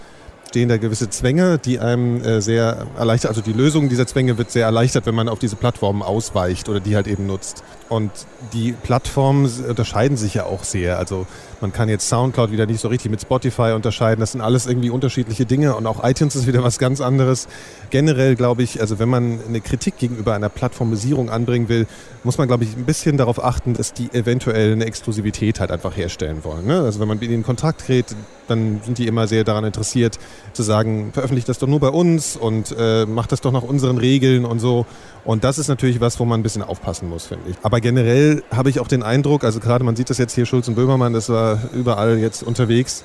stehen 0.49 0.69
da 0.69 0.77
gewisse 0.77 1.09
Zwänge, 1.09 1.57
die 1.57 1.79
einem 1.79 2.21
äh, 2.21 2.41
sehr 2.41 2.87
erleichtert, 2.97 3.29
also 3.29 3.41
die 3.41 3.53
Lösung 3.53 3.89
dieser 3.89 4.07
Zwänge 4.07 4.37
wird 4.37 4.51
sehr 4.51 4.65
erleichtert, 4.65 5.05
wenn 5.05 5.15
man 5.15 5.29
auf 5.29 5.39
diese 5.39 5.55
Plattformen 5.55 6.01
ausweicht 6.01 6.69
oder 6.69 6.79
die 6.79 6.95
halt 6.95 7.07
eben 7.07 7.25
nutzt. 7.25 7.63
Und 7.89 8.11
die 8.53 8.73
Plattformen 8.73 9.49
unterscheiden 9.67 10.17
sich 10.17 10.33
ja 10.33 10.45
auch 10.45 10.63
sehr. 10.63 10.97
Also 10.97 11.27
man 11.61 11.73
kann 11.73 11.89
jetzt 11.89 12.07
Soundcloud 12.07 12.51
wieder 12.51 12.65
nicht 12.65 12.79
so 12.79 12.87
richtig 12.87 13.11
mit 13.11 13.21
Spotify 13.21 13.73
unterscheiden. 13.73 14.19
Das 14.19 14.33
sind 14.33 14.41
alles 14.41 14.67
irgendwie 14.67 14.89
unterschiedliche 14.89 15.45
Dinge 15.45 15.75
und 15.75 15.87
auch 15.87 16.03
iTunes 16.03 16.35
ist 16.35 16.47
wieder 16.47 16.63
was 16.63 16.79
ganz 16.79 17.01
anderes. 17.01 17.47
Generell 17.89 18.35
glaube 18.35 18.63
ich, 18.63 18.79
also 18.81 18.99
wenn 18.99 19.09
man 19.09 19.39
eine 19.47 19.61
Kritik 19.61 19.97
gegenüber 19.97 20.33
einer 20.33 20.49
Plattformisierung 20.49 21.29
anbringen 21.29 21.69
will, 21.69 21.87
muss 22.23 22.37
man 22.37 22.47
glaube 22.47 22.63
ich 22.63 22.75
ein 22.75 22.85
bisschen 22.85 23.17
darauf 23.17 23.43
achten, 23.43 23.73
dass 23.73 23.93
die 23.93 24.11
eventuell 24.13 24.73
eine 24.73 24.85
Exklusivität 24.85 25.59
halt 25.59 25.71
einfach 25.71 25.95
herstellen 25.95 26.43
wollen. 26.43 26.67
Ne? 26.67 26.81
Also 26.81 26.99
wenn 26.99 27.07
man 27.07 27.17
mit 27.17 27.25
ihnen 27.25 27.39
in 27.39 27.43
Kontakt 27.43 27.85
tritt, 27.85 28.15
dann 28.47 28.81
sind 28.83 28.97
die 28.97 29.07
immer 29.07 29.27
sehr 29.27 29.43
daran 29.43 29.65
interessiert 29.65 30.19
zu 30.53 30.63
sagen, 30.63 31.11
veröffentlicht 31.13 31.49
das 31.49 31.59
doch 31.59 31.67
nur 31.67 31.79
bei 31.79 31.89
uns 31.89 32.35
und 32.37 32.75
äh, 32.77 33.05
macht 33.05 33.31
das 33.31 33.41
doch 33.41 33.51
nach 33.51 33.63
unseren 33.63 33.97
Regeln 33.97 34.45
und 34.45 34.59
so. 34.59 34.85
Und 35.23 35.43
das 35.43 35.57
ist 35.57 35.67
natürlich 35.67 35.99
was, 35.99 36.19
wo 36.19 36.25
man 36.25 36.39
ein 36.39 36.43
bisschen 36.43 36.63
aufpassen 36.63 37.09
muss, 37.09 37.25
finde 37.25 37.49
ich. 37.49 37.57
Aber 37.61 37.81
generell 37.81 38.43
habe 38.49 38.69
ich 38.69 38.79
auch 38.79 38.87
den 38.87 39.03
Eindruck, 39.03 39.43
also 39.43 39.59
gerade 39.59 39.83
man 39.83 39.95
sieht 39.95 40.09
das 40.09 40.17
jetzt 40.17 40.33
hier, 40.33 40.45
Schulz 40.45 40.67
und 40.67 40.75
Böhmermann, 40.75 41.13
das 41.13 41.29
war 41.29 41.46
überall 41.73 42.17
jetzt 42.17 42.43
unterwegs. 42.43 43.03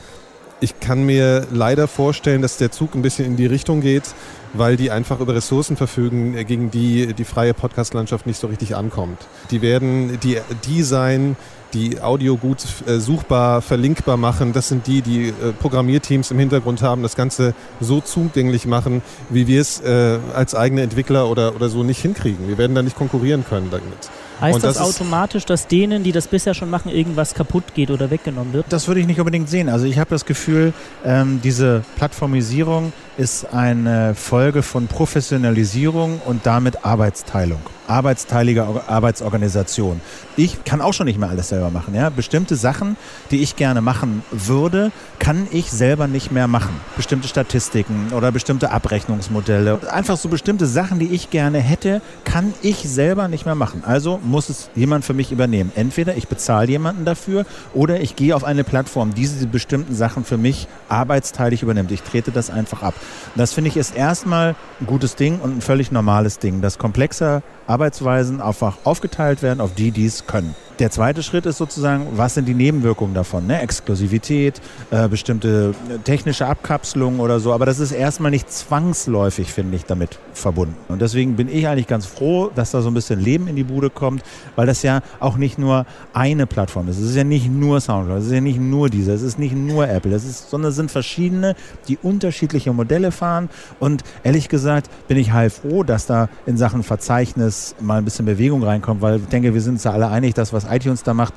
Ich 0.61 0.79
kann 0.79 1.05
mir 1.05 1.47
leider 1.51 1.89
vorstellen, 1.89 2.41
dass 2.41 2.57
der 2.57 2.71
Zug 2.71 2.95
ein 2.95 3.03
bisschen 3.03 3.27
in 3.27 3.37
die 3.37 3.47
Richtung 3.47 3.81
geht, 3.81 4.05
weil 4.53 4.77
die 4.77 4.91
einfach 4.91 5.19
über 5.21 5.35
Ressourcen 5.35 5.77
verfügen, 5.77 6.37
gegen 6.47 6.71
die 6.71 7.15
die 7.15 7.25
freie 7.25 7.53
Podcast-Landschaft 7.53 8.27
nicht 8.27 8.39
so 8.39 8.47
richtig 8.47 8.77
ankommt. 8.77 9.19
Die 9.51 9.61
werden 9.61 10.21
die, 10.23 10.39
die 10.67 10.83
sein, 10.83 11.37
die 11.75 12.01
Audio 12.01 12.37
gut 12.37 12.65
äh, 12.87 12.99
suchbar, 12.99 13.63
verlinkbar 13.63 14.17
machen. 14.17 14.53
Das 14.53 14.69
sind 14.69 14.87
die, 14.87 15.03
die 15.03 15.29
äh, 15.29 15.53
Programmierteams 15.61 16.31
im 16.31 16.39
Hintergrund 16.39 16.83
haben, 16.83 17.03
das 17.03 17.17
Ganze 17.17 17.55
so 17.81 18.01
zugänglich 18.01 18.67
machen, 18.67 19.03
wie 19.31 19.47
wir 19.47 19.61
es 19.61 19.81
äh, 19.81 20.19
als 20.35 20.55
eigene 20.55 20.83
Entwickler 20.83 21.29
oder, 21.29 21.55
oder 21.55 21.69
so 21.69 21.83
nicht 21.83 22.01
hinkriegen. 22.01 22.49
Wir 22.49 22.59
werden 22.59 22.75
da 22.75 22.83
nicht 22.83 22.97
konkurrieren 22.97 23.45
können 23.49 23.69
damit. 23.71 24.11
Heißt 24.43 24.65
das, 24.65 24.77
das, 24.77 24.83
automatisch, 24.83 25.45
dass 25.45 25.67
denen, 25.69 26.03
die 26.03 26.13
das 26.13 26.27
bisher 26.27 26.55
schon 26.55 26.69
machen, 26.69 26.91
irgendwas 26.91 27.35
kaputt 27.35 27.75
geht 27.75 27.91
oder 27.91 28.11
weggenommen 28.11 28.53
wird? 28.53 28.67
Das 28.69 28.89
würde 28.89 29.01
ich 29.01 29.07
nicht 29.07 29.21
unbedingt 29.21 29.49
sehen. 29.49 29.69
Also 29.69 29.87
ich 29.87 29.99
habe 29.99 30.11
das 30.11 30.27
Gefühl, 30.27 30.73
ähm, 31.05 31.41
diese 31.43 31.85
Plattformisierung 31.97 32.93
ist 33.17 33.53
eine 33.53 34.15
Folge 34.15 34.63
von 34.63 34.87
Professionalisierung 34.87 36.21
und 36.25 36.47
damit 36.47 36.85
Arbeitsteilung 36.85 37.61
arbeitsteilige 37.93 38.65
Arbeitsorganisation. 38.87 40.01
Ich 40.37 40.65
kann 40.65 40.81
auch 40.81 40.95
schon 40.95 41.07
nicht 41.07 41.19
mehr 41.19 41.29
alles 41.29 41.49
selber 41.49 41.71
machen. 41.71 41.95
Ja? 41.95 42.09
Bestimmte 42.09 42.57
Sachen, 42.57 42.97
die 43.31 43.43
ich 43.43 43.57
gerne 43.57 43.83
machen 43.83 44.23
würde, 44.31 44.93
kann 45.19 45.47
ich 45.51 45.71
selber 45.71 46.07
nicht 46.07 46.33
mehr 46.33 46.49
machen. 46.49 46.81
Bestimmte 46.97 47.29
Statistiken 47.29 48.13
oder 48.17 48.33
bestimmte 48.33 48.71
Abrechnungsmodelle. 48.71 49.81
Einfach 49.91 50.17
so 50.17 50.29
bestimmte 50.29 50.67
Sachen, 50.67 50.99
die 50.99 51.09
ich 51.09 51.31
gerne 51.31 51.59
hätte, 51.59 52.01
kann 52.25 52.55
ich 52.63 52.79
selber 52.79 53.29
nicht 53.29 53.45
mehr 53.45 53.55
machen. 53.55 53.83
Also 53.85 54.19
muss 54.25 54.49
es 54.49 54.71
jemand 54.75 55.05
für 55.05 55.15
mich 55.15 55.31
übernehmen. 55.31 55.71
Entweder 55.75 56.17
ich 56.17 56.29
bezahle 56.29 56.69
jemanden 56.69 57.05
dafür 57.05 57.45
oder 57.75 58.01
ich 58.01 58.17
gehe 58.17 58.35
auf 58.35 58.45
eine 58.45 58.65
Plattform, 58.65 59.13
die 59.15 59.23
diese 59.23 59.47
bestimmten 59.47 59.95
Sachen 59.95 60.25
für 60.25 60.39
mich 60.39 60.67
arbeitsteilig 60.89 61.63
übernimmt. 61.63 61.93
Ich 61.93 62.03
trete 62.03 62.31
das 62.31 62.49
einfach 62.49 62.83
ab. 62.83 62.95
Das 63.35 63.53
finde 63.53 63.69
ich 63.69 63.77
ist 63.77 63.97
erstmal 63.97 64.55
ein 64.81 64.87
gutes 64.87 65.17
Ding 65.17 65.41
und 65.41 65.59
ein 65.59 65.61
völlig 65.61 65.93
normales 65.93 66.39
Ding. 66.39 66.61
Das 66.61 66.79
komplexer 66.79 67.43
Arbeitsweisen 67.67 68.41
einfach 68.41 68.79
aufgeteilt 68.85 69.43
werden 69.43 69.61
auf 69.61 69.75
die, 69.75 69.91
die 69.91 70.07
es 70.07 70.27
können. 70.27 70.55
Der 70.79 70.91
zweite 70.91 71.23
Schritt 71.23 71.45
ist 71.47 71.59
sozusagen, 71.59 72.07
was 72.17 72.35
sind 72.35 72.49
die 72.49 72.55
Nebenwirkungen 72.55 73.15
davon? 73.15 73.47
Ne? 73.47 73.61
Exklusivität, 73.61 74.61
äh, 74.91 75.07
bestimmte 75.07 75.75
technische 76.05 76.47
Abkapselung 76.47 77.21
oder 77.21 77.41
so. 77.41 77.53
Aber 77.53 77.67
das 77.67 77.79
ist 77.79 77.93
erstmal 77.93 78.31
nicht 78.31 78.51
zwangsläufig, 78.51 79.53
finde 79.53 79.77
ich, 79.77 79.85
damit 79.85 80.19
verbunden. 80.33 80.75
Und 80.89 81.03
deswegen 81.03 81.37
bin 81.37 81.49
ich 81.49 81.69
eigentlich 81.69 81.87
ganz 81.87 82.07
froh, 82.07 82.51
dass 82.55 82.71
da 82.71 82.81
so 82.81 82.89
ein 82.91 82.95
bisschen 82.95 83.21
Leben 83.21 83.49
in 83.49 83.57
die 83.57 83.65
Bude 83.65 83.91
kommt, 83.91 84.23
weil 84.57 84.67
das 84.67 84.83
ja 84.83 85.03
auch 85.21 85.37
nicht 85.37 85.59
nur 85.59 85.87
eine 86.15 86.47
Plattform 86.47 86.89
ist. 86.89 86.99
Es 86.99 87.11
ist 87.11 87.17
ja 87.17 87.25
nicht 87.25 87.51
nur 87.51 87.81
Soundcloud, 87.81 88.19
es 88.19 88.27
ist 88.27 88.33
ja 88.33 88.41
nicht 88.41 88.61
nur 88.61 88.89
diese, 88.89 89.13
es 89.13 89.23
ist 89.23 89.39
nicht 89.39 89.55
nur 89.55 89.89
Apple, 89.89 90.15
es 90.15 90.25
ist, 90.25 90.51
sondern 90.51 90.71
es 90.71 90.77
sind 90.77 90.91
verschiedene, 90.91 91.55
die 91.87 91.99
unterschiedliche 92.03 92.73
Modelle 92.73 93.13
fahren. 93.13 93.51
Und 93.79 94.05
ehrlich 94.23 94.49
gesagt 94.49 94.89
bin 95.07 95.19
ich 95.19 95.33
heilfroh, 95.33 95.85
dass 95.85 96.07
da 96.07 96.29
in 96.47 96.57
Sachen 96.57 96.83
Verzeichnis 96.83 97.75
mal 97.81 97.99
ein 97.99 98.05
bisschen 98.05 98.27
Bewegung 98.27 98.63
reinkommt, 98.63 99.03
weil 99.03 99.17
ich 99.17 99.27
denke, 99.27 99.55
wir 99.55 99.61
sind 99.61 99.75
uns 99.75 99.85
ja 99.85 99.93
alle 99.93 100.09
einig, 100.09 100.35
dass 100.35 100.53
was 100.53 100.65
iTunes 100.75 101.03
da 101.03 101.15
macht, 101.15 101.35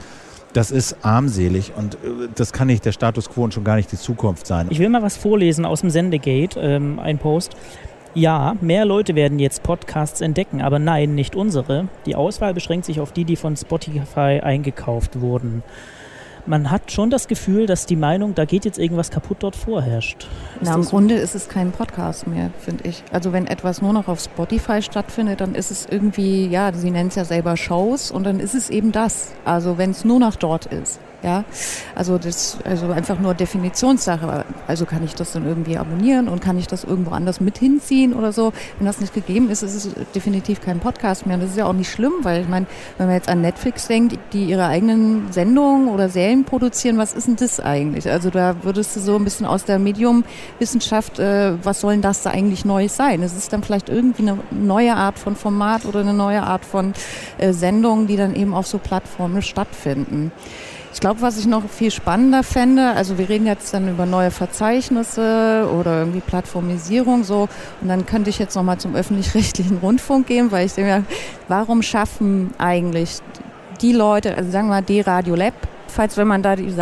das 0.53 0.71
ist 0.71 0.97
armselig 1.01 1.73
und 1.75 1.95
äh, 1.95 2.29
das 2.33 2.53
kann 2.53 2.67
nicht 2.67 2.85
der 2.85 2.91
Status 2.91 3.29
quo 3.29 3.43
und 3.43 3.53
schon 3.53 3.63
gar 3.63 3.75
nicht 3.75 3.91
die 3.91 3.97
Zukunft 3.97 4.47
sein. 4.47 4.67
Ich 4.69 4.79
will 4.79 4.89
mal 4.89 5.01
was 5.01 5.17
vorlesen 5.17 5.65
aus 5.65 5.81
dem 5.81 5.89
Sendegate, 5.89 6.59
ähm, 6.59 6.99
ein 6.99 7.17
Post. 7.17 7.55
Ja, 8.13 8.55
mehr 8.61 8.85
Leute 8.85 9.13
werden 9.15 9.39
jetzt 9.39 9.61
Podcasts 9.61 10.21
entdecken, 10.21 10.61
aber 10.61 10.79
nein, 10.79 11.15
nicht 11.15 11.35
unsere. 11.35 11.89
Die 12.05 12.15
Auswahl 12.15 12.53
beschränkt 12.53 12.85
sich 12.85 13.01
auf 13.01 13.11
die, 13.11 13.25
die 13.25 13.35
von 13.35 13.57
Spotify 13.57 14.39
eingekauft 14.41 15.19
wurden 15.19 15.63
man 16.45 16.71
hat 16.71 16.91
schon 16.91 17.09
das 17.09 17.27
Gefühl, 17.27 17.65
dass 17.65 17.85
die 17.85 17.95
Meinung, 17.95 18.35
da 18.35 18.45
geht 18.45 18.65
jetzt 18.65 18.77
irgendwas 18.77 19.11
kaputt, 19.11 19.37
dort 19.39 19.55
vorherrscht. 19.55 20.27
Ist 20.61 20.69
Na, 20.69 20.75
im 20.75 20.83
Grunde 20.83 21.15
ist 21.15 21.35
es 21.35 21.49
kein 21.49 21.71
Podcast 21.71 22.27
mehr, 22.27 22.51
finde 22.59 22.87
ich. 22.87 23.03
Also 23.11 23.33
wenn 23.33 23.47
etwas 23.47 23.81
nur 23.81 23.93
noch 23.93 24.07
auf 24.07 24.19
Spotify 24.19 24.81
stattfindet, 24.81 25.41
dann 25.41 25.55
ist 25.55 25.71
es 25.71 25.85
irgendwie, 25.85 26.47
ja, 26.47 26.71
sie 26.73 26.91
nennen 26.91 27.09
es 27.09 27.15
ja 27.15 27.25
selber 27.25 27.57
Shows 27.57 28.11
und 28.11 28.23
dann 28.23 28.39
ist 28.39 28.55
es 28.55 28.69
eben 28.69 28.91
das. 28.91 29.33
Also 29.43 29.77
wenn 29.77 29.91
es 29.91 30.05
nur 30.05 30.19
noch 30.19 30.35
dort 30.35 30.67
ist. 30.67 30.99
Ja, 31.25 31.43
also 31.95 32.19
das 32.19 32.59
also 32.65 32.91
einfach 32.91 33.17
nur 33.17 33.33
Definitionssache. 33.33 34.45
Also 34.67 34.85
kann 34.85 35.03
ich 35.03 35.15
das 35.15 35.31
dann 35.31 35.47
irgendwie 35.47 35.75
abonnieren 35.75 36.27
und 36.27 36.39
kann 36.39 36.59
ich 36.59 36.67
das 36.67 36.83
irgendwo 36.83 37.15
anders 37.15 37.41
mit 37.41 37.57
hinziehen 37.57 38.13
oder 38.13 38.31
so? 38.31 38.53
Wenn 38.77 38.85
das 38.85 38.99
nicht 39.01 39.11
gegeben 39.11 39.49
ist, 39.49 39.63
ist 39.63 39.73
es 39.73 39.89
definitiv 40.13 40.61
kein 40.61 40.79
Podcast 40.79 41.25
mehr. 41.25 41.33
Und 41.33 41.41
das 41.41 41.49
ist 41.49 41.57
ja 41.57 41.65
auch 41.65 41.73
nicht 41.73 41.89
schlimm, 41.91 42.13
weil 42.21 42.43
ich 42.43 42.47
meine, 42.47 42.67
wenn 42.99 43.07
man 43.07 43.15
jetzt 43.15 43.27
an 43.27 43.41
Netflix 43.41 43.87
denkt, 43.87 44.19
die 44.33 44.45
ihre 44.45 44.67
eigenen 44.67 45.31
Sendungen 45.31 45.89
oder 45.89 46.09
Serien 46.09 46.45
produzieren, 46.45 46.99
was 46.99 47.13
ist 47.13 47.25
denn 47.25 47.37
das 47.37 47.59
eigentlich? 47.59 48.07
Also 48.07 48.29
da 48.29 48.57
würdest 48.61 48.95
du 48.95 48.99
so 48.99 49.15
ein 49.15 49.23
bisschen 49.23 49.47
aus 49.47 49.65
der 49.65 49.79
Mediumwissenschaft, 49.79 51.17
äh, 51.17 51.53
was 51.63 51.81
soll 51.81 51.93
denn 51.93 52.03
das 52.03 52.21
da 52.21 52.29
eigentlich 52.29 52.65
Neues 52.65 52.95
sein? 52.95 53.23
Es 53.23 53.35
ist 53.35 53.51
dann 53.51 53.63
vielleicht 53.63 53.89
irgendwie 53.89 54.29
eine 54.29 54.37
neue 54.51 54.95
Art 54.95 55.17
von 55.17 55.35
Format 55.35 55.85
oder 55.85 56.01
eine 56.01 56.13
neue 56.13 56.43
Art 56.43 56.65
von 56.65 56.93
äh, 57.39 57.51
Sendung, 57.51 58.05
die 58.05 58.15
dann 58.15 58.35
eben 58.35 58.53
auf 58.53 58.67
so 58.67 58.77
Plattformen 58.77 59.41
stattfinden. 59.41 60.31
Ich 60.95 61.01
glaube, 61.01 61.21
was 61.21 61.37
ich 61.37 61.45
noch 61.45 61.69
viel 61.69 61.91
spannender 61.91 62.41
fände, 62.41 62.91
also 62.91 63.17
wir 63.17 63.27
reden 63.27 63.45
jetzt 63.45 63.73
dann 63.73 63.89
über 63.89 64.05
neue 64.05 64.31
Verzeichnisse 64.31 65.69
oder 65.77 65.99
irgendwie 65.99 66.21
Plattformisierung 66.21 67.25
so. 67.25 67.49
Und 67.81 67.89
dann 67.89 68.05
könnte 68.05 68.29
ich 68.29 68.39
jetzt 68.39 68.55
nochmal 68.55 68.77
zum 68.77 68.95
öffentlich-rechtlichen 68.95 69.79
Rundfunk 69.79 70.25
gehen, 70.25 70.53
weil 70.53 70.65
ich 70.65 70.73
denke, 70.73 71.03
warum 71.49 71.81
schaffen 71.81 72.53
eigentlich 72.57 73.17
die 73.81 73.91
Leute, 73.91 74.37
also 74.37 74.49
sagen 74.49 74.67
wir 74.67 74.75
mal 74.75 74.81
D-Radio 74.83 75.35
Lab, 75.35 75.53
jedenfalls, 75.85 76.17
wenn 76.17 76.27
man 76.27 76.41
da 76.41 76.55
die, 76.55 76.73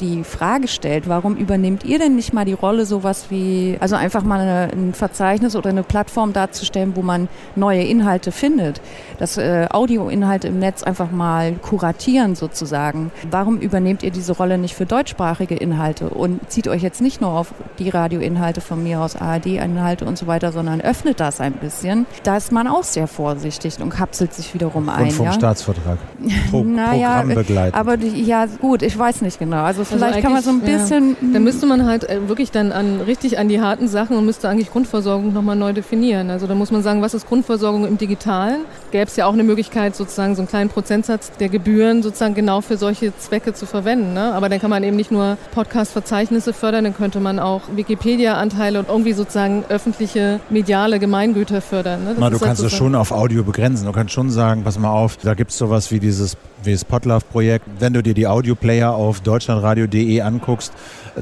die 0.00 0.24
Frage 0.24 0.66
stellt, 0.68 1.08
warum 1.08 1.36
übernehmt 1.36 1.84
ihr 1.84 1.98
denn 1.98 2.16
nicht 2.16 2.32
mal 2.32 2.44
die 2.44 2.54
Rolle, 2.54 2.86
sowas 2.86 3.26
wie, 3.28 3.76
also 3.80 3.94
einfach 3.94 4.24
mal 4.24 4.40
eine, 4.40 4.72
ein 4.72 4.94
Verzeichnis 4.94 5.54
oder 5.54 5.70
eine 5.70 5.84
Plattform 5.84 6.32
darzustellen, 6.32 6.96
wo 6.96 7.02
man 7.02 7.28
neue 7.54 7.82
Inhalte 7.82 8.32
findet, 8.32 8.80
dass 9.18 9.38
äh, 9.38 9.66
Audioinhalte 9.70 10.48
im 10.48 10.58
Netz 10.58 10.82
einfach 10.82 11.12
mal 11.12 11.52
kuratieren 11.54 12.34
sozusagen. 12.34 13.12
Warum 13.30 13.58
übernehmt 13.58 14.02
ihr 14.02 14.10
diese 14.10 14.32
Rolle 14.32 14.58
nicht 14.58 14.74
für 14.74 14.86
deutschsprachige 14.86 15.54
Inhalte 15.54 16.08
und 16.08 16.50
zieht 16.50 16.66
euch 16.66 16.82
jetzt 16.82 17.00
nicht 17.00 17.20
nur 17.20 17.30
auf 17.30 17.54
die 17.78 17.90
Radioinhalte 17.90 18.60
von 18.60 18.82
mir 18.82 19.00
aus, 19.00 19.14
ARD-Inhalte 19.14 20.04
und 20.04 20.18
so 20.18 20.26
weiter, 20.26 20.50
sondern 20.50 20.80
öffnet 20.80 21.20
das 21.20 21.40
ein 21.40 21.52
bisschen? 21.52 22.06
Da 22.24 22.36
ist 22.36 22.50
man 22.50 22.66
auch 22.66 22.82
sehr 22.82 23.06
vorsichtig 23.06 23.80
und 23.80 23.90
kapselt 23.90 24.34
sich 24.34 24.52
wiederum 24.54 24.88
ein. 24.88 25.04
Und 25.04 25.12
vom 25.12 25.26
ja? 25.26 25.32
Staatsvertrag. 25.32 25.98
Pro 26.50 26.64
naja, 26.64 27.24
Aber 27.72 27.96
die, 27.96 28.22
ja, 28.22 28.37
gut, 28.60 28.82
ich 28.82 28.98
weiß 28.98 29.22
nicht 29.22 29.38
genau. 29.38 29.62
Also, 29.62 29.80
also 29.80 29.96
vielleicht 29.96 30.14
also 30.14 30.22
kann 30.22 30.32
man 30.32 30.42
so 30.42 30.50
ein 30.50 30.60
bisschen. 30.60 31.10
Ja, 31.10 31.28
dann 31.34 31.44
müsste 31.44 31.66
man 31.66 31.86
halt 31.86 32.08
äh, 32.08 32.28
wirklich 32.28 32.50
dann 32.50 32.72
an, 32.72 33.00
richtig 33.00 33.38
an 33.38 33.48
die 33.48 33.60
harten 33.60 33.88
Sachen 33.88 34.16
und 34.16 34.24
müsste 34.24 34.48
eigentlich 34.48 34.70
Grundversorgung 34.70 35.32
nochmal 35.32 35.56
neu 35.56 35.72
definieren. 35.72 36.30
Also 36.30 36.46
da 36.46 36.54
muss 36.54 36.70
man 36.70 36.82
sagen, 36.82 37.02
was 37.02 37.14
ist 37.14 37.26
Grundversorgung 37.28 37.86
im 37.86 37.98
Digitalen? 37.98 38.62
Gäbe 38.90 39.04
es 39.04 39.16
ja 39.16 39.26
auch 39.26 39.32
eine 39.32 39.44
Möglichkeit, 39.44 39.96
sozusagen 39.96 40.34
so 40.34 40.42
einen 40.42 40.48
kleinen 40.48 40.70
Prozentsatz 40.70 41.32
der 41.38 41.48
Gebühren 41.48 42.02
sozusagen 42.02 42.34
genau 42.34 42.60
für 42.60 42.76
solche 42.76 43.16
Zwecke 43.18 43.54
zu 43.54 43.66
verwenden. 43.66 44.14
Ne? 44.14 44.32
Aber 44.34 44.48
dann 44.48 44.60
kann 44.60 44.70
man 44.70 44.82
eben 44.84 44.96
nicht 44.96 45.10
nur 45.10 45.36
Podcast-Verzeichnisse 45.52 46.52
fördern, 46.52 46.84
dann 46.84 46.96
könnte 46.96 47.20
man 47.20 47.38
auch 47.38 47.62
Wikipedia-Anteile 47.74 48.78
und 48.78 48.88
irgendwie 48.88 49.12
sozusagen 49.12 49.64
öffentliche 49.68 50.40
mediale 50.50 50.98
Gemeingüter 50.98 51.60
fördern. 51.60 52.04
Ne? 52.04 52.14
Na, 52.18 52.30
du 52.30 52.38
kannst 52.38 52.62
es 52.62 52.72
schon 52.72 52.94
auf 52.94 53.12
Audio 53.12 53.42
begrenzen. 53.42 53.86
Du 53.86 53.92
kannst 53.92 54.12
schon 54.12 54.30
sagen, 54.30 54.64
pass 54.64 54.78
mal 54.78 54.90
auf, 54.90 55.16
da 55.18 55.34
gibt 55.34 55.50
es 55.50 55.58
sowas 55.58 55.90
wie 55.90 56.00
dieses 56.00 56.36
wie 56.64 56.72
das 56.72 56.84
Podlove-Projekt. 56.84 57.66
Wenn 57.78 57.92
du 57.92 58.02
dir 58.02 58.14
die 58.14 58.26
Audioplayer 58.30 58.94
auf 58.94 59.20
deutschlandradio.de 59.20 60.20
anguckst, 60.20 60.72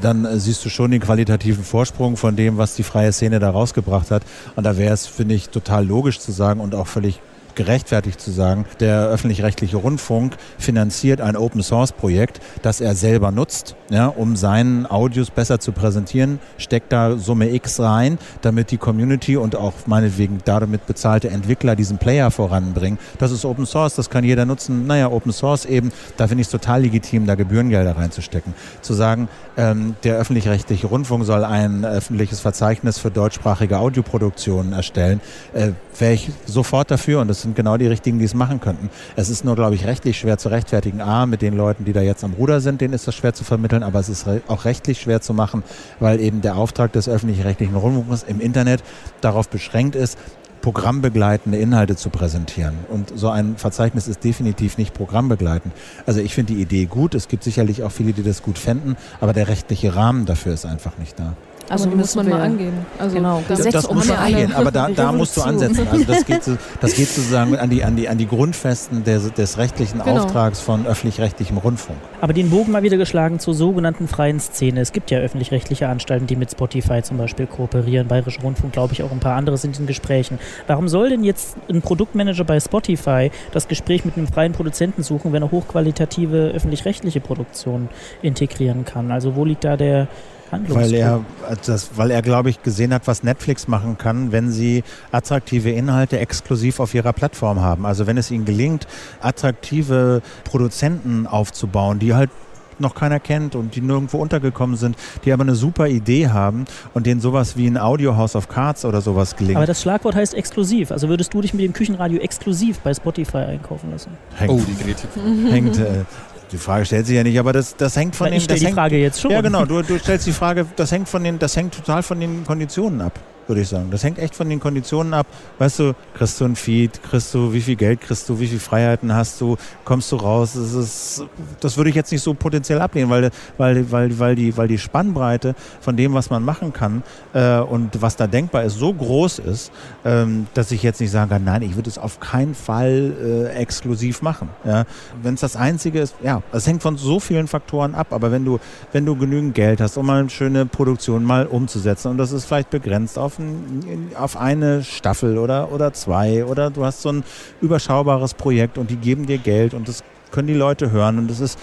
dann 0.00 0.24
äh, 0.24 0.38
siehst 0.38 0.64
du 0.64 0.68
schon 0.68 0.90
den 0.90 1.00
qualitativen 1.00 1.64
Vorsprung 1.64 2.16
von 2.16 2.36
dem, 2.36 2.58
was 2.58 2.74
die 2.74 2.82
freie 2.82 3.12
Szene 3.12 3.38
da 3.38 3.50
rausgebracht 3.50 4.10
hat. 4.10 4.22
Und 4.54 4.64
da 4.64 4.76
wäre 4.76 4.92
es, 4.92 5.06
finde 5.06 5.34
ich, 5.34 5.48
total 5.48 5.86
logisch 5.86 6.20
zu 6.20 6.32
sagen 6.32 6.60
und 6.60 6.74
auch 6.74 6.86
völlig 6.86 7.20
gerechtfertigt 7.56 8.20
zu 8.20 8.30
sagen, 8.30 8.66
der 8.80 9.06
öffentlich-rechtliche 9.08 9.76
Rundfunk 9.76 10.36
finanziert 10.58 11.20
ein 11.20 11.36
Open-Source-Projekt, 11.36 12.40
das 12.62 12.80
er 12.80 12.94
selber 12.94 13.32
nutzt, 13.32 13.74
ja, 13.90 14.06
um 14.06 14.36
seinen 14.36 14.86
Audios 14.86 15.30
besser 15.30 15.58
zu 15.58 15.72
präsentieren, 15.72 16.38
steckt 16.58 16.92
da 16.92 17.16
Summe 17.16 17.52
X 17.52 17.80
rein, 17.80 18.18
damit 18.42 18.70
die 18.70 18.76
Community 18.76 19.36
und 19.36 19.56
auch 19.56 19.72
meinetwegen 19.86 20.38
damit 20.44 20.86
bezahlte 20.86 21.30
Entwickler 21.30 21.76
diesen 21.76 21.98
Player 21.98 22.30
voranbringen. 22.30 22.98
Das 23.18 23.32
ist 23.32 23.44
Open 23.44 23.66
Source, 23.66 23.96
das 23.96 24.10
kann 24.10 24.24
jeder 24.24 24.44
nutzen. 24.44 24.86
Naja, 24.86 25.10
Open 25.10 25.32
Source 25.32 25.64
eben, 25.64 25.92
da 26.16 26.28
finde 26.28 26.42
ich 26.42 26.48
es 26.48 26.52
total 26.52 26.82
legitim, 26.82 27.26
da 27.26 27.34
Gebührengelder 27.34 27.96
reinzustecken. 27.96 28.54
Zu 28.82 28.94
sagen, 28.94 29.28
ähm, 29.56 29.96
der 30.04 30.16
öffentlich-rechtliche 30.16 30.86
Rundfunk 30.86 31.24
soll 31.24 31.44
ein 31.44 31.84
öffentliches 31.84 32.40
Verzeichnis 32.40 32.98
für 32.98 33.10
deutschsprachige 33.10 33.78
Audioproduktionen 33.78 34.72
erstellen, 34.72 35.20
äh, 35.54 35.70
wäre 36.00 36.14
ich 36.14 36.30
sofort 36.46 36.90
dafür 36.90 37.20
und 37.20 37.28
das 37.28 37.42
sind 37.42 37.56
genau 37.56 37.76
die 37.76 37.86
richtigen, 37.86 38.18
die 38.18 38.24
es 38.24 38.34
machen 38.34 38.60
könnten. 38.60 38.90
Es 39.16 39.28
ist 39.28 39.44
nur, 39.44 39.54
glaube 39.54 39.74
ich, 39.74 39.86
rechtlich 39.86 40.18
schwer 40.18 40.38
zu 40.38 40.48
rechtfertigen. 40.48 41.00
A, 41.00 41.26
mit 41.26 41.42
den 41.42 41.56
Leuten, 41.56 41.84
die 41.84 41.92
da 41.92 42.00
jetzt 42.00 42.24
am 42.24 42.34
Ruder 42.34 42.60
sind, 42.60 42.80
denen 42.80 42.94
ist 42.94 43.06
das 43.06 43.14
schwer 43.14 43.34
zu 43.34 43.44
vermitteln, 43.44 43.82
aber 43.82 44.00
es 44.00 44.08
ist 44.08 44.26
auch 44.48 44.64
rechtlich 44.64 45.00
schwer 45.00 45.20
zu 45.20 45.34
machen, 45.34 45.62
weil 46.00 46.20
eben 46.20 46.40
der 46.40 46.56
Auftrag 46.56 46.92
des 46.92 47.08
öffentlich-rechtlichen 47.08 47.76
Rundfunks 47.76 48.24
im 48.24 48.40
Internet 48.40 48.82
darauf 49.20 49.48
beschränkt 49.48 49.96
ist, 49.96 50.18
programmbegleitende 50.66 51.58
Inhalte 51.58 51.94
zu 51.94 52.10
präsentieren. 52.10 52.74
Und 52.88 53.12
so 53.14 53.28
ein 53.28 53.56
Verzeichnis 53.56 54.08
ist 54.08 54.24
definitiv 54.24 54.78
nicht 54.78 54.94
programmbegleitend. 54.94 55.72
Also 56.06 56.20
ich 56.20 56.34
finde 56.34 56.54
die 56.54 56.60
Idee 56.60 56.86
gut. 56.86 57.14
Es 57.14 57.28
gibt 57.28 57.44
sicherlich 57.44 57.84
auch 57.84 57.92
viele, 57.92 58.12
die 58.12 58.24
das 58.24 58.42
gut 58.42 58.58
fänden, 58.58 58.96
aber 59.20 59.32
der 59.32 59.46
rechtliche 59.46 59.94
Rahmen 59.94 60.26
dafür 60.26 60.54
ist 60.54 60.66
einfach 60.66 60.98
nicht 60.98 61.20
da. 61.20 61.34
Also 61.68 61.88
muss 61.88 62.14
man 62.14 62.28
mal 62.28 62.40
angehen. 62.40 62.74
Also 62.98 63.16
genau, 63.16 63.42
das, 63.48 63.62
das 63.62 63.90
muss 63.90 64.08
man 64.08 64.18
angehen, 64.18 64.54
aber 64.54 64.70
da, 64.70 64.88
da 64.88 65.12
musst 65.12 65.36
du 65.36 65.42
ansetzen. 65.42 65.86
Also 65.90 66.04
das 66.04 66.24
geht, 66.24 66.44
so, 66.44 66.56
das 66.80 66.94
geht 66.94 67.08
sozusagen 67.08 67.56
an 67.56 67.70
die, 67.70 67.82
an 67.82 67.96
die, 67.96 68.08
an 68.08 68.18
die 68.18 68.26
Grundfesten 68.26 69.04
des, 69.04 69.32
des 69.32 69.58
rechtlichen 69.58 69.98
genau. 69.98 70.22
Auftrags 70.22 70.60
von 70.60 70.86
öffentlich-rechtlichem 70.86 71.58
Rundfunk. 71.58 71.98
Aber 72.20 72.32
den 72.32 72.50
Bogen 72.50 72.72
mal 72.72 72.82
wieder 72.82 72.96
geschlagen 72.96 73.38
zur 73.38 73.54
sogenannten 73.54 74.06
freien 74.06 74.38
Szene. 74.38 74.80
Es 74.80 74.92
gibt 74.92 75.10
ja 75.10 75.18
öffentlich-rechtliche 75.18 75.88
Anstalten, 75.88 76.26
die 76.26 76.36
mit 76.36 76.50
Spotify 76.52 77.02
zum 77.02 77.18
Beispiel 77.18 77.46
kooperieren. 77.46 78.06
Bayerischer 78.06 78.42
Rundfunk, 78.42 78.72
glaube 78.72 78.92
ich, 78.92 79.02
auch 79.02 79.10
ein 79.10 79.20
paar 79.20 79.36
andere 79.36 79.56
sind 79.58 79.78
in 79.78 79.86
Gesprächen. 79.86 80.38
Warum 80.66 80.88
soll 80.88 81.10
denn 81.10 81.24
jetzt 81.24 81.56
ein 81.68 81.82
Produktmanager 81.82 82.44
bei 82.44 82.60
Spotify 82.60 83.30
das 83.52 83.66
Gespräch 83.66 84.04
mit 84.04 84.16
einem 84.16 84.28
freien 84.28 84.52
Produzenten 84.52 85.02
suchen, 85.02 85.32
wenn 85.32 85.42
er 85.42 85.50
hochqualitative 85.50 86.52
öffentlich-rechtliche 86.54 87.20
Produktionen 87.20 87.88
integrieren 88.22 88.84
kann? 88.84 89.10
Also 89.10 89.34
wo 89.34 89.44
liegt 89.44 89.64
da 89.64 89.76
der 89.76 90.08
weil 90.50 90.94
er, 90.94 91.24
das, 91.64 91.90
weil 91.96 92.10
er, 92.10 92.22
glaube 92.22 92.50
ich, 92.50 92.62
gesehen 92.62 92.92
hat, 92.94 93.06
was 93.06 93.22
Netflix 93.22 93.68
machen 93.68 93.98
kann, 93.98 94.32
wenn 94.32 94.50
sie 94.50 94.84
attraktive 95.12 95.70
Inhalte 95.70 96.18
exklusiv 96.18 96.80
auf 96.80 96.94
ihrer 96.94 97.12
Plattform 97.12 97.60
haben. 97.60 97.86
Also 97.86 98.06
wenn 98.06 98.16
es 98.16 98.30
ihnen 98.30 98.44
gelingt, 98.44 98.86
attraktive 99.20 100.22
Produzenten 100.44 101.26
aufzubauen, 101.26 101.98
die 101.98 102.14
halt 102.14 102.30
noch 102.78 102.94
keiner 102.94 103.20
kennt 103.20 103.54
und 103.54 103.74
die 103.74 103.80
nirgendwo 103.80 104.18
untergekommen 104.18 104.76
sind, 104.76 104.96
die 105.24 105.32
aber 105.32 105.42
eine 105.42 105.54
super 105.54 105.88
Idee 105.88 106.28
haben 106.28 106.64
und 106.94 107.06
denen 107.06 107.20
sowas 107.20 107.56
wie 107.56 107.66
ein 107.66 107.78
Audio 107.78 108.16
House 108.16 108.36
of 108.36 108.48
Cards 108.48 108.84
oder 108.84 109.00
sowas 109.00 109.36
gelingt. 109.36 109.56
Aber 109.56 109.66
das 109.66 109.82
Schlagwort 109.82 110.14
heißt 110.14 110.34
exklusiv. 110.34 110.90
Also 110.90 111.08
würdest 111.08 111.32
du 111.34 111.40
dich 111.40 111.54
mit 111.54 111.64
dem 111.64 111.72
Küchenradio 111.72 112.18
exklusiv 112.20 112.78
bei 112.80 112.92
Spotify 112.92 113.38
einkaufen 113.38 113.90
lassen? 113.90 114.10
Hängt, 114.36 114.52
oh, 114.52 114.60
die 114.66 114.74
Kritik. 114.74 115.08
Hängt, 115.50 115.78
äh, 115.78 116.04
die 116.52 116.58
Frage 116.58 116.84
stellt 116.84 117.06
sich 117.06 117.16
ja 117.16 117.22
nicht, 117.22 117.38
aber 117.38 117.52
das, 117.52 117.76
das 117.76 117.96
hängt 117.96 118.16
von 118.16 118.26
Na, 118.26 118.30
den. 118.30 118.38
Ich 118.38 118.44
stelle 118.44 118.60
die 118.60 118.72
Frage 118.72 118.96
jetzt 118.98 119.20
schon. 119.20 119.30
Ja, 119.30 119.40
genau. 119.40 119.64
Du, 119.64 119.82
du 119.82 119.98
stellst 119.98 120.26
die 120.26 120.32
Frage, 120.32 120.66
das 120.76 120.92
hängt 120.92 121.08
von 121.08 121.22
den, 121.24 121.38
das 121.38 121.56
hängt 121.56 121.74
total 121.74 122.02
von 122.02 122.20
den 122.20 122.44
Konditionen 122.44 123.00
ab 123.00 123.18
würde 123.48 123.62
ich 123.62 123.68
sagen. 123.68 123.90
Das 123.90 124.02
hängt 124.04 124.18
echt 124.18 124.34
von 124.34 124.48
den 124.48 124.60
Konditionen 124.60 125.14
ab. 125.14 125.26
Weißt 125.58 125.78
du, 125.78 125.94
kriegst 126.14 126.40
du 126.40 126.44
ein 126.44 126.56
Feed, 126.56 127.02
kriegst 127.02 127.32
du, 127.34 127.52
wie 127.52 127.60
viel 127.60 127.76
Geld 127.76 128.00
kriegst 128.00 128.28
du, 128.28 128.40
wie 128.40 128.46
viele 128.46 128.60
Freiheiten 128.60 129.14
hast 129.14 129.40
du, 129.40 129.56
kommst 129.84 130.10
du 130.12 130.16
raus. 130.16 130.54
Das, 130.54 130.72
ist, 130.72 131.24
das 131.60 131.76
würde 131.76 131.90
ich 131.90 131.96
jetzt 131.96 132.12
nicht 132.12 132.22
so 132.22 132.34
potenziell 132.34 132.80
ablehnen, 132.80 133.10
weil, 133.10 133.30
weil, 133.56 133.90
weil, 133.90 134.18
weil, 134.18 134.34
die, 134.34 134.56
weil 134.56 134.68
die 134.68 134.78
Spannbreite 134.78 135.54
von 135.80 135.96
dem, 135.96 136.14
was 136.14 136.30
man 136.30 136.44
machen 136.44 136.72
kann 136.72 137.02
äh, 137.34 137.58
und 137.58 138.00
was 138.02 138.16
da 138.16 138.26
denkbar 138.26 138.64
ist, 138.64 138.78
so 138.78 138.92
groß 138.92 139.38
ist, 139.40 139.72
ähm, 140.04 140.46
dass 140.54 140.70
ich 140.70 140.82
jetzt 140.82 141.00
nicht 141.00 141.10
sagen 141.10 141.30
kann, 141.30 141.44
nein, 141.44 141.62
ich 141.62 141.76
würde 141.76 141.88
es 141.88 141.98
auf 141.98 142.20
keinen 142.20 142.54
Fall 142.54 143.12
äh, 143.22 143.56
exklusiv 143.56 144.22
machen. 144.22 144.50
Ja? 144.64 144.84
Wenn 145.22 145.34
es 145.34 145.40
das 145.40 145.56
Einzige 145.56 146.00
ist, 146.00 146.14
ja, 146.22 146.42
es 146.52 146.66
hängt 146.66 146.82
von 146.82 146.96
so 146.96 147.20
vielen 147.20 147.46
Faktoren 147.46 147.94
ab, 147.94 148.12
aber 148.12 148.32
wenn 148.32 148.44
du, 148.44 148.58
wenn 148.92 149.06
du 149.06 149.16
genügend 149.16 149.54
Geld 149.54 149.80
hast, 149.80 149.96
um 149.96 150.06
mal 150.06 150.20
eine 150.20 150.30
schöne 150.30 150.66
Produktion 150.66 151.24
mal 151.24 151.46
umzusetzen 151.46 152.10
und 152.10 152.18
das 152.18 152.32
ist 152.32 152.44
vielleicht 152.44 152.70
begrenzt 152.70 153.18
auf 153.18 153.35
ein, 153.38 154.10
auf 154.18 154.36
eine 154.36 154.82
Staffel 154.84 155.38
oder, 155.38 155.72
oder 155.72 155.92
zwei 155.92 156.44
oder 156.44 156.70
du 156.70 156.84
hast 156.84 157.02
so 157.02 157.10
ein 157.10 157.24
überschaubares 157.60 158.34
Projekt 158.34 158.78
und 158.78 158.90
die 158.90 158.96
geben 158.96 159.26
dir 159.26 159.38
Geld 159.38 159.74
und 159.74 159.88
das 159.88 160.02
können 160.36 160.48
die 160.48 160.54
Leute 160.54 160.90
hören 160.90 161.18
und 161.18 161.30
es 161.30 161.40
ist 161.40 161.58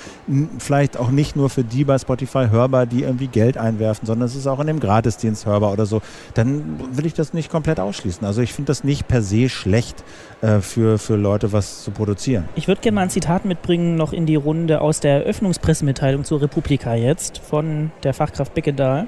vielleicht 0.58 0.98
auch 0.98 1.12
nicht 1.12 1.36
nur 1.36 1.50
für 1.50 1.64
die 1.64 1.84
bei 1.84 1.98
Spotify 1.98 2.48
hörbar, 2.50 2.86
die 2.86 3.04
irgendwie 3.04 3.28
Geld 3.28 3.58
einwerfen, 3.58 4.08
sondern 4.08 4.28
es 4.28 4.36
ist 4.36 4.48
auch 4.48 4.60
in 4.60 4.68
dem 4.68 4.80
Gratisdienst 4.80 5.46
hörbar 5.46 5.72
oder 5.72 5.86
so, 5.86 6.02
dann 6.34 6.80
will 6.92 7.06
ich 7.06 7.14
das 7.14 7.34
nicht 7.34 7.52
komplett 7.52 7.80
ausschließen. 7.80 8.26
Also 8.26 8.42
ich 8.42 8.54
finde 8.54 8.70
das 8.70 8.84
nicht 8.84 9.08
per 9.08 9.22
se 9.22 9.50
schlecht 9.50 10.04
äh, 10.42 10.60
für, 10.60 10.98
für 10.98 11.16
Leute, 11.16 11.52
was 11.52 11.84
zu 11.84 11.92
produzieren. 11.92 12.50
Ich 12.56 12.68
würde 12.68 12.82
gerne 12.82 12.96
mal 12.96 13.02
ein 13.02 13.10
Zitat 13.10 13.46
mitbringen, 13.46 13.96
noch 13.96 14.14
in 14.14 14.26
die 14.26 14.36
Runde 14.36 14.82
aus 14.82 15.00
der 15.00 15.24
Eröffnungspressemitteilung 15.24 16.24
zur 16.24 16.42
Republika 16.42 16.96
jetzt 16.96 17.38
von 17.38 17.92
der 18.04 18.14
Fachkraft 18.14 18.54
Beckedahl. 18.54 19.08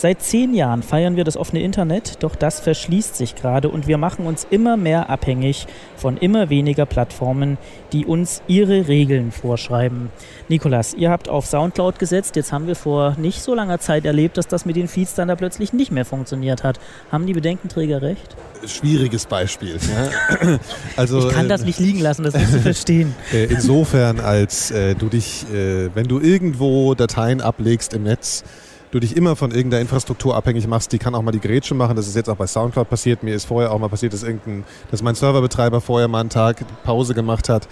Seit 0.00 0.22
zehn 0.22 0.54
Jahren 0.54 0.84
feiern 0.84 1.16
wir 1.16 1.24
das 1.24 1.36
offene 1.36 1.60
Internet, 1.60 2.22
doch 2.22 2.36
das 2.36 2.60
verschließt 2.60 3.16
sich 3.16 3.34
gerade 3.34 3.68
und 3.68 3.88
wir 3.88 3.98
machen 3.98 4.26
uns 4.26 4.46
immer 4.48 4.76
mehr 4.76 5.10
abhängig 5.10 5.66
von 5.96 6.16
immer 6.16 6.50
weniger 6.50 6.86
Plattformen, 6.86 7.58
die 7.92 8.06
uns 8.06 8.40
ihre 8.46 8.86
Regeln 8.86 9.32
vorschreiben. 9.32 10.10
Nikolas, 10.48 10.94
ihr 10.94 11.10
habt 11.10 11.28
auf 11.28 11.46
Soundcloud 11.46 11.98
gesetzt, 11.98 12.36
jetzt 12.36 12.52
haben 12.52 12.68
wir 12.68 12.76
vor 12.76 13.16
nicht 13.18 13.42
so 13.42 13.56
langer 13.56 13.80
Zeit 13.80 14.04
erlebt, 14.04 14.36
dass 14.36 14.46
das 14.46 14.64
mit 14.64 14.76
den 14.76 14.86
Feeds 14.86 15.16
dann 15.16 15.26
da 15.26 15.34
plötzlich 15.34 15.72
nicht 15.72 15.90
mehr 15.90 16.04
funktioniert 16.04 16.62
hat. 16.62 16.78
Haben 17.10 17.26
die 17.26 17.32
Bedenkenträger 17.32 18.00
recht? 18.00 18.36
Schwieriges 18.66 19.26
Beispiel. 19.26 19.80
Ja? 19.80 20.58
also, 20.96 21.26
ich 21.26 21.34
kann 21.34 21.48
das 21.48 21.62
äh, 21.62 21.64
nicht 21.64 21.80
liegen 21.80 21.98
lassen, 21.98 22.22
das 22.22 22.34
nicht 22.34 22.52
zu 22.52 22.60
verstehen. 22.60 23.16
Äh, 23.32 23.44
insofern, 23.46 24.20
als 24.20 24.70
äh, 24.70 24.94
du 24.94 25.08
dich, 25.08 25.44
äh, 25.52 25.90
wenn 25.94 26.06
du 26.06 26.20
irgendwo 26.20 26.94
Dateien 26.94 27.40
ablegst 27.40 27.92
im 27.94 28.04
Netz, 28.04 28.44
du 28.90 29.00
dich 29.00 29.16
immer 29.16 29.36
von 29.36 29.50
irgendeiner 29.50 29.80
Infrastruktur 29.80 30.36
abhängig 30.36 30.66
machst, 30.66 30.92
die 30.92 30.98
kann 30.98 31.14
auch 31.14 31.22
mal 31.22 31.32
die 31.32 31.40
Grätsche 31.40 31.74
machen. 31.74 31.96
Das 31.96 32.06
ist 32.06 32.16
jetzt 32.16 32.28
auch 32.28 32.36
bei 32.36 32.46
Soundcloud 32.46 32.88
passiert. 32.88 33.22
Mir 33.22 33.34
ist 33.34 33.44
vorher 33.44 33.72
auch 33.72 33.78
mal 33.78 33.88
passiert, 33.88 34.12
dass, 34.12 34.22
irgendein, 34.22 34.64
dass 34.90 35.02
mein 35.02 35.14
Serverbetreiber 35.14 35.80
vorher 35.80 36.08
mal 36.08 36.20
einen 36.20 36.30
Tag 36.30 36.64
Pause 36.84 37.14
gemacht 37.14 37.48
hat. 37.48 37.68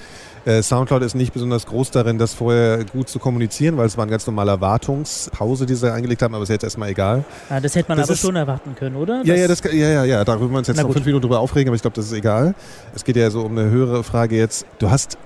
Äh, 0.46 0.62
Soundcloud 0.62 1.02
ist 1.02 1.16
nicht 1.16 1.32
besonders 1.32 1.66
groß 1.66 1.90
darin, 1.90 2.18
das 2.18 2.32
vorher 2.32 2.84
gut 2.84 3.08
zu 3.08 3.18
kommunizieren, 3.18 3.76
weil 3.76 3.86
es 3.86 3.96
war 3.96 4.06
ein 4.06 4.10
ganz 4.10 4.28
normaler 4.28 4.60
Wartungspause, 4.60 5.66
die 5.66 5.74
sie 5.74 5.92
eingelegt 5.92 6.22
haben, 6.22 6.34
aber 6.34 6.44
ist 6.44 6.50
jetzt 6.50 6.62
erstmal 6.62 6.90
egal. 6.90 7.24
Ja, 7.50 7.58
das 7.58 7.74
hätte 7.74 7.88
man 7.88 7.98
das 7.98 8.06
aber 8.06 8.14
ist, 8.14 8.20
schon 8.20 8.36
erwarten 8.36 8.76
können, 8.76 8.94
oder? 8.94 9.22
Ja, 9.24 9.34
ja, 9.34 9.48
das, 9.48 9.60
ja, 9.64 9.72
ja, 9.72 10.04
ja, 10.04 10.24
darüber 10.24 10.52
wir 10.52 10.58
uns 10.58 10.68
jetzt 10.68 10.80
noch 10.80 10.92
fünf 10.92 11.04
Minuten 11.04 11.22
drüber 11.22 11.40
aufregen, 11.40 11.68
aber 11.68 11.74
ich 11.74 11.82
glaube, 11.82 11.96
das 11.96 12.06
ist 12.06 12.12
egal. 12.12 12.54
Es 12.94 13.02
geht 13.02 13.16
ja 13.16 13.28
so 13.30 13.40
um 13.40 13.58
eine 13.58 13.68
höhere 13.70 14.04
Frage 14.04 14.36
jetzt. 14.36 14.66
Du 14.78 14.88
hast, 14.88 15.18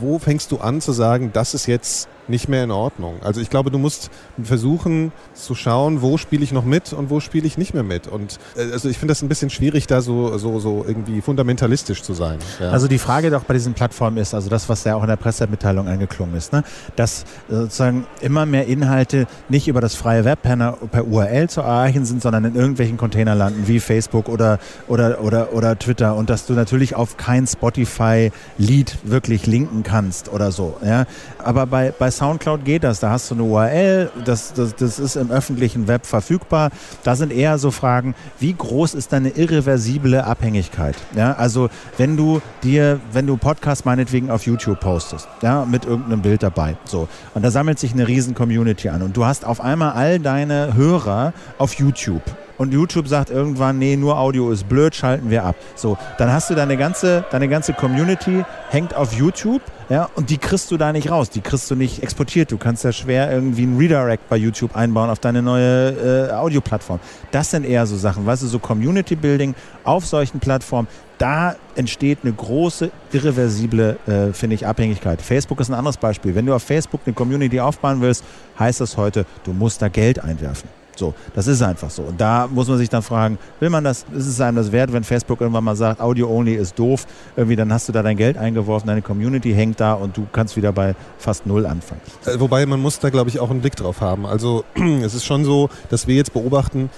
wo 0.00 0.18
fängst 0.18 0.50
du 0.52 0.58
an 0.58 0.80
zu 0.80 0.92
sagen, 0.92 1.30
das 1.32 1.54
ist 1.54 1.66
jetzt 1.66 2.08
nicht 2.28 2.48
mehr 2.48 2.64
in 2.64 2.70
Ordnung. 2.70 3.16
Also 3.22 3.40
ich 3.40 3.50
glaube, 3.50 3.70
du 3.70 3.78
musst 3.78 4.10
versuchen 4.42 5.12
zu 5.34 5.54
schauen, 5.54 6.02
wo 6.02 6.16
spiele 6.16 6.42
ich 6.42 6.52
noch 6.52 6.64
mit 6.64 6.92
und 6.92 7.10
wo 7.10 7.20
spiele 7.20 7.46
ich 7.46 7.58
nicht 7.58 7.74
mehr 7.74 7.82
mit. 7.82 8.06
Und 8.06 8.38
äh, 8.56 8.72
also 8.72 8.88
ich 8.88 8.98
finde 8.98 9.12
das 9.12 9.22
ein 9.22 9.28
bisschen 9.28 9.50
schwierig, 9.50 9.86
da 9.86 10.00
so, 10.00 10.38
so, 10.38 10.58
so 10.58 10.84
irgendwie 10.86 11.20
fundamentalistisch 11.20 12.02
zu 12.02 12.14
sein. 12.14 12.38
Ja. 12.60 12.70
Also 12.70 12.88
die 12.88 12.98
Frage 12.98 13.30
doch 13.30 13.44
bei 13.44 13.54
diesen 13.54 13.74
Plattformen 13.74 14.16
ist, 14.16 14.34
also 14.34 14.48
das, 14.48 14.68
was 14.68 14.84
ja 14.84 14.96
auch 14.96 15.02
in 15.02 15.08
der 15.08 15.16
Pressemitteilung 15.16 15.88
angeklungen 15.88 16.34
ist, 16.36 16.52
ne, 16.52 16.64
dass 16.96 17.24
sozusagen 17.48 18.06
immer 18.20 18.46
mehr 18.46 18.66
Inhalte 18.66 19.26
nicht 19.48 19.68
über 19.68 19.80
das 19.80 19.94
freie 19.94 20.24
Web 20.24 20.42
per, 20.42 20.56
per 20.90 21.06
URL 21.06 21.48
zu 21.48 21.60
erreichen 21.60 22.04
sind, 22.04 22.22
sondern 22.22 22.44
in 22.44 22.54
irgendwelchen 22.54 22.96
Container 22.96 23.34
landen, 23.34 23.68
wie 23.68 23.80
Facebook 23.80 24.28
oder, 24.28 24.58
oder, 24.88 25.20
oder, 25.20 25.52
oder 25.52 25.78
Twitter 25.78 26.14
und 26.14 26.30
dass 26.30 26.46
du 26.46 26.54
natürlich 26.54 26.94
auf 26.94 27.16
kein 27.16 27.46
Spotify-Lied 27.46 28.98
wirklich 29.04 29.43
linken 29.46 29.82
kannst 29.82 30.28
oder 30.28 30.52
so. 30.52 30.76
Ja. 30.84 31.06
Aber 31.38 31.66
bei, 31.66 31.92
bei 31.96 32.10
Soundcloud 32.10 32.64
geht 32.64 32.84
das. 32.84 33.00
Da 33.00 33.10
hast 33.10 33.30
du 33.30 33.34
eine 33.34 33.44
URL, 33.44 34.10
das, 34.24 34.52
das, 34.52 34.74
das 34.74 34.98
ist 34.98 35.16
im 35.16 35.30
öffentlichen 35.30 35.88
Web 35.88 36.06
verfügbar. 36.06 36.70
Da 37.02 37.16
sind 37.16 37.32
eher 37.32 37.58
so 37.58 37.70
Fragen, 37.70 38.14
wie 38.38 38.52
groß 38.52 38.94
ist 38.94 39.12
deine 39.12 39.30
irreversible 39.30 40.24
Abhängigkeit? 40.24 40.96
Ja, 41.16 41.32
also 41.34 41.68
wenn 41.96 42.16
du 42.16 42.40
dir, 42.62 43.00
wenn 43.12 43.26
du 43.26 43.36
Podcast 43.36 43.84
meinetwegen 43.86 44.30
auf 44.30 44.46
YouTube 44.46 44.80
postest, 44.80 45.28
ja, 45.42 45.64
mit 45.64 45.84
irgendeinem 45.84 46.22
Bild 46.22 46.42
dabei, 46.42 46.76
so, 46.84 47.08
und 47.34 47.42
da 47.42 47.50
sammelt 47.50 47.78
sich 47.78 47.92
eine 47.92 48.08
riesen 48.08 48.34
Community 48.34 48.88
an 48.88 49.02
und 49.02 49.16
du 49.16 49.24
hast 49.24 49.44
auf 49.44 49.60
einmal 49.60 49.92
all 49.92 50.18
deine 50.18 50.74
Hörer 50.74 51.32
auf 51.58 51.74
YouTube 51.74 52.22
und 52.64 52.72
YouTube 52.72 53.06
sagt 53.08 53.30
irgendwann, 53.30 53.78
nee, 53.78 53.96
nur 53.96 54.18
Audio 54.18 54.50
ist 54.50 54.68
blöd, 54.68 54.94
schalten 54.94 55.30
wir 55.30 55.44
ab. 55.44 55.56
So, 55.76 55.96
dann 56.18 56.32
hast 56.32 56.50
du 56.50 56.54
deine 56.54 56.76
ganze, 56.76 57.24
deine 57.30 57.48
ganze 57.48 57.74
Community 57.74 58.44
hängt 58.70 58.94
auf 58.94 59.12
YouTube, 59.12 59.62
ja, 59.90 60.08
und 60.14 60.30
die 60.30 60.38
kriegst 60.38 60.70
du 60.70 60.78
da 60.78 60.92
nicht 60.92 61.10
raus, 61.10 61.28
die 61.28 61.42
kriegst 61.42 61.70
du 61.70 61.76
nicht 61.76 62.02
exportiert. 62.02 62.50
Du 62.50 62.56
kannst 62.56 62.84
ja 62.84 62.92
schwer 62.92 63.30
irgendwie 63.30 63.64
einen 63.64 63.76
Redirect 63.76 64.28
bei 64.30 64.36
YouTube 64.36 64.74
einbauen 64.74 65.10
auf 65.10 65.18
deine 65.18 65.42
neue 65.42 66.30
äh, 66.30 66.32
Audioplattform. 66.32 67.00
Das 67.30 67.50
sind 67.50 67.64
eher 67.64 67.86
so 67.86 67.96
Sachen, 67.96 68.24
weißt 68.24 68.42
du, 68.42 68.46
so 68.46 68.58
Community 68.58 69.14
Building 69.14 69.54
auf 69.84 70.06
solchen 70.06 70.40
Plattformen, 70.40 70.88
da 71.18 71.56
entsteht 71.76 72.20
eine 72.22 72.32
große, 72.32 72.90
irreversible, 73.12 73.98
äh, 74.06 74.32
finde 74.32 74.54
ich, 74.54 74.66
Abhängigkeit. 74.66 75.20
Facebook 75.20 75.60
ist 75.60 75.68
ein 75.68 75.74
anderes 75.74 75.98
Beispiel. 75.98 76.34
Wenn 76.34 76.46
du 76.46 76.54
auf 76.54 76.62
Facebook 76.62 77.02
eine 77.04 77.14
Community 77.14 77.60
aufbauen 77.60 78.00
willst, 78.00 78.24
heißt 78.58 78.80
das 78.80 78.96
heute, 78.96 79.26
du 79.44 79.52
musst 79.52 79.82
da 79.82 79.88
Geld 79.88 80.18
einwerfen. 80.18 80.68
So, 80.98 81.14
das 81.34 81.46
ist 81.46 81.62
einfach 81.62 81.90
so. 81.90 82.02
Und 82.02 82.20
da 82.20 82.48
muss 82.50 82.68
man 82.68 82.78
sich 82.78 82.88
dann 82.88 83.02
fragen, 83.02 83.38
will 83.60 83.70
man 83.70 83.84
das, 83.84 84.04
ist 84.14 84.26
es 84.26 84.40
einem 84.40 84.56
das 84.56 84.72
wert, 84.72 84.92
wenn 84.92 85.04
Facebook 85.04 85.40
irgendwann 85.40 85.64
mal 85.64 85.76
sagt, 85.76 86.00
Audio 86.00 86.28
Only 86.28 86.54
ist 86.54 86.78
doof, 86.78 87.06
irgendwie 87.36 87.56
dann 87.56 87.72
hast 87.72 87.88
du 87.88 87.92
da 87.92 88.02
dein 88.02 88.16
Geld 88.16 88.36
eingeworfen, 88.36 88.86
deine 88.86 89.02
Community 89.02 89.52
hängt 89.52 89.80
da 89.80 89.94
und 89.94 90.16
du 90.16 90.26
kannst 90.32 90.56
wieder 90.56 90.72
bei 90.72 90.94
fast 91.18 91.46
null 91.46 91.66
anfangen. 91.66 92.00
Äh, 92.26 92.38
wobei 92.38 92.64
man 92.66 92.80
muss 92.80 92.98
da, 92.98 93.10
glaube 93.10 93.30
ich, 93.30 93.40
auch 93.40 93.50
einen 93.50 93.60
Blick 93.60 93.76
drauf 93.76 94.00
haben. 94.00 94.26
Also 94.26 94.64
es 95.02 95.14
ist 95.14 95.24
schon 95.24 95.44
so, 95.44 95.68
dass 95.90 96.06
wir 96.06 96.16
jetzt 96.16 96.32
beobachten, 96.32 96.90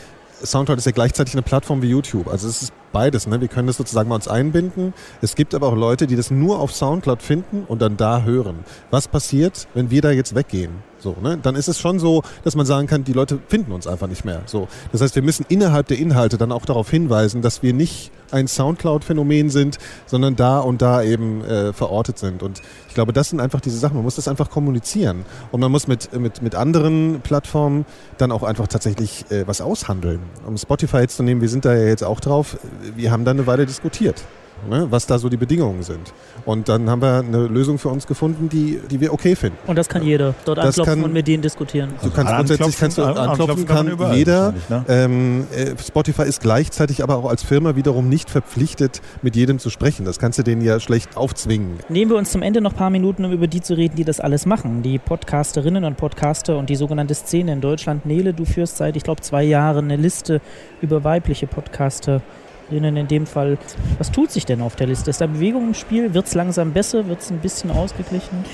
Soundcloud 0.42 0.78
ist 0.78 0.84
ja 0.84 0.92
gleichzeitig 0.92 1.34
eine 1.34 1.42
Plattform 1.42 1.82
wie 1.82 1.88
YouTube. 1.88 2.28
Also 2.28 2.48
es 2.48 2.62
ist 2.62 2.72
beides. 2.92 3.26
Ne? 3.26 3.40
Wir 3.40 3.48
können 3.48 3.66
das 3.66 3.76
sozusagen 3.76 4.08
mal 4.08 4.16
uns 4.16 4.28
einbinden. 4.28 4.94
Es 5.20 5.34
gibt 5.34 5.54
aber 5.54 5.68
auch 5.68 5.76
Leute, 5.76 6.06
die 6.06 6.16
das 6.16 6.30
nur 6.30 6.60
auf 6.60 6.72
Soundcloud 6.72 7.22
finden 7.22 7.64
und 7.66 7.82
dann 7.82 7.96
da 7.96 8.22
hören. 8.22 8.60
Was 8.90 9.08
passiert, 9.08 9.68
wenn 9.74 9.90
wir 9.90 10.02
da 10.02 10.10
jetzt 10.10 10.34
weggehen? 10.34 10.82
So, 10.98 11.14
ne? 11.22 11.38
Dann 11.40 11.54
ist 11.54 11.68
es 11.68 11.78
schon 11.78 11.98
so, 11.98 12.22
dass 12.42 12.56
man 12.56 12.66
sagen 12.66 12.86
kann, 12.86 13.04
die 13.04 13.12
Leute 13.12 13.38
finden 13.48 13.72
uns 13.72 13.86
einfach 13.86 14.08
nicht 14.08 14.24
mehr. 14.24 14.42
So. 14.46 14.66
Das 14.92 15.00
heißt, 15.00 15.14
wir 15.14 15.22
müssen 15.22 15.44
innerhalb 15.48 15.86
der 15.88 15.98
Inhalte 15.98 16.38
dann 16.38 16.52
auch 16.52 16.64
darauf 16.64 16.90
hinweisen, 16.90 17.42
dass 17.42 17.62
wir 17.62 17.72
nicht 17.74 18.10
ein 18.32 18.48
Soundcloud-Phänomen 18.48 19.50
sind, 19.50 19.78
sondern 20.06 20.36
da 20.36 20.58
und 20.58 20.82
da 20.82 21.02
eben 21.02 21.44
äh, 21.44 21.72
verortet 21.72 22.18
sind. 22.18 22.42
Und 22.42 22.60
ich 22.88 22.94
glaube, 22.94 23.12
das 23.12 23.30
sind 23.30 23.40
einfach 23.40 23.60
diese 23.60 23.78
Sachen. 23.78 23.94
Man 23.94 24.04
muss 24.04 24.16
das 24.16 24.26
einfach 24.26 24.50
kommunizieren. 24.50 25.24
Und 25.52 25.60
man 25.60 25.70
muss 25.70 25.86
mit, 25.86 26.12
mit, 26.18 26.42
mit 26.42 26.54
anderen 26.54 27.20
Plattformen 27.20 27.84
dann 28.18 28.32
auch 28.32 28.42
einfach 28.42 28.66
tatsächlich 28.66 29.30
äh, 29.30 29.46
was 29.46 29.60
aushandeln. 29.60 30.20
Um 30.46 30.56
Spotify 30.56 30.98
jetzt 30.98 31.16
zu 31.16 31.22
nehmen, 31.22 31.40
wir 31.40 31.48
sind 31.48 31.64
da 31.64 31.74
ja 31.74 31.86
jetzt 31.86 32.02
auch 32.02 32.20
drauf. 32.20 32.56
Wir 32.94 33.10
haben 33.10 33.24
da 33.24 33.32
eine 33.32 33.46
Weile 33.46 33.66
diskutiert 33.66 34.24
ne, 34.68 34.86
was 34.90 35.06
da 35.06 35.18
so 35.18 35.28
die 35.28 35.36
Bedingungen 35.36 35.82
sind. 35.82 36.12
Und 36.44 36.68
dann 36.68 36.88
haben 36.88 37.02
wir 37.02 37.18
eine 37.18 37.46
Lösung 37.46 37.78
für 37.78 37.88
uns 37.88 38.06
gefunden, 38.06 38.48
die, 38.48 38.80
die 38.90 39.00
wir 39.00 39.12
okay 39.12 39.36
finden. 39.36 39.58
Und 39.66 39.76
das 39.76 39.88
kann 39.88 40.02
jeder 40.02 40.34
dort 40.44 40.58
das 40.58 40.66
anklopfen 40.66 40.94
kann, 40.94 41.04
und 41.04 41.12
mit 41.12 41.26
denen 41.26 41.42
diskutieren. 41.42 41.90
Du 42.02 42.10
kannst 42.10 42.32
also 42.32 42.36
grundsätzlich 42.36 42.78
kannst 42.78 42.98
du 42.98 43.04
anklopfen, 43.04 43.66
kann, 43.66 43.98
kann 43.98 44.14
jeder. 44.14 44.54
Ne? 44.68 44.84
Ähm, 44.88 45.46
äh, 45.54 45.74
Spotify 45.82 46.22
ist 46.22 46.40
gleichzeitig 46.40 47.02
aber 47.02 47.16
auch 47.16 47.28
als 47.28 47.42
Firma 47.42 47.76
wiederum 47.76 48.08
nicht 48.08 48.30
verpflichtet, 48.30 49.02
mit 49.22 49.36
jedem 49.36 49.58
zu 49.58 49.70
sprechen. 49.70 50.04
Das 50.04 50.18
kannst 50.18 50.38
du 50.38 50.42
denen 50.42 50.62
ja 50.62 50.80
schlecht 50.80 51.16
aufzwingen. 51.16 51.78
Nehmen 51.88 52.10
wir 52.10 52.18
uns 52.18 52.30
zum 52.30 52.42
Ende 52.42 52.60
noch 52.60 52.72
ein 52.72 52.76
paar 52.76 52.90
Minuten, 52.90 53.24
um 53.24 53.32
über 53.32 53.46
die 53.46 53.60
zu 53.60 53.74
reden, 53.74 53.96
die 53.96 54.04
das 54.04 54.20
alles 54.20 54.46
machen. 54.46 54.82
Die 54.82 54.98
Podcasterinnen 54.98 55.84
und 55.84 55.96
Podcaster 55.96 56.56
und 56.56 56.70
die 56.70 56.76
sogenannte 56.76 57.14
Szene 57.14 57.52
in 57.52 57.60
Deutschland. 57.60 58.06
Nele, 58.06 58.32
du 58.32 58.44
führst 58.44 58.76
seit, 58.76 58.96
ich 58.96 59.02
glaube, 59.02 59.20
zwei 59.20 59.42
Jahren 59.42 59.86
eine 59.86 59.96
Liste 59.96 60.40
über 60.80 61.04
weibliche 61.04 61.46
Podcaster 61.46 62.22
in 62.70 63.08
dem 63.08 63.26
Fall. 63.26 63.58
Was 63.98 64.10
tut 64.10 64.30
sich 64.30 64.46
denn 64.46 64.60
auf 64.62 64.76
der 64.76 64.86
Liste? 64.86 65.10
Ist 65.10 65.20
da 65.20 65.26
Bewegung 65.26 65.68
im 65.68 65.74
Spiel? 65.74 66.14
Wird 66.14 66.26
es 66.26 66.34
langsam 66.34 66.72
besser? 66.72 67.06
Wird 67.06 67.20
es 67.20 67.30
ein 67.30 67.38
bisschen 67.38 67.70
ausgeglichen? 67.70 68.44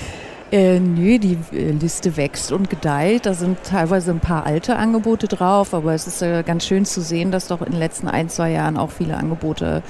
Äh, 0.51 0.79
nö, 0.79 1.17
die 1.17 1.39
äh, 1.51 1.71
Liste 1.71 2.15
wächst 2.15 2.51
und 2.51 2.69
gedeiht. 2.69 3.25
Da 3.25 3.33
sind 3.33 3.57
teilweise 3.63 4.11
ein 4.11 4.19
paar 4.19 4.45
alte 4.45 4.75
Angebote 4.75 5.27
drauf, 5.27 5.73
aber 5.73 5.95
es 5.95 6.05
ist 6.05 6.21
äh, 6.21 6.43
ganz 6.45 6.67
schön 6.67 6.85
zu 6.85 7.01
sehen, 7.01 7.31
dass 7.31 7.47
doch 7.47 7.61
in 7.61 7.71
den 7.71 7.79
letzten 7.79 8.07
ein, 8.07 8.29
zwei 8.29 8.51
Jahren 8.51 8.77
auch 8.77 8.91
viele 8.91 9.17
Angebote 9.17 9.81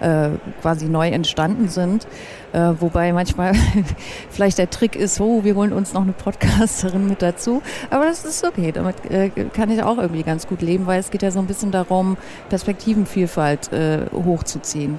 äh, 0.00 0.30
quasi 0.60 0.86
neu 0.86 1.08
entstanden 1.08 1.68
sind. 1.68 2.06
Äh, 2.52 2.72
wobei 2.80 3.12
manchmal 3.12 3.52
vielleicht 4.30 4.58
der 4.58 4.70
Trick 4.70 4.96
ist, 4.96 5.20
oh, 5.20 5.44
wir 5.44 5.54
holen 5.54 5.72
uns 5.72 5.94
noch 5.94 6.02
eine 6.02 6.12
Podcasterin 6.12 7.08
mit 7.08 7.22
dazu. 7.22 7.62
Aber 7.90 8.06
das 8.06 8.24
ist 8.24 8.44
okay, 8.44 8.72
damit 8.72 8.96
äh, 9.08 9.30
kann 9.30 9.70
ich 9.70 9.82
auch 9.82 9.98
irgendwie 9.98 10.22
ganz 10.22 10.48
gut 10.48 10.62
leben, 10.62 10.86
weil 10.86 10.98
es 10.98 11.10
geht 11.10 11.22
ja 11.22 11.30
so 11.30 11.38
ein 11.38 11.46
bisschen 11.46 11.70
darum, 11.70 12.16
Perspektivenvielfalt 12.48 13.72
äh, 13.72 14.06
hochzuziehen. 14.12 14.98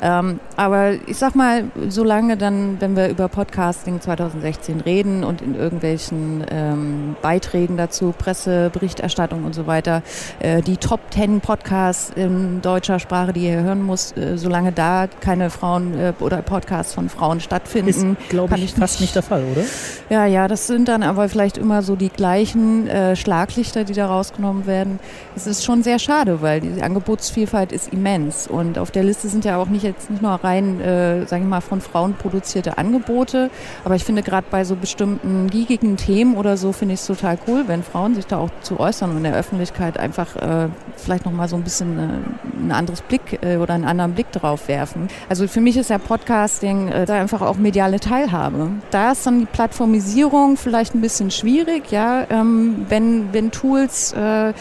Ähm, 0.00 0.38
aber 0.56 0.92
ich 1.06 1.16
sag 1.16 1.34
mal, 1.34 1.64
solange 1.88 2.36
dann, 2.36 2.80
wenn 2.80 2.96
wir 2.96 3.08
über 3.08 3.28
Podcasting 3.28 4.00
2016 4.00 4.80
reden 4.80 5.24
und 5.24 5.42
in 5.42 5.56
irgendwelchen 5.56 6.44
ähm, 6.50 7.16
Beiträgen 7.20 7.76
dazu, 7.76 8.14
Presseberichterstattung 8.16 9.44
und 9.44 9.54
so 9.54 9.66
weiter, 9.66 10.02
äh, 10.38 10.62
die 10.62 10.76
Top 10.76 11.00
10 11.10 11.40
Podcasts 11.40 12.10
in 12.14 12.62
deutscher 12.62 13.00
Sprache, 13.00 13.32
die 13.32 13.46
ihr 13.46 13.62
hören 13.62 13.82
muss, 13.82 14.12
äh, 14.12 14.37
solange 14.38 14.72
da 14.72 15.06
keine 15.20 15.50
Frauen 15.50 15.98
äh, 15.98 16.12
oder 16.20 16.42
Podcasts 16.42 16.94
von 16.94 17.08
Frauen 17.08 17.40
stattfinden. 17.40 18.16
Ist, 18.18 18.28
glaube 18.28 18.56
ich, 18.56 18.64
ich 18.64 18.74
fast 18.74 19.00
nicht 19.00 19.14
der 19.14 19.22
Fall, 19.22 19.44
oder? 19.44 19.64
Ja, 20.10 20.26
ja, 20.26 20.48
das 20.48 20.66
sind 20.66 20.88
dann 20.88 21.02
aber 21.02 21.28
vielleicht 21.28 21.58
immer 21.58 21.82
so 21.82 21.96
die 21.96 22.08
gleichen 22.08 22.88
äh, 22.88 23.16
Schlaglichter, 23.16 23.84
die 23.84 23.94
da 23.94 24.06
rausgenommen 24.06 24.66
werden. 24.66 25.00
Es 25.36 25.46
ist 25.46 25.64
schon 25.64 25.82
sehr 25.82 25.98
schade, 25.98 26.42
weil 26.42 26.60
die 26.60 26.82
Angebotsvielfalt 26.82 27.72
ist 27.72 27.92
immens 27.92 28.46
und 28.48 28.78
auf 28.78 28.90
der 28.90 29.04
Liste 29.04 29.28
sind 29.28 29.44
ja 29.44 29.58
auch 29.58 29.68
nicht 29.68 29.82
jetzt 29.82 30.10
nicht 30.10 30.22
nur 30.22 30.32
rein, 30.32 30.80
äh, 30.80 31.26
sage 31.26 31.42
ich 31.42 31.48
mal, 31.48 31.60
von 31.60 31.80
Frauen 31.80 32.14
produzierte 32.14 32.78
Angebote, 32.78 33.50
aber 33.84 33.94
ich 33.94 34.04
finde 34.04 34.22
gerade 34.22 34.46
bei 34.50 34.64
so 34.64 34.76
bestimmten 34.76 35.50
geekigen 35.50 35.96
Themen 35.96 36.36
oder 36.36 36.56
so 36.56 36.72
finde 36.72 36.94
ich 36.94 37.00
es 37.00 37.06
total 37.06 37.38
cool, 37.46 37.64
wenn 37.66 37.82
Frauen 37.82 38.14
sich 38.14 38.26
da 38.26 38.38
auch 38.38 38.50
zu 38.62 38.80
äußern 38.80 39.10
und 39.10 39.18
in 39.18 39.24
der 39.24 39.34
Öffentlichkeit 39.34 39.98
einfach 39.98 40.36
äh, 40.36 40.68
vielleicht 40.96 41.24
nochmal 41.24 41.48
so 41.48 41.56
ein 41.56 41.62
bisschen 41.62 41.98
äh, 41.98 42.64
ein 42.64 42.72
anderes 42.72 43.02
Blick 43.02 43.38
äh, 43.42 43.56
oder 43.56 43.74
einen 43.74 43.84
anderen 43.84 44.12
Blick 44.12 44.27
drauf 44.32 44.68
werfen. 44.68 45.08
Also 45.28 45.46
für 45.48 45.60
mich 45.60 45.76
ist 45.76 45.90
ja 45.90 45.98
Podcasting 45.98 46.88
äh, 46.88 47.06
da 47.06 47.14
einfach 47.14 47.42
auch 47.42 47.56
mediale 47.56 48.00
Teilhabe. 48.00 48.70
Da 48.90 49.12
ist 49.12 49.26
dann 49.26 49.40
die 49.40 49.46
Plattformisierung 49.46 50.56
vielleicht 50.56 50.94
ein 50.94 51.00
bisschen 51.00 51.30
schwierig, 51.30 51.90
ja, 51.90 52.26
ähm, 52.30 52.86
wenn, 52.88 53.32
wenn 53.32 53.50
Tools 53.50 54.12
äh, 54.12 54.52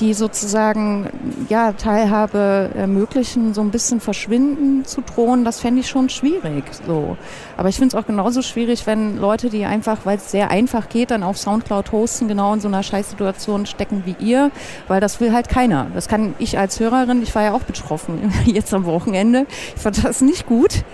die 0.00 0.14
sozusagen 0.14 1.08
ja, 1.48 1.72
Teilhabe 1.72 2.70
ermöglichen, 2.74 3.54
so 3.54 3.60
ein 3.60 3.70
bisschen 3.70 4.00
verschwinden 4.00 4.84
zu 4.84 5.00
drohen, 5.02 5.44
das 5.44 5.60
fände 5.60 5.80
ich 5.80 5.88
schon 5.88 6.08
schwierig. 6.08 6.64
So. 6.86 7.16
Aber 7.56 7.68
ich 7.68 7.76
finde 7.76 7.96
es 7.96 8.02
auch 8.02 8.06
genauso 8.06 8.42
schwierig, 8.42 8.86
wenn 8.86 9.18
Leute, 9.18 9.50
die 9.50 9.64
einfach, 9.64 9.98
weil 10.04 10.16
es 10.16 10.30
sehr 10.30 10.50
einfach 10.50 10.88
geht, 10.88 11.10
dann 11.10 11.22
auf 11.22 11.38
Soundcloud 11.38 11.92
hosten, 11.92 12.28
genau 12.28 12.54
in 12.54 12.60
so 12.60 12.68
einer 12.68 12.82
Scheißsituation 12.82 13.66
stecken 13.66 14.02
wie 14.04 14.16
ihr, 14.18 14.50
weil 14.88 15.00
das 15.00 15.20
will 15.20 15.32
halt 15.32 15.48
keiner. 15.48 15.86
Das 15.94 16.08
kann 16.08 16.34
ich 16.38 16.58
als 16.58 16.80
Hörerin, 16.80 17.22
ich 17.22 17.34
war 17.34 17.42
ja 17.42 17.52
auch 17.52 17.62
betroffen 17.62 18.32
jetzt 18.46 18.74
am 18.74 18.84
Wochenende. 18.86 19.46
Ich 19.76 19.82
fand 19.82 20.04
das 20.04 20.20
nicht 20.20 20.46
gut. 20.46 20.84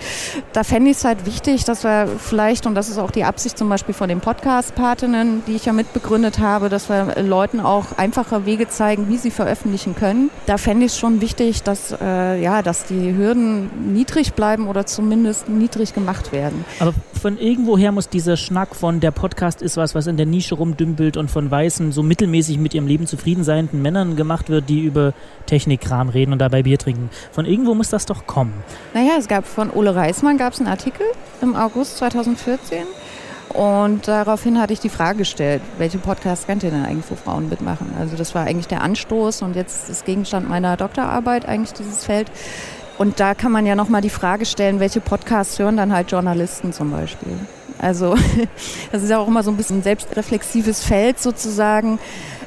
Da 0.52 0.62
fände 0.62 0.90
ich 0.90 0.98
es 0.98 1.04
halt 1.04 1.26
wichtig, 1.26 1.64
dass 1.64 1.84
wir 1.84 2.08
vielleicht, 2.18 2.66
und 2.66 2.74
das 2.74 2.88
ist 2.88 2.98
auch 2.98 3.10
die 3.10 3.24
Absicht 3.24 3.56
zum 3.56 3.68
Beispiel 3.68 3.94
von 3.94 4.08
den 4.08 4.20
Podcast-Partinnen, 4.20 5.44
die 5.46 5.52
ich 5.52 5.64
ja 5.64 5.72
mitbegründet 5.72 6.38
habe, 6.38 6.68
dass 6.68 6.88
wir 6.88 7.22
Leuten 7.22 7.60
auch 7.60 7.86
einfache 7.96 8.44
Wege 8.44 8.68
zeigen, 8.68 8.89
wie 8.98 9.16
sie 9.16 9.30
veröffentlichen 9.30 9.94
können. 9.94 10.30
Da 10.46 10.58
fände 10.58 10.86
ich 10.86 10.92
es 10.92 10.98
schon 10.98 11.20
wichtig, 11.20 11.62
dass, 11.62 11.94
äh, 12.00 12.42
ja, 12.42 12.62
dass 12.62 12.84
die 12.84 13.16
Hürden 13.16 13.92
niedrig 13.92 14.34
bleiben 14.34 14.68
oder 14.68 14.86
zumindest 14.86 15.48
niedrig 15.48 15.94
gemacht 15.94 16.32
werden 16.32 16.40
werden. 16.40 16.64
Aber 16.78 16.94
von 17.20 17.38
irgendwoher 17.38 17.92
muss 17.92 18.08
dieser 18.08 18.36
Schnack 18.36 18.74
von 18.74 19.00
der 19.00 19.10
Podcast 19.10 19.62
ist 19.62 19.76
was, 19.76 19.94
was 19.94 20.06
in 20.06 20.16
der 20.16 20.26
Nische 20.26 20.54
rumdümpelt 20.54 21.16
und 21.16 21.30
von 21.30 21.50
weißen, 21.50 21.92
so 21.92 22.02
mittelmäßig 22.02 22.58
mit 22.58 22.74
ihrem 22.74 22.86
Leben 22.86 23.06
zufrieden 23.06 23.44
seienden 23.44 23.82
Männern 23.82 24.16
gemacht 24.16 24.48
wird, 24.48 24.68
die 24.68 24.80
über 24.80 25.12
Technikkram 25.46 26.08
reden 26.08 26.32
und 26.32 26.38
dabei 26.38 26.62
Bier 26.62 26.78
trinken. 26.78 27.10
Von 27.32 27.46
irgendwo 27.46 27.74
muss 27.74 27.90
das 27.90 28.06
doch 28.06 28.26
kommen. 28.26 28.54
Naja, 28.94 29.12
es 29.18 29.28
gab 29.28 29.46
von 29.46 29.70
Ole 29.70 29.94
Reismann 29.94 30.38
gab 30.38 30.52
es 30.54 30.60
einen 30.60 30.68
Artikel 30.68 31.06
im 31.42 31.54
August 31.56 31.98
2014. 31.98 32.84
Und 33.54 34.06
daraufhin 34.06 34.60
hatte 34.60 34.72
ich 34.72 34.80
die 34.80 34.88
Frage 34.88 35.18
gestellt, 35.18 35.60
welche 35.78 35.98
Podcasts 35.98 36.46
kennt 36.46 36.62
ihr 36.62 36.70
denn 36.70 36.84
eigentlich, 36.84 37.10
wo 37.10 37.16
Frauen 37.16 37.48
mitmachen? 37.48 37.92
Also 37.98 38.16
das 38.16 38.34
war 38.34 38.44
eigentlich 38.44 38.68
der 38.68 38.82
Anstoß 38.82 39.42
und 39.42 39.56
jetzt 39.56 39.90
ist 39.90 40.04
Gegenstand 40.04 40.48
meiner 40.48 40.76
Doktorarbeit 40.76 41.46
eigentlich 41.46 41.72
dieses 41.72 42.04
Feld. 42.04 42.30
Und 42.96 43.18
da 43.18 43.34
kann 43.34 43.50
man 43.50 43.66
ja 43.66 43.74
nochmal 43.74 44.02
die 44.02 44.10
Frage 44.10 44.46
stellen, 44.46 44.78
welche 44.78 45.00
Podcasts 45.00 45.58
hören 45.58 45.76
dann 45.76 45.92
halt 45.92 46.12
Journalisten 46.12 46.72
zum 46.72 46.92
Beispiel. 46.92 47.32
Also 47.80 48.14
das 48.92 49.02
ist 49.02 49.10
ja 49.10 49.18
auch 49.18 49.28
immer 49.28 49.42
so 49.42 49.50
ein 49.50 49.56
bisschen 49.56 49.82
selbstreflexives 49.82 50.84
Feld 50.84 51.20
sozusagen. 51.20 51.98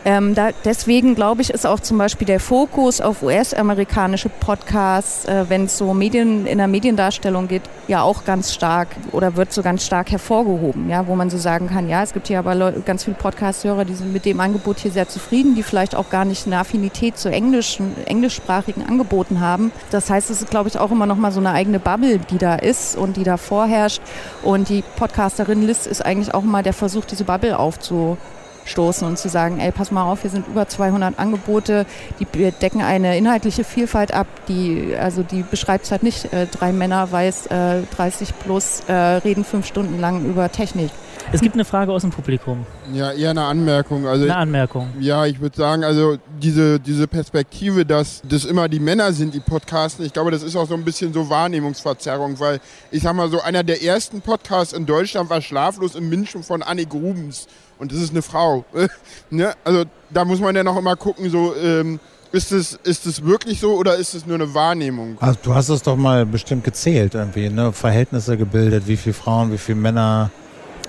Ähm, 0.05 0.35
da, 0.35 0.49
deswegen 0.65 1.15
glaube 1.15 1.41
ich, 1.41 1.49
ist 1.49 1.65
auch 1.65 1.79
zum 1.79 1.97
Beispiel 1.97 2.27
der 2.27 2.41
Fokus 2.41 2.99
auf 2.99 3.23
US-amerikanische 3.23 4.27
Podcasts, 4.27 5.25
äh, 5.25 5.45
wenn 5.47 5.65
es 5.65 5.77
so 5.77 5.93
Medien 5.93 6.45
in 6.45 6.57
der 6.57 6.67
Mediendarstellung 6.67 7.47
geht, 7.47 7.61
ja 7.87 8.01
auch 8.01 8.25
ganz 8.25 8.53
stark 8.53 8.89
oder 9.13 9.37
wird 9.37 9.53
so 9.53 9.61
ganz 9.61 9.85
stark 9.85 10.11
hervorgehoben, 10.11 10.89
ja, 10.89 11.07
wo 11.07 11.15
man 11.15 11.29
so 11.29 11.37
sagen 11.37 11.69
kann, 11.69 11.87
ja, 11.87 12.03
es 12.03 12.11
gibt 12.11 12.27
hier 12.27 12.39
aber 12.39 12.53
Leute, 12.53 12.81
ganz 12.81 13.05
viele 13.05 13.15
Podcast-Hörer, 13.15 13.85
die 13.85 13.93
sind 13.93 14.11
mit 14.11 14.25
dem 14.25 14.39
Angebot 14.41 14.79
hier 14.79 14.91
sehr 14.91 15.07
zufrieden, 15.07 15.55
die 15.55 15.63
vielleicht 15.63 15.95
auch 15.95 16.09
gar 16.09 16.25
nicht 16.25 16.47
eine 16.47 16.57
Affinität 16.57 17.17
zu 17.17 17.29
englischen, 17.29 17.95
englischsprachigen 18.05 18.85
Angeboten 18.85 19.39
haben. 19.39 19.71
Das 19.89 20.09
heißt, 20.09 20.29
es 20.29 20.41
ist, 20.41 20.49
glaube 20.49 20.67
ich, 20.67 20.77
auch 20.77 20.91
immer 20.91 21.05
noch 21.05 21.17
mal 21.17 21.31
so 21.31 21.39
eine 21.39 21.51
eigene 21.51 21.79
Bubble, 21.79 22.19
die 22.19 22.37
da 22.37 22.55
ist 22.55 22.97
und 22.97 23.15
die 23.15 23.23
da 23.23 23.37
vorherrscht. 23.37 24.01
Und 24.41 24.67
die 24.67 24.83
Podcasterin 25.23 25.61
Liz 25.65 25.85
ist 25.85 26.05
eigentlich 26.05 26.33
auch 26.33 26.41
mal 26.41 26.63
der 26.63 26.73
Versuch, 26.73 27.05
diese 27.05 27.23
Bubble 27.23 27.57
aufzu 27.57 28.17
stoßen 28.65 29.07
und 29.07 29.17
zu 29.17 29.29
sagen, 29.29 29.61
ey, 29.61 29.71
pass 29.71 29.89
mal 29.89 30.03
auf, 30.03 30.21
hier 30.21 30.29
sind 30.29 30.45
über 30.47 30.67
200 30.67 31.17
Angebote, 31.17 31.85
die 32.19 32.25
decken 32.51 32.81
eine 32.81 33.17
inhaltliche 33.17 33.63
Vielfalt 33.63 34.13
ab, 34.13 34.27
die, 34.49 34.93
also 34.99 35.23
die 35.23 35.43
beschreibt 35.43 35.89
halt 35.91 36.03
nicht, 36.03 36.33
äh, 36.33 36.45
drei 36.47 36.73
Männer 36.73 37.09
weiß 37.09 37.47
äh, 37.47 37.83
30 37.95 38.37
plus 38.39 38.81
äh, 38.87 38.93
reden 38.93 39.45
fünf 39.45 39.65
Stunden 39.65 39.97
lang 39.97 40.25
über 40.25 40.51
Technik. 40.51 40.91
Es 41.31 41.41
gibt 41.41 41.55
eine 41.55 41.65
Frage 41.65 41.91
aus 41.91 42.01
dem 42.01 42.11
Publikum. 42.11 42.65
Ja, 42.93 43.11
eher 43.11 43.31
eine 43.31 43.43
Anmerkung. 43.43 44.07
Also, 44.07 44.23
eine 44.25 44.35
Anmerkung. 44.35 44.89
Ja, 44.99 45.25
ich 45.25 45.39
würde 45.39 45.55
sagen, 45.57 45.83
also 45.83 46.17
diese, 46.41 46.79
diese 46.79 47.07
Perspektive, 47.07 47.85
dass 47.85 48.21
das 48.27 48.45
immer 48.45 48.67
die 48.67 48.79
Männer 48.79 49.13
sind, 49.13 49.33
die 49.33 49.39
podcasten, 49.39 50.05
ich 50.05 50.13
glaube, 50.13 50.31
das 50.31 50.43
ist 50.43 50.55
auch 50.55 50.67
so 50.67 50.75
ein 50.75 50.83
bisschen 50.83 51.13
so 51.13 51.29
Wahrnehmungsverzerrung, 51.29 52.39
weil 52.39 52.59
ich 52.91 53.03
sag 53.03 53.15
mal 53.15 53.29
so, 53.29 53.41
einer 53.41 53.63
der 53.63 53.83
ersten 53.83 54.21
Podcasts 54.21 54.73
in 54.73 54.85
Deutschland 54.85 55.29
war 55.29 55.41
Schlaflos 55.41 55.95
im 55.95 56.09
München 56.09 56.43
von 56.43 56.61
Annik 56.61 56.93
Rubens. 56.93 57.47
Und 57.79 57.91
das 57.91 57.99
ist 57.99 58.11
eine 58.11 58.21
Frau. 58.21 58.65
ne? 59.29 59.53
Also 59.63 59.85
da 60.09 60.25
muss 60.25 60.39
man 60.39 60.55
ja 60.55 60.63
noch 60.63 60.77
immer 60.77 60.95
gucken, 60.95 61.29
so, 61.29 61.55
ähm, 61.55 61.99
ist 62.31 62.51
es, 62.51 62.79
ist 62.83 63.05
es 63.05 63.23
wirklich 63.23 63.59
so 63.59 63.75
oder 63.75 63.95
ist 63.95 64.15
es 64.15 64.25
nur 64.25 64.35
eine 64.35 64.53
Wahrnehmung? 64.55 65.17
Also, 65.19 65.37
du 65.43 65.53
hast 65.53 65.69
es 65.69 65.83
doch 65.83 65.95
mal 65.95 66.25
bestimmt 66.25 66.63
gezählt 66.63 67.13
irgendwie, 67.13 67.47
ne? 67.47 67.71
Verhältnisse 67.71 68.37
gebildet, 68.37 68.87
wie 68.87 68.97
viele 68.97 69.13
Frauen, 69.13 69.51
wie 69.51 69.59
viele 69.59 69.77
Männer 69.77 70.31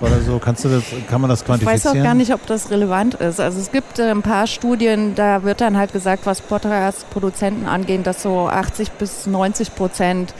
oder 0.05 0.21
so? 0.21 0.39
Kannst 0.39 0.65
du 0.65 0.69
das, 0.69 0.85
kann 1.09 1.21
man 1.21 1.31
das 1.31 1.45
quantifizieren? 1.45 1.77
Ich 1.79 1.85
weiß 1.85 1.91
auch 1.91 2.03
gar 2.03 2.15
nicht, 2.15 2.33
ob 2.33 2.47
das 2.47 2.71
relevant 2.71 3.15
ist. 3.15 3.41
Also 3.41 3.59
es 3.61 3.73
gibt 3.73 3.99
äh, 3.99 4.11
ein 4.11 4.23
paar 4.23 4.47
Studien, 4.47 5.15
da 5.15 5.43
wird 5.43 5.61
dann 5.61 5.77
halt 5.77 5.93
gesagt, 5.93 6.27
was 6.27 6.41
Podcast-Produzenten 6.41 7.67
angeht, 7.67 8.07
dass 8.07 8.23
so 8.23 8.49
80 8.49 8.93
bis 8.93 9.27
90 9.27 9.75
Prozent 9.75 10.35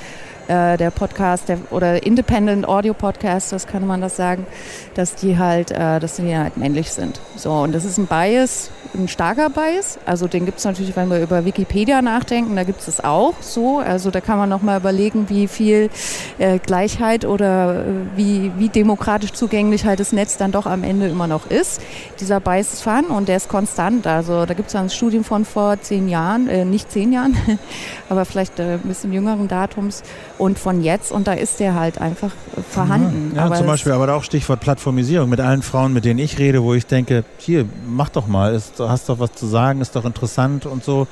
äh, 0.49 0.77
der 0.77 0.91
Podcast 0.91 1.49
der, 1.49 1.59
oder 1.71 2.05
Independent 2.05 2.67
Audio 2.67 2.95
Podcasters, 2.95 3.67
kann 3.67 3.87
man 3.87 4.01
das 4.01 4.17
sagen, 4.17 4.47
dass 4.95 5.15
die 5.15 5.39
halt, 5.39 5.71
äh, 5.71 6.01
dass 6.01 6.17
die 6.17 6.37
halt 6.37 6.57
männlich 6.57 6.91
sind. 6.91 7.21
So, 7.37 7.53
und 7.53 7.75
das 7.75 7.85
ist 7.85 7.99
ein 7.99 8.07
Bias, 8.07 8.71
ein 8.95 9.09
starker 9.09 9.51
Bias. 9.51 9.99
Also 10.07 10.27
den 10.27 10.47
gibt 10.47 10.59
es 10.59 10.65
natürlich, 10.65 10.97
wenn 10.97 11.11
wir 11.11 11.21
über 11.21 11.45
Wikipedia 11.45 12.01
nachdenken, 12.03 12.57
da 12.57 12.65
gibt 12.65 12.81
es 12.81 12.89
es 12.89 13.03
auch 13.03 13.35
so. 13.41 13.79
Also 13.79 14.11
da 14.11 14.21
kann 14.21 14.39
man 14.39 14.49
nochmal 14.49 14.79
überlegen, 14.79 15.29
wie 15.29 15.49
viel 15.49 15.91
äh, 16.39 16.59
Gleichheit 16.59 17.25
oder 17.25 17.85
äh, 17.85 18.17
wie, 18.17 18.53
wie 18.57 18.69
demokratisch 18.69 19.33
zugänglich 19.33 19.85
halt 19.85 20.01
das 20.01 20.13
Netz 20.13 20.37
dann 20.37 20.53
doch 20.53 20.67
am 20.67 20.85
Ende 20.85 21.09
immer 21.09 21.27
noch 21.27 21.51
ist. 21.51 21.81
Dieser 22.21 22.41
Bias 22.41 22.73
ist 22.73 22.83
vorhanden 22.83 23.13
und 23.13 23.29
der 23.29 23.37
ist 23.37 23.49
konstant. 23.49 24.07
Also 24.07 24.47
da 24.47 24.55
gibt 24.55 24.69
es 24.69 24.73
dann 24.73 24.91
Studien 24.91 25.25
von 25.25 25.45
vor 25.45 25.81
zehn 25.81 26.09
Jahren, 26.09 26.49
äh, 26.49 26.65
nicht 26.65 26.91
zehn 26.91 27.13
Jahren, 27.13 27.37
aber 28.09 28.25
vielleicht 28.25 28.59
äh, 28.59 28.75
ein 28.75 28.81
bisschen 28.81 29.13
jüngeren 29.13 29.49
Datums 29.49 30.03
und 30.39 30.59
von 30.59 30.83
jetzt 30.83 31.13
und 31.13 31.27
da 31.27 31.33
ist 31.33 31.61
der 31.61 31.75
halt 31.75 32.01
einfach 32.01 32.33
vorhanden. 32.71 33.33
Ja, 33.37 33.45
aber 33.45 33.57
zum 33.57 33.67
Beispiel, 33.67 33.93
aber 33.93 34.13
auch 34.15 34.25
Stichwort 34.25 34.61
Plattformisierung 34.61 35.29
mit 35.29 35.41
allen 35.41 35.63
Frauen, 35.63 35.93
mit 35.93 36.05
denen 36.05 36.19
ich 36.19 36.39
rede, 36.39 36.63
wo 36.63 36.75
ich 36.75 36.87
denke, 36.87 37.25
hier, 37.39 37.65
mach 37.87 38.09
doch 38.09 38.27
mal, 38.27 38.55
ist, 38.55 38.81
hast 38.81 39.09
doch 39.09 39.19
was 39.19 39.33
zu 39.33 39.47
sagen, 39.47 39.81
ist 39.81 39.95
doch 39.97 40.05
interessant 40.05 40.67
und 40.67 40.85
so. 40.85 41.07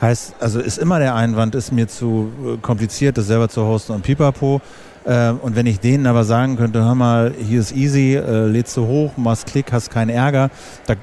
Heißt, 0.00 0.36
also 0.38 0.60
ist 0.60 0.78
immer 0.78 1.00
der 1.00 1.16
Einwand, 1.16 1.56
ist 1.56 1.72
mir 1.72 1.88
zu 1.88 2.30
äh, 2.44 2.56
kompliziert, 2.58 3.18
das 3.18 3.26
selber 3.26 3.48
zu 3.48 3.64
hosten 3.64 3.92
und 3.92 4.02
pipapo. 4.02 4.60
Äh, 5.04 5.30
und 5.30 5.56
wenn 5.56 5.66
ich 5.66 5.80
denen 5.80 6.06
aber 6.06 6.22
sagen 6.22 6.56
könnte, 6.56 6.84
hör 6.84 6.94
mal, 6.94 7.34
hier 7.36 7.58
ist 7.58 7.74
easy, 7.74 8.14
äh, 8.14 8.46
lädst 8.46 8.76
du 8.76 8.86
hoch, 8.86 9.16
machst 9.16 9.46
Klick, 9.46 9.72
hast 9.72 9.90
keinen 9.90 10.10
Ärger. 10.10 10.50
Da, 10.86 10.94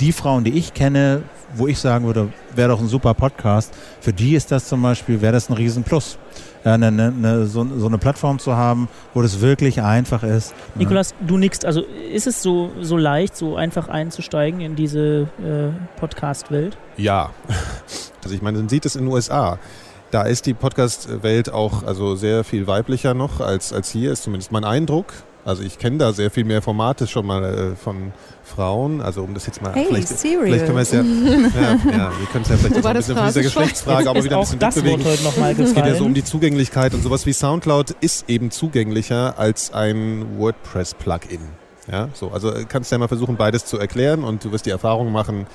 die 0.00 0.12
Frauen, 0.12 0.44
die 0.44 0.56
ich 0.56 0.72
kenne, 0.72 1.22
wo 1.54 1.66
ich 1.66 1.78
sagen 1.78 2.06
würde, 2.06 2.32
wäre 2.54 2.70
doch 2.70 2.80
ein 2.80 2.88
super 2.88 3.14
Podcast, 3.14 3.74
für 4.00 4.12
die 4.12 4.34
ist 4.34 4.50
das 4.50 4.68
zum 4.68 4.82
Beispiel, 4.82 5.20
wäre 5.20 5.32
das 5.32 5.48
ein 5.48 5.54
Riesenplus 5.54 6.18
eine, 6.64 6.88
eine, 6.88 7.46
so, 7.46 7.66
so, 7.78 7.86
eine 7.86 7.98
Plattform 7.98 8.38
zu 8.38 8.56
haben, 8.56 8.88
wo 9.14 9.22
das 9.22 9.40
wirklich 9.40 9.82
einfach 9.82 10.22
ist. 10.22 10.54
Nikolas, 10.74 11.14
du 11.26 11.38
nickst. 11.38 11.64
Also 11.64 11.82
ist 12.12 12.26
es 12.26 12.42
so, 12.42 12.70
so 12.80 12.96
leicht, 12.96 13.36
so 13.36 13.56
einfach 13.56 13.88
einzusteigen 13.88 14.60
in 14.60 14.76
diese 14.76 15.28
äh, 15.42 15.98
Podcast-Welt? 15.98 16.76
Ja. 16.96 17.30
Also 18.22 18.34
ich 18.34 18.42
meine, 18.42 18.58
man 18.58 18.68
sieht 18.68 18.84
es 18.84 18.96
in 18.96 19.06
den 19.06 19.12
USA. 19.12 19.58
Da 20.10 20.24
ist 20.24 20.44
die 20.44 20.54
Podcast-Welt 20.54 21.50
auch 21.50 21.84
also 21.84 22.16
sehr 22.16 22.44
viel 22.44 22.66
weiblicher 22.66 23.14
noch 23.14 23.40
als, 23.40 23.72
als 23.72 23.90
hier, 23.90 24.12
ist 24.12 24.24
zumindest 24.24 24.52
mein 24.52 24.64
Eindruck. 24.64 25.06
Also 25.44 25.62
ich 25.62 25.78
kenne 25.78 25.98
da 25.98 26.12
sehr 26.12 26.30
viel 26.30 26.44
mehr 26.44 26.62
Formate 26.62 27.06
schon 27.06 27.26
mal 27.26 27.44
äh, 27.44 27.76
von 27.76 28.12
Frauen. 28.42 29.00
Also 29.00 29.22
um 29.22 29.34
das 29.34 29.46
jetzt 29.46 29.62
mal 29.62 29.72
hey, 29.74 29.86
vielleicht, 29.88 30.08
serious. 30.08 30.44
vielleicht 30.44 30.66
können 30.66 30.76
wir 30.76 30.82
es 30.82 30.92
ja, 30.92 31.02
ja, 31.02 31.98
ja, 31.98 32.12
wir 32.18 32.26
können 32.30 32.44
es 32.44 32.50
ja 32.50 32.56
vielleicht 32.56 32.82
so 32.82 32.88
ein 32.88 32.96
bisschen 32.96 33.16
von 33.16 33.26
dieser 33.26 33.42
Geschlechtsfrage 33.42 34.10
aber 34.10 34.24
wieder 34.24 34.36
ein 34.36 34.40
bisschen 34.42 34.58
das 34.58 34.74
bewegen. 34.74 35.04
Wort 35.04 35.12
heute 35.12 35.24
noch 35.24 35.36
mal 35.36 35.52
es 35.58 35.74
geht 35.74 35.86
ja 35.86 35.94
so 35.94 36.04
um 36.04 36.14
die 36.14 36.24
Zugänglichkeit 36.24 36.94
und 36.94 37.02
sowas 37.02 37.26
wie 37.26 37.32
Soundcloud 37.32 37.92
ist 38.00 38.28
eben 38.28 38.50
zugänglicher 38.50 39.38
als 39.38 39.72
ein 39.72 40.38
WordPress-Plugin. 40.38 41.40
Ja, 41.90 42.08
so, 42.12 42.30
also 42.30 42.52
äh, 42.52 42.66
kannst 42.68 42.90
du 42.90 42.94
ja 42.94 42.98
mal 42.98 43.08
versuchen, 43.08 43.36
beides 43.36 43.64
zu 43.64 43.78
erklären 43.78 44.22
und 44.22 44.44
du 44.44 44.52
wirst 44.52 44.66
die 44.66 44.70
Erfahrung 44.70 45.10
machen, 45.10 45.46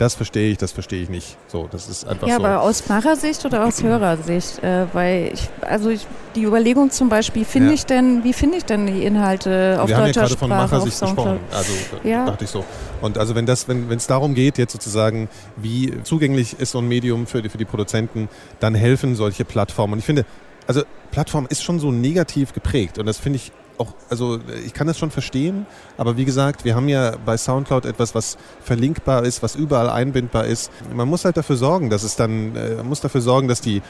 das 0.00 0.14
verstehe 0.14 0.50
ich, 0.50 0.56
das 0.56 0.72
verstehe 0.72 1.02
ich 1.02 1.10
nicht. 1.10 1.36
So, 1.46 1.68
das 1.70 1.86
ist 1.86 2.06
einfach 2.06 2.26
ja, 2.26 2.38
so. 2.38 2.44
aber 2.44 2.62
aus 2.62 2.88
Machersicht 2.88 3.44
oder 3.44 3.66
aus 3.66 3.82
Hörersicht? 3.82 4.62
Äh, 4.64 4.86
weil 4.94 5.32
ich, 5.34 5.48
also 5.60 5.90
ich, 5.90 6.06
die 6.34 6.44
Überlegung 6.44 6.90
zum 6.90 7.10
Beispiel, 7.10 7.44
finde 7.44 7.68
ja. 7.68 7.74
ich 7.74 7.84
denn, 7.84 8.24
wie 8.24 8.32
finde 8.32 8.56
ich 8.56 8.64
denn 8.64 8.86
die 8.86 9.04
Inhalte 9.04 9.78
auf 9.78 9.88
Wir 9.88 9.96
deutscher 9.96 9.98
haben 9.98 10.06
ja 10.06 10.12
gerade 10.12 10.36
von 10.38 10.48
Machersicht 10.48 11.00
gesprochen. 11.00 11.40
Also 11.52 11.72
ja. 12.02 12.24
dachte 12.24 12.44
ich 12.44 12.50
so. 12.50 12.64
Und 13.02 13.18
also 13.18 13.34
wenn 13.34 13.44
das, 13.44 13.68
wenn 13.68 13.90
es 13.90 14.06
darum 14.06 14.34
geht, 14.34 14.56
jetzt 14.56 14.72
sozusagen, 14.72 15.28
wie 15.56 16.02
zugänglich 16.02 16.58
ist 16.58 16.70
so 16.70 16.78
ein 16.78 16.88
Medium 16.88 17.26
für 17.26 17.42
die, 17.42 17.50
für 17.50 17.58
die 17.58 17.66
Produzenten, 17.66 18.30
dann 18.58 18.74
helfen 18.74 19.14
solche 19.16 19.44
Plattformen. 19.44 19.94
Und 19.94 19.98
ich 19.98 20.06
finde, 20.06 20.24
also 20.66 20.82
Plattform 21.10 21.46
ist 21.50 21.62
schon 21.62 21.78
so 21.78 21.92
negativ 21.92 22.54
geprägt 22.54 22.98
und 22.98 23.04
das 23.04 23.18
finde 23.18 23.36
ich 23.36 23.52
auch, 23.80 23.94
also 24.08 24.38
ich 24.64 24.74
kann 24.74 24.86
das 24.86 24.98
schon 24.98 25.10
verstehen, 25.10 25.66
aber 25.96 26.16
wie 26.16 26.24
gesagt, 26.24 26.64
wir 26.64 26.74
haben 26.74 26.88
ja 26.88 27.14
bei 27.24 27.36
Soundcloud 27.36 27.86
etwas, 27.86 28.14
was 28.14 28.36
verlinkbar 28.62 29.24
ist, 29.24 29.42
was 29.42 29.56
überall 29.56 29.88
einbindbar 29.88 30.44
ist. 30.44 30.70
Man 30.94 31.08
muss 31.08 31.24
halt 31.24 31.36
dafür 31.36 31.56
sorgen, 31.56 31.90
dass 31.90 32.02
es 32.02 32.14
dann, 32.14 32.54
äh, 32.54 32.76
man 32.76 32.88
muss 32.88 33.00
dafür 33.00 33.22
sorgen, 33.22 33.48
dass 33.48 33.60
die 33.60 33.82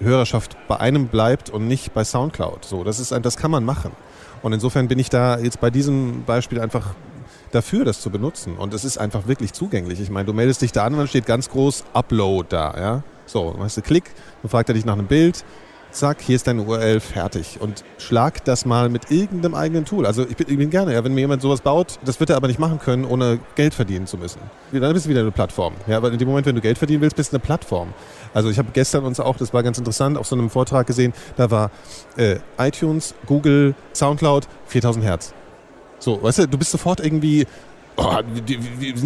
Hörerschaft 0.00 0.56
bei 0.66 0.78
einem 0.78 1.08
bleibt 1.08 1.50
und 1.50 1.68
nicht 1.68 1.92
bei 1.92 2.04
Soundcloud. 2.04 2.64
So, 2.64 2.84
das 2.84 2.98
ist 2.98 3.12
ein, 3.12 3.22
das 3.22 3.36
kann 3.36 3.50
man 3.50 3.64
machen. 3.64 3.92
Und 4.42 4.52
insofern 4.52 4.88
bin 4.88 4.98
ich 4.98 5.10
da 5.10 5.38
jetzt 5.38 5.60
bei 5.60 5.70
diesem 5.70 6.24
Beispiel 6.24 6.60
einfach 6.60 6.94
dafür, 7.52 7.84
das 7.84 8.00
zu 8.00 8.10
benutzen. 8.10 8.56
Und 8.56 8.74
es 8.74 8.84
ist 8.84 8.98
einfach 8.98 9.26
wirklich 9.26 9.52
zugänglich. 9.52 10.00
Ich 10.00 10.10
meine, 10.10 10.26
du 10.26 10.32
meldest 10.32 10.62
dich 10.62 10.72
da 10.72 10.84
an 10.84 10.94
und 10.94 11.00
dann 11.00 11.08
steht 11.08 11.26
ganz 11.26 11.50
groß 11.50 11.84
Upload 11.92 12.46
da, 12.50 12.74
ja. 12.78 13.02
So, 13.26 13.50
dann 13.50 13.60
machst 13.60 13.76
du 13.76 13.82
Klick, 13.82 14.10
dann 14.42 14.50
fragt 14.50 14.70
er 14.70 14.74
dich 14.74 14.84
nach 14.84 14.94
einem 14.94 15.06
Bild, 15.06 15.44
zack, 15.98 16.22
hier 16.22 16.36
ist 16.36 16.46
deine 16.46 16.62
URL 16.62 17.00
fertig 17.00 17.58
und 17.60 17.84
schlag 17.98 18.44
das 18.44 18.64
mal 18.64 18.88
mit 18.88 19.10
irgendeinem 19.10 19.54
eigenen 19.54 19.84
Tool. 19.84 20.06
Also 20.06 20.22
ich 20.26 20.36
bin, 20.36 20.46
ich 20.48 20.56
bin 20.56 20.70
gerne, 20.70 20.94
ja, 20.94 21.02
wenn 21.02 21.12
mir 21.12 21.20
jemand 21.20 21.42
sowas 21.42 21.60
baut, 21.60 21.98
das 22.04 22.20
wird 22.20 22.30
er 22.30 22.36
aber 22.36 22.46
nicht 22.46 22.60
machen 22.60 22.78
können, 22.78 23.04
ohne 23.04 23.40
Geld 23.56 23.74
verdienen 23.74 24.06
zu 24.06 24.16
müssen. 24.16 24.40
Dann 24.72 24.92
bist 24.92 25.06
du 25.06 25.10
wieder 25.10 25.20
eine 25.20 25.32
Plattform. 25.32 25.74
Ja, 25.86 25.96
aber 25.96 26.12
in 26.12 26.18
dem 26.18 26.28
Moment, 26.28 26.46
wenn 26.46 26.54
du 26.54 26.60
Geld 26.60 26.78
verdienen 26.78 27.02
willst, 27.02 27.16
bist 27.16 27.32
du 27.32 27.36
eine 27.36 27.44
Plattform. 27.44 27.92
Also 28.32 28.48
ich 28.48 28.58
habe 28.58 28.68
gestern 28.72 29.04
uns 29.04 29.18
auch, 29.18 29.36
das 29.36 29.52
war 29.52 29.62
ganz 29.62 29.78
interessant, 29.78 30.16
auf 30.16 30.26
so 30.26 30.36
einem 30.36 30.50
Vortrag 30.50 30.86
gesehen, 30.86 31.12
da 31.36 31.50
war 31.50 31.70
äh, 32.16 32.36
iTunes, 32.58 33.14
Google, 33.26 33.74
Soundcloud, 33.92 34.46
4000 34.66 35.04
Hertz. 35.04 35.34
So, 35.98 36.22
weißt 36.22 36.38
du, 36.38 36.46
du 36.46 36.58
bist 36.58 36.70
sofort 36.70 37.00
irgendwie 37.00 37.46
oh, 37.98 38.22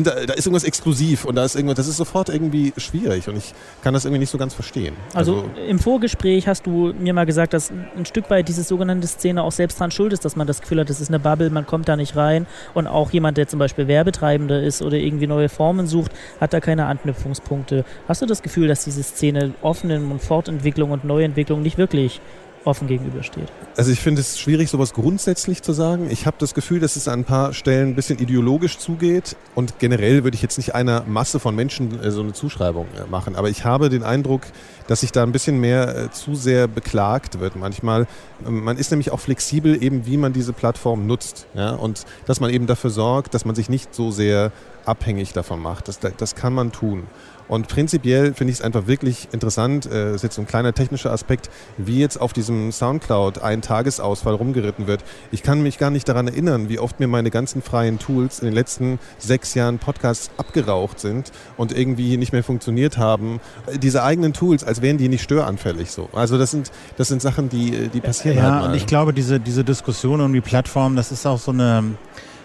da, 0.04 0.24
da, 0.26 0.34
ist 0.34 0.46
irgendwas 0.46 0.64
exklusiv 0.64 1.24
und 1.24 1.34
da 1.34 1.44
ist 1.44 1.56
irgendwas, 1.56 1.76
das 1.76 1.88
ist 1.88 1.96
sofort 1.96 2.28
irgendwie 2.28 2.72
schwierig 2.76 3.28
und 3.28 3.36
ich 3.36 3.54
kann 3.82 3.94
das 3.94 4.04
irgendwie 4.04 4.20
nicht 4.20 4.30
so 4.30 4.38
ganz 4.38 4.54
verstehen. 4.54 4.94
Also, 5.14 5.36
also 5.36 5.50
im 5.68 5.78
Vorgespräch 5.78 6.46
hast 6.46 6.66
du 6.66 6.92
mir 6.98 7.14
mal 7.14 7.26
gesagt, 7.26 7.54
dass 7.54 7.70
ein 7.70 8.06
Stück 8.06 8.30
weit 8.30 8.48
diese 8.48 8.62
sogenannte 8.62 9.06
Szene 9.06 9.42
auch 9.42 9.52
selbst 9.52 9.80
dran 9.80 9.90
schuld 9.90 10.12
ist, 10.12 10.24
dass 10.24 10.36
man 10.36 10.46
das 10.46 10.60
Gefühl 10.60 10.80
hat, 10.80 10.90
das 10.90 11.00
ist 11.00 11.08
eine 11.08 11.18
Bubble, 11.18 11.50
man 11.50 11.66
kommt 11.66 11.88
da 11.88 11.96
nicht 11.96 12.16
rein 12.16 12.46
und 12.74 12.86
auch 12.86 13.10
jemand, 13.10 13.38
der 13.38 13.48
zum 13.48 13.58
Beispiel 13.58 13.88
Werbetreibender 13.88 14.62
ist 14.62 14.82
oder 14.82 14.96
irgendwie 14.96 15.26
neue 15.26 15.48
Formen 15.48 15.86
sucht, 15.86 16.12
hat 16.40 16.52
da 16.52 16.60
keine 16.60 16.86
Anknüpfungspunkte. 16.86 17.84
Hast 18.08 18.22
du 18.22 18.26
das 18.26 18.42
Gefühl, 18.42 18.68
dass 18.68 18.84
diese 18.84 19.02
Szene 19.02 19.54
offenen 19.62 20.10
und 20.10 20.22
Fortentwicklung 20.22 20.90
und 20.90 21.04
Neuentwicklung 21.04 21.62
nicht 21.62 21.78
wirklich 21.78 22.20
offen 22.64 22.86
gegenübersteht. 22.86 23.50
Also 23.76 23.90
ich 23.90 24.00
finde 24.00 24.20
es 24.20 24.38
schwierig, 24.38 24.70
sowas 24.70 24.92
grundsätzlich 24.92 25.62
zu 25.62 25.72
sagen. 25.72 26.10
Ich 26.10 26.26
habe 26.26 26.36
das 26.38 26.54
Gefühl, 26.54 26.80
dass 26.80 26.96
es 26.96 27.08
an 27.08 27.20
ein 27.20 27.24
paar 27.24 27.52
Stellen 27.52 27.90
ein 27.90 27.94
bisschen 27.94 28.18
ideologisch 28.18 28.78
zugeht 28.78 29.36
und 29.54 29.78
generell 29.78 30.24
würde 30.24 30.34
ich 30.34 30.42
jetzt 30.42 30.56
nicht 30.58 30.74
einer 30.74 31.04
Masse 31.04 31.40
von 31.40 31.54
Menschen 31.54 32.02
äh, 32.02 32.10
so 32.10 32.22
eine 32.22 32.32
Zuschreibung 32.32 32.86
äh, 32.96 33.08
machen, 33.10 33.36
aber 33.36 33.48
ich 33.50 33.64
habe 33.64 33.88
den 33.88 34.02
Eindruck, 34.02 34.42
dass 34.86 35.00
sich 35.00 35.12
da 35.12 35.22
ein 35.22 35.32
bisschen 35.32 35.58
mehr 35.60 35.96
äh, 35.96 36.10
zu 36.10 36.34
sehr 36.34 36.68
beklagt 36.68 37.40
wird 37.40 37.56
manchmal. 37.56 38.06
Ähm, 38.46 38.64
man 38.64 38.76
ist 38.76 38.90
nämlich 38.90 39.10
auch 39.10 39.20
flexibel 39.20 39.82
eben, 39.82 40.06
wie 40.06 40.16
man 40.16 40.32
diese 40.32 40.52
Plattform 40.52 41.06
nutzt 41.06 41.46
ja? 41.54 41.70
und 41.70 42.04
dass 42.26 42.40
man 42.40 42.50
eben 42.50 42.66
dafür 42.66 42.90
sorgt, 42.90 43.34
dass 43.34 43.44
man 43.44 43.54
sich 43.54 43.68
nicht 43.68 43.94
so 43.94 44.10
sehr 44.10 44.52
abhängig 44.84 45.32
davon 45.32 45.60
macht. 45.60 45.88
Das, 45.88 46.00
das 46.00 46.34
kann 46.34 46.52
man 46.52 46.72
tun. 46.72 47.06
Und 47.48 47.68
prinzipiell 47.68 48.34
finde 48.34 48.52
ich 48.52 48.60
es 48.60 48.64
einfach 48.64 48.86
wirklich 48.86 49.28
interessant, 49.32 49.86
äh, 49.86 50.06
das 50.06 50.16
ist 50.16 50.22
jetzt 50.22 50.34
so 50.36 50.42
ein 50.42 50.46
kleiner 50.46 50.72
technischer 50.72 51.12
Aspekt, 51.12 51.50
wie 51.76 51.98
jetzt 51.98 52.20
auf 52.20 52.32
diesem 52.32 52.72
Soundcloud 52.72 53.42
ein 53.42 53.62
Tagesausfall 53.62 54.34
rumgeritten 54.34 54.86
wird. 54.86 55.04
Ich 55.30 55.42
kann 55.42 55.62
mich 55.62 55.78
gar 55.78 55.90
nicht 55.90 56.08
daran 56.08 56.28
erinnern, 56.28 56.68
wie 56.68 56.78
oft 56.78 57.00
mir 57.00 57.08
meine 57.08 57.30
ganzen 57.30 57.62
freien 57.62 57.98
Tools 57.98 58.38
in 58.38 58.46
den 58.46 58.54
letzten 58.54 58.98
sechs 59.18 59.54
Jahren 59.54 59.78
Podcasts 59.78 60.30
abgeraucht 60.36 61.00
sind 61.00 61.32
und 61.56 61.76
irgendwie 61.76 62.16
nicht 62.16 62.32
mehr 62.32 62.44
funktioniert 62.44 62.98
haben. 62.98 63.40
Diese 63.76 64.02
eigenen 64.02 64.32
Tools, 64.32 64.64
als 64.64 64.82
wären 64.82 64.98
die 64.98 65.08
nicht 65.08 65.22
störanfällig 65.22 65.90
so. 65.90 66.08
Also 66.12 66.38
das 66.38 66.50
sind, 66.50 66.70
das 66.96 67.08
sind 67.08 67.22
Sachen, 67.22 67.48
die, 67.48 67.88
die 67.88 68.00
passieren 68.00 68.38
ja, 68.38 68.44
halt 68.44 68.54
mal. 68.54 68.68
und 68.70 68.74
ich 68.74 68.86
glaube, 68.86 69.12
diese, 69.12 69.40
diese 69.40 69.64
Diskussion 69.64 70.20
um 70.20 70.32
die 70.32 70.40
Plattform, 70.40 70.96
das 70.96 71.12
ist 71.12 71.26
auch 71.26 71.38
so 71.38 71.50
eine 71.50 71.84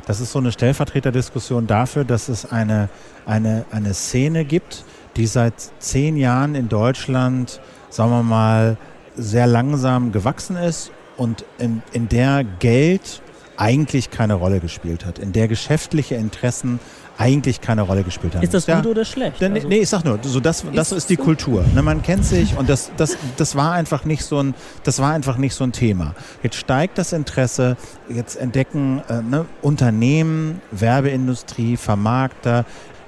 das 0.08 0.22
ist 0.22 0.32
so 0.32 0.40
eine 0.40 0.54
Stellvertreterdiskussion 0.54 1.68
dafür, 1.68 2.06
dass 2.06 2.30
es 2.30 2.50
eine, 2.50 2.88
eine, 3.26 3.66
eine 3.72 3.94
Szene 3.94 4.46
gibt, 4.46 4.86
die 5.18 5.28
seit 5.28 5.54
zehn 5.80 6.16
Jahren 6.16 6.56
in 6.56 6.70
Deutschland, 6.70 7.60
sagen 7.90 8.12
wir 8.12 8.24
mal, 8.24 8.78
sehr 9.18 9.48
langsam 9.48 10.14
gewachsen 10.14 10.56
ist 10.56 10.92
und 11.18 11.44
in, 11.58 11.84
in 11.92 12.08
der 12.08 12.46
Geld 12.60 13.22
eigentlich 13.58 14.10
keine 14.10 14.36
Rolle 14.36 14.62
gespielt 14.62 15.06
hat, 15.06 15.20
in 15.20 15.34
der 15.34 15.50
geschäftliche 15.50 16.16
Interessen 16.16 16.80
eigentlich 17.18 17.62
keine 17.62 17.82
Rolle 17.82 18.04
gespielt 18.04 18.36
haben. 18.36 18.44
Ist 18.44 18.54
das 18.54 18.68
ja, 18.68 18.78
gut 18.78 18.88
oder 18.92 19.06
schlecht? 19.06 19.42
Denn, 19.42 19.54
Also- 19.54 19.68
nee, 19.68 19.80
ich 19.80 19.90
sag 19.90 20.06
nur, 20.06 20.20
so 20.22 20.40
das, 20.40 20.64
das 20.74 20.92
ist, 20.92 21.10
die 21.10 21.18
Kultur. 21.18 21.66
Ne, 21.74 21.82
man 21.82 22.02
kennt 22.02 22.26
sich 22.26 22.58
und 22.58 22.70
das, 22.70 22.92
das, 22.98 23.18
das 23.38 23.56
war 23.56 23.74
einfach 23.74 24.06
nicht 24.06 24.24
so 24.24 24.42
ein, 24.42 24.54
das 24.84 25.00
war 25.00 25.14
einfach 25.14 25.38
nicht 25.38 25.56
so 25.56 25.64
ein 25.64 25.72
Thema. 25.72 26.14
Jetzt 26.44 26.56
steigt 26.58 26.98
das 26.98 27.14
Interesse, 27.14 27.78
jetzt 28.10 28.36
entdecken 28.36 29.02
äh, 29.10 29.22
ne, 29.22 29.46
Unternehmen, 29.62 30.62
Werbeindustrie, 30.72 31.78
Vermarkter, 31.78 32.66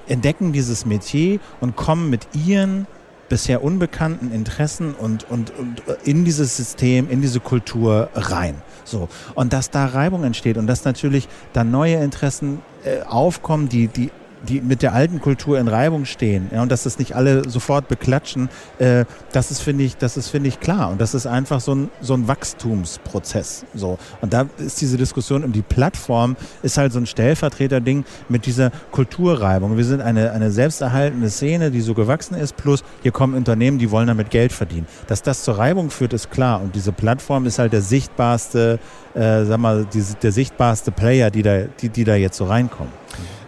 entdecken 0.08 0.52
dieses 0.52 0.86
Metier 0.86 1.38
und 1.60 1.76
kommen 1.76 2.10
mit 2.10 2.26
ihren 2.34 2.86
bisher 3.30 3.64
unbekannten 3.64 4.30
Interessen 4.30 4.92
und, 4.92 5.30
und, 5.30 5.50
und 5.56 5.82
in 6.04 6.26
dieses 6.26 6.58
System, 6.58 7.08
in 7.08 7.22
diese 7.22 7.40
Kultur 7.40 8.10
rein. 8.14 8.56
So. 8.84 9.08
Und 9.34 9.54
dass 9.54 9.70
da 9.70 9.86
Reibung 9.86 10.24
entsteht 10.24 10.58
und 10.58 10.66
dass 10.66 10.84
natürlich 10.84 11.28
da 11.54 11.64
neue 11.64 11.96
Interessen 11.96 12.60
äh, 12.84 13.00
aufkommen, 13.02 13.70
die, 13.70 13.88
die 13.88 14.10
die 14.48 14.60
mit 14.60 14.82
der 14.82 14.94
alten 14.94 15.20
Kultur 15.20 15.58
in 15.58 15.68
Reibung 15.68 16.04
stehen 16.04 16.50
ja, 16.52 16.62
und 16.62 16.70
dass 16.70 16.84
das 16.84 16.98
nicht 16.98 17.14
alle 17.14 17.48
sofort 17.48 17.88
beklatschen, 17.88 18.48
äh, 18.78 19.04
das 19.32 19.50
ist, 19.50 19.60
finde 19.60 19.84
ich, 19.84 19.96
das 19.96 20.16
ist, 20.16 20.28
finde 20.28 20.48
ich, 20.48 20.60
klar. 20.60 20.90
Und 20.90 21.00
das 21.00 21.14
ist 21.14 21.26
einfach 21.26 21.60
so 21.60 21.74
ein, 21.74 21.90
so 22.00 22.14
ein 22.14 22.28
Wachstumsprozess. 22.28 23.64
So. 23.74 23.98
Und 24.20 24.32
da 24.32 24.46
ist 24.58 24.80
diese 24.80 24.96
Diskussion 24.96 25.44
um 25.44 25.52
die 25.52 25.62
Plattform, 25.62 26.36
ist 26.62 26.78
halt 26.78 26.92
so 26.92 26.98
ein 26.98 27.06
Stellvertreterding 27.06 28.04
mit 28.28 28.46
dieser 28.46 28.70
Kulturreibung. 28.90 29.76
Wir 29.76 29.84
sind 29.84 30.00
eine, 30.00 30.32
eine 30.32 30.50
selbsterhaltende 30.50 31.30
Szene, 31.30 31.70
die 31.70 31.80
so 31.80 31.94
gewachsen 31.94 32.34
ist, 32.34 32.56
plus 32.56 32.82
hier 33.02 33.12
kommen 33.12 33.34
Unternehmen, 33.34 33.78
die 33.78 33.90
wollen 33.90 34.06
damit 34.06 34.30
Geld 34.30 34.52
verdienen. 34.52 34.86
Dass 35.06 35.22
das 35.22 35.44
zur 35.44 35.58
Reibung 35.58 35.90
führt, 35.90 36.12
ist 36.12 36.30
klar. 36.30 36.60
Und 36.60 36.74
diese 36.74 36.92
Plattform 36.92 37.46
ist 37.46 37.58
halt 37.58 37.72
der 37.72 37.82
sichtbarste, 37.82 38.78
äh, 39.14 39.44
sag 39.44 39.58
mal, 39.58 39.86
die, 39.92 40.02
der 40.22 40.32
sichtbarste 40.32 40.90
Player, 40.90 41.30
die 41.30 41.42
da, 41.42 41.62
die, 41.80 41.88
die 41.88 42.04
da 42.04 42.14
jetzt 42.14 42.36
so 42.36 42.44
reinkommen. 42.44 42.92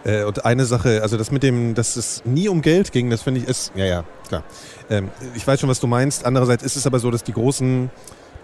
Äh, 0.03 0.23
und 0.23 0.45
eine 0.45 0.65
Sache, 0.65 1.01
also 1.01 1.17
das 1.17 1.31
mit 1.31 1.43
dem, 1.43 1.75
dass 1.75 1.95
es 1.95 2.23
nie 2.25 2.49
um 2.49 2.61
Geld 2.61 2.91
ging, 2.91 3.09
das 3.09 3.21
finde 3.21 3.41
ich 3.41 3.47
ist, 3.47 3.71
ja, 3.75 3.85
ja, 3.85 4.03
klar. 4.27 4.43
Ähm, 4.89 5.09
ich 5.35 5.45
weiß 5.45 5.59
schon, 5.59 5.69
was 5.69 5.79
du 5.79 5.87
meinst. 5.87 6.25
Andererseits 6.25 6.63
ist 6.63 6.75
es 6.75 6.85
aber 6.85 6.99
so, 6.99 7.09
dass 7.11 7.23
die 7.23 7.33
großen 7.33 7.89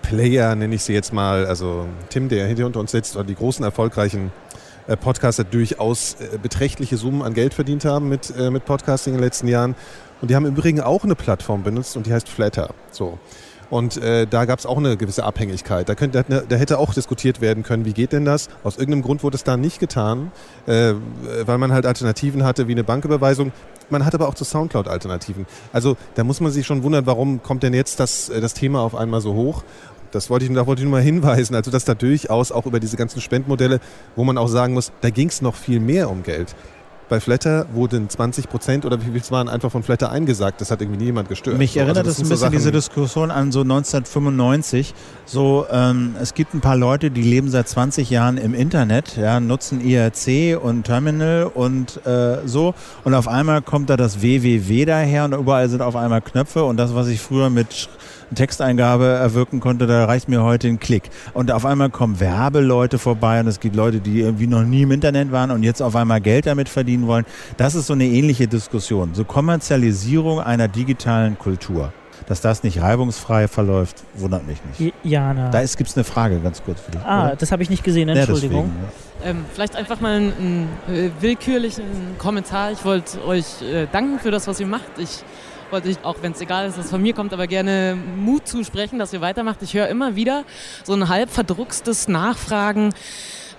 Player, 0.01 0.55
nenne 0.55 0.75
ich 0.75 0.83
sie 0.83 0.93
jetzt 0.93 1.13
mal, 1.13 1.45
also 1.45 1.85
Tim, 2.09 2.29
der 2.29 2.47
hinter 2.47 2.79
uns 2.79 2.91
sitzt, 2.91 3.15
oder 3.15 3.25
die 3.25 3.35
großen 3.35 3.63
erfolgreichen 3.63 4.31
äh, 4.87 4.97
Podcaster 4.97 5.43
durchaus 5.43 6.15
äh, 6.15 6.37
beträchtliche 6.41 6.97
Summen 6.97 7.21
an 7.21 7.33
Geld 7.33 7.53
verdient 7.53 7.85
haben 7.85 8.09
mit, 8.09 8.33
äh, 8.35 8.49
mit 8.49 8.65
Podcasting 8.65 9.13
in 9.13 9.19
den 9.19 9.23
letzten 9.23 9.47
Jahren. 9.47 9.75
Und 10.21 10.31
die 10.31 10.35
haben 10.35 10.45
im 10.45 10.55
Übrigen 10.55 10.81
auch 10.81 11.03
eine 11.03 11.15
Plattform 11.15 11.63
benutzt 11.63 11.95
und 11.95 12.05
die 12.05 12.13
heißt 12.13 12.27
Flatter. 12.27 12.73
So. 12.91 13.19
Und 13.69 13.97
äh, 13.97 14.25
da 14.25 14.45
gab 14.45 14.59
es 14.59 14.65
auch 14.65 14.77
eine 14.77 14.97
gewisse 14.97 15.23
Abhängigkeit. 15.23 15.87
Da, 15.87 15.95
könnte, 15.95 16.25
da, 16.27 16.55
hätte 16.55 16.79
auch 16.79 16.93
diskutiert 16.93 17.39
werden 17.39 17.63
können, 17.63 17.85
wie 17.85 17.93
geht 17.93 18.13
denn 18.13 18.25
das? 18.25 18.49
Aus 18.63 18.77
irgendeinem 18.77 19.03
Grund 19.03 19.23
wurde 19.23 19.35
es 19.35 19.43
da 19.43 19.57
nicht 19.57 19.79
getan, 19.79 20.31
äh, 20.65 20.93
weil 21.45 21.57
man 21.57 21.71
halt 21.71 21.85
Alternativen 21.85 22.43
hatte 22.43 22.67
wie 22.67 22.71
eine 22.71 22.83
Banküberweisung. 22.83 23.51
Man 23.89 24.05
hat 24.05 24.15
aber 24.15 24.27
auch 24.27 24.35
zu 24.35 24.43
Soundcloud 24.43 24.87
Alternativen. 24.87 25.45
Also 25.71 25.97
da 26.15 26.23
muss 26.23 26.41
man 26.41 26.51
sich 26.51 26.65
schon 26.65 26.83
wundern, 26.83 27.05
warum 27.05 27.43
kommt 27.43 27.63
denn 27.63 27.73
jetzt 27.73 27.99
das, 27.99 28.29
äh, 28.29 28.41
das 28.41 28.53
Thema 28.53 28.81
auf 28.81 28.95
einmal 28.95 29.21
so 29.21 29.33
hoch? 29.33 29.63
Das 30.11 30.31
wollte 30.31 30.45
ich, 30.45 30.53
da 30.53 30.65
wollte 30.65 30.81
ich 30.81 30.85
nur 30.85 30.97
mal 30.97 31.03
hinweisen, 31.03 31.55
also 31.55 31.69
dass 31.69 31.85
da 31.85 31.93
durchaus 31.93 32.51
auch 32.51 32.65
über 32.65 32.79
diese 32.79 32.97
ganzen 32.97 33.21
Spendmodelle, 33.21 33.79
wo 34.15 34.23
man 34.23 34.37
auch 34.37 34.47
sagen 34.47 34.73
muss, 34.73 34.91
da 35.01 35.11
ging 35.11 35.29
es 35.29 35.41
noch 35.41 35.55
viel 35.55 35.79
mehr 35.79 36.09
um 36.09 36.23
Geld. 36.23 36.55
Bei 37.09 37.19
Flatter 37.19 37.65
wurden 37.73 38.07
20 38.07 38.49
Prozent 38.49 38.85
oder 38.85 39.01
wie 39.01 39.05
viel 39.05 39.17
es 39.17 39.31
waren 39.31 39.49
einfach 39.49 39.71
von 39.71 39.81
Flatter 39.83 40.11
eingesagt. 40.11 40.61
Das 40.61 40.69
hat 40.69 40.81
irgendwie 40.81 41.03
niemand 41.03 41.27
gestört. 41.27 41.57
Mich 41.57 41.73
So, 41.73 41.79
erinnert 41.79 41.97
also 41.97 42.09
das 42.09 42.19
ein 42.19 42.25
sind 42.25 42.37
so 42.37 42.45
bisschen 42.45 42.51
diese 42.51 42.71
Diskussion 42.71 43.31
an 43.31 43.51
so 43.51 43.61
1995. 43.61 44.93
So, 45.25 45.65
ähm, 45.71 46.15
es 46.21 46.35
gibt 46.35 46.53
ein 46.53 46.61
paar 46.61 46.77
Leute, 46.77 47.09
die 47.09 47.23
leben 47.23 47.49
seit 47.49 47.67
20 47.67 48.09
Jahren 48.09 48.37
im 48.37 48.53
Internet, 48.53 49.17
ja, 49.17 49.39
nutzen 49.39 49.81
IRC 49.81 50.61
und 50.61 50.83
Terminal 50.83 51.49
und 51.53 52.05
äh, 52.05 52.47
so. 52.47 52.75
Und 53.03 53.15
auf 53.15 53.27
einmal 53.27 53.61
kommt 53.61 53.89
da 53.89 53.97
das 53.97 54.21
www 54.21 54.85
daher 54.85 55.25
und 55.25 55.33
überall 55.33 55.67
sind 55.67 55.81
auf 55.81 55.95
einmal 55.95 56.21
Knöpfe 56.21 56.63
und 56.63 56.77
das, 56.77 56.93
was 56.93 57.07
ich 57.07 57.19
früher 57.19 57.49
mit 57.49 57.89
Texteingabe 58.35 59.05
erwirken 59.05 59.59
konnte, 59.59 59.87
da 59.87 60.05
reicht 60.05 60.29
mir 60.29 60.43
heute 60.43 60.67
ein 60.67 60.79
Klick. 60.79 61.09
Und 61.33 61.51
auf 61.51 61.65
einmal 61.65 61.89
kommen 61.89 62.19
Werbeleute 62.19 62.99
vorbei 62.99 63.39
und 63.39 63.47
es 63.47 63.59
gibt 63.59 63.75
Leute, 63.75 63.99
die 63.99 64.21
irgendwie 64.21 64.47
noch 64.47 64.63
nie 64.63 64.83
im 64.83 64.91
Internet 64.91 65.31
waren 65.31 65.51
und 65.51 65.63
jetzt 65.63 65.81
auf 65.81 65.95
einmal 65.95 66.21
Geld 66.21 66.45
damit 66.45 66.69
verdienen 66.69 67.07
wollen. 67.07 67.25
Das 67.57 67.75
ist 67.75 67.87
so 67.87 67.93
eine 67.93 68.05
ähnliche 68.05 68.47
Diskussion. 68.47 69.11
So 69.13 69.23
Kommerzialisierung 69.23 70.39
einer 70.39 70.67
digitalen 70.67 71.37
Kultur. 71.37 71.93
Dass 72.27 72.41
das 72.41 72.63
nicht 72.63 72.81
reibungsfrei 72.81 73.47
verläuft, 73.47 74.03
wundert 74.13 74.45
mich 74.45 74.57
nicht. 74.77 74.93
Jana. 75.03 75.49
Da 75.49 75.61
gibt 75.63 75.89
es 75.89 75.95
eine 75.95 76.03
Frage, 76.03 76.39
ganz 76.39 76.61
kurz 76.63 76.79
für 76.81 76.91
dich. 76.91 77.01
ah, 77.01 77.27
oder? 77.27 77.35
das 77.37 77.51
habe 77.51 77.63
ich 77.63 77.69
nicht 77.69 77.83
gesehen, 77.83 78.09
Ja, 78.09 78.15
Entschuldigung. 78.15 78.69
deswegen, 79.21 79.33
ja. 79.33 79.39
Ähm, 79.39 79.45
vielleicht 79.53 79.75
einfach 79.75 79.99
mal 79.99 80.15
einen, 80.17 80.33
einen 80.87 80.95
äh, 80.95 81.09
willkürlichen 81.21 81.85
Kommentar. 82.17 82.71
Ich 82.71 82.85
wollte 82.85 83.25
euch 83.25 83.61
äh, 83.61 83.87
danken 83.91 84.19
für 84.19 84.31
das, 84.31 84.47
was 84.47 84.59
ihr 84.59 84.67
macht. 84.67 84.91
Ich 84.97 85.23
wollte 85.71 85.89
euch, 85.89 85.97
auch 86.03 86.17
wenn 86.21 86.31
es 86.31 86.41
egal 86.41 86.67
ist, 86.67 86.77
dass 86.77 86.85
es 86.85 86.91
von 86.91 87.01
mir 87.01 87.13
kommt, 87.13 87.33
aber 87.33 87.47
gerne 87.47 87.97
Mut 88.17 88.47
zusprechen, 88.47 88.99
dass 88.99 89.13
ihr 89.13 89.21
weitermacht. 89.21 89.61
Ich 89.61 89.73
höre 89.73 89.87
immer 89.87 90.15
wieder 90.15 90.43
so 90.83 90.93
ein 90.93 91.09
halb 91.09 91.29
verdruckstes 91.29 92.07
Nachfragen. 92.07 92.93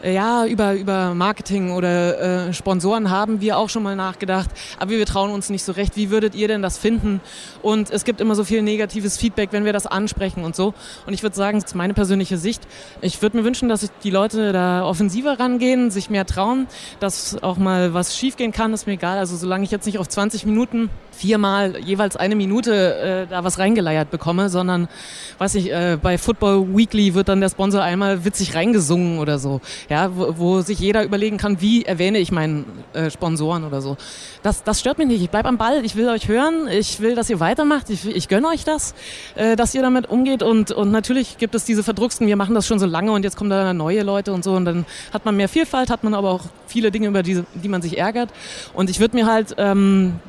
Ja, 0.03 0.47
über, 0.47 0.73
über 0.73 1.13
Marketing 1.15 1.73
oder 1.73 2.49
äh, 2.49 2.55
Sponsoren 2.55 3.11
haben 3.11 3.43
wir 3.43 3.59
auch 3.59 3.69
schon 3.69 3.83
mal 3.83 3.97
nachgedacht, 3.97 4.49
aber 4.79 4.93
wir 4.93 5.05
trauen 5.05 5.31
uns 5.31 5.51
nicht 5.51 5.63
so 5.63 5.73
recht. 5.73 5.95
Wie 5.95 6.09
würdet 6.09 6.35
ihr 6.35 6.49
denn 6.49 6.63
das 6.63 6.79
finden? 6.79 7.21
Und 7.61 7.91
es 7.91 8.05
gibt 8.05 8.23
immer 8.23 8.35
so 8.35 8.45
viel 8.45 8.63
negatives 8.63 9.19
Feedback, 9.19 9.51
wenn 9.53 9.67
wir 9.67 9.75
das 9.75 9.87
ansprechen 9.87 10.43
und 10.43 10.57
so. 10.57 10.73
Und 11.07 11.13
ich 11.13 11.23
würde 11.23 11.37
sagen, 11.37 11.59
das 11.61 11.73
ist 11.73 11.75
meine 11.75 11.93
persönliche 11.93 12.39
Sicht. 12.39 12.63
Ich 13.03 13.21
würde 13.21 13.37
mir 13.37 13.45
wünschen, 13.45 13.69
dass 13.69 13.87
die 14.03 14.11
Leute 14.11 14.53
da 14.53 14.87
offensiver 14.87 15.39
rangehen, 15.39 15.91
sich 15.91 16.09
mehr 16.09 16.25
trauen, 16.25 16.67
dass 16.99 17.43
auch 17.43 17.59
mal 17.59 17.93
was 17.93 18.17
schiefgehen 18.17 18.53
kann, 18.53 18.73
ist 18.73 18.87
mir 18.87 18.95
egal. 18.95 19.19
Also 19.19 19.37
solange 19.37 19.65
ich 19.65 19.71
jetzt 19.71 19.85
nicht 19.85 19.99
auf 19.99 20.09
20 20.09 20.47
Minuten 20.47 20.89
viermal 21.21 21.77
jeweils 21.85 22.17
eine 22.17 22.35
Minute 22.35 22.97
äh, 22.97 23.27
da 23.31 23.45
was 23.45 23.59
reingeleiert 23.59 24.11
bekomme, 24.11 24.49
sondern, 24.49 24.89
weiß 25.37 25.57
ich, 25.57 25.71
äh, 25.71 25.99
bei 26.01 26.17
Football 26.17 26.75
Weekly 26.75 27.15
wird 27.15 27.29
dann 27.29 27.43
der 27.43 27.51
Sponsor 27.51 27.83
einmal 27.83 28.25
witzig 28.25 28.55
reingesungen 28.55 29.19
oder 29.19 29.39
so, 29.39 29.61
ja, 29.91 30.17
wo, 30.17 30.39
wo 30.39 30.61
sich 30.61 30.79
jeder 30.79 31.05
überlegen 31.05 31.37
kann, 31.37 31.61
wie 31.61 31.85
erwähne 31.85 32.19
ich 32.19 32.31
meinen 32.31 32.65
äh, 32.93 33.11
Sponsoren 33.11 33.65
oder 33.65 33.83
so. 33.83 33.97
Das, 34.45 34.63
das 34.63 34.79
stört 34.79 34.99
mich 34.99 35.09
nicht. 35.09 35.21
Ich 35.21 35.31
bleib 35.31 35.47
am 35.47 35.59
Ball, 35.59 35.85
ich 35.85 35.97
will 35.97 36.09
euch 36.09 36.29
hören, 36.29 36.69
ich 36.69 37.01
will, 37.01 37.17
dass 37.17 37.29
ihr 37.29 37.41
weitermacht, 37.41 37.91
ich, 37.91 38.07
ich 38.07 38.29
gönne 38.29 38.47
euch 38.49 38.65
das, 38.65 38.95
äh, 39.35 39.57
dass 39.57 39.75
ihr 39.75 39.83
damit 39.83 40.09
umgeht. 40.09 40.45
Und, 40.45 40.71
und 40.71 40.93
natürlich 40.93 41.39
gibt 41.39 41.57
es 41.57 41.65
diese 41.65 41.83
Verdrucksten, 41.83 42.29
wir 42.29 42.37
machen 42.37 42.55
das 42.55 42.69
schon 42.69 42.79
so 42.79 42.87
lange 42.87 43.11
und 43.11 43.25
jetzt 43.25 43.37
kommen 43.37 43.51
da 43.51 43.75
neue 43.75 44.05
Leute 44.05 44.33
und 44.33 44.45
so. 44.45 44.53
Und 44.53 44.65
dann 44.65 44.87
hat 45.13 45.25
man 45.25 45.37
mehr 45.37 45.49
Vielfalt, 45.49 45.91
hat 45.91 46.05
man 46.05 46.15
aber 46.15 46.31
auch 46.31 46.45
viele 46.69 46.93
Dinge, 46.93 47.09
über 47.09 47.25
die, 47.25 47.43
die 47.55 47.69
man 47.69 47.83
sich 47.83 47.99
ärgert. 47.99 48.31
Und 48.73 48.91
ich 48.91 49.01
würde 49.01 49.17
mir 49.17 49.27
halt 49.27 49.57
ähm, 49.59 50.21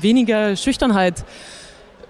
weniger 0.00 0.56
Schüchternheit 0.56 1.24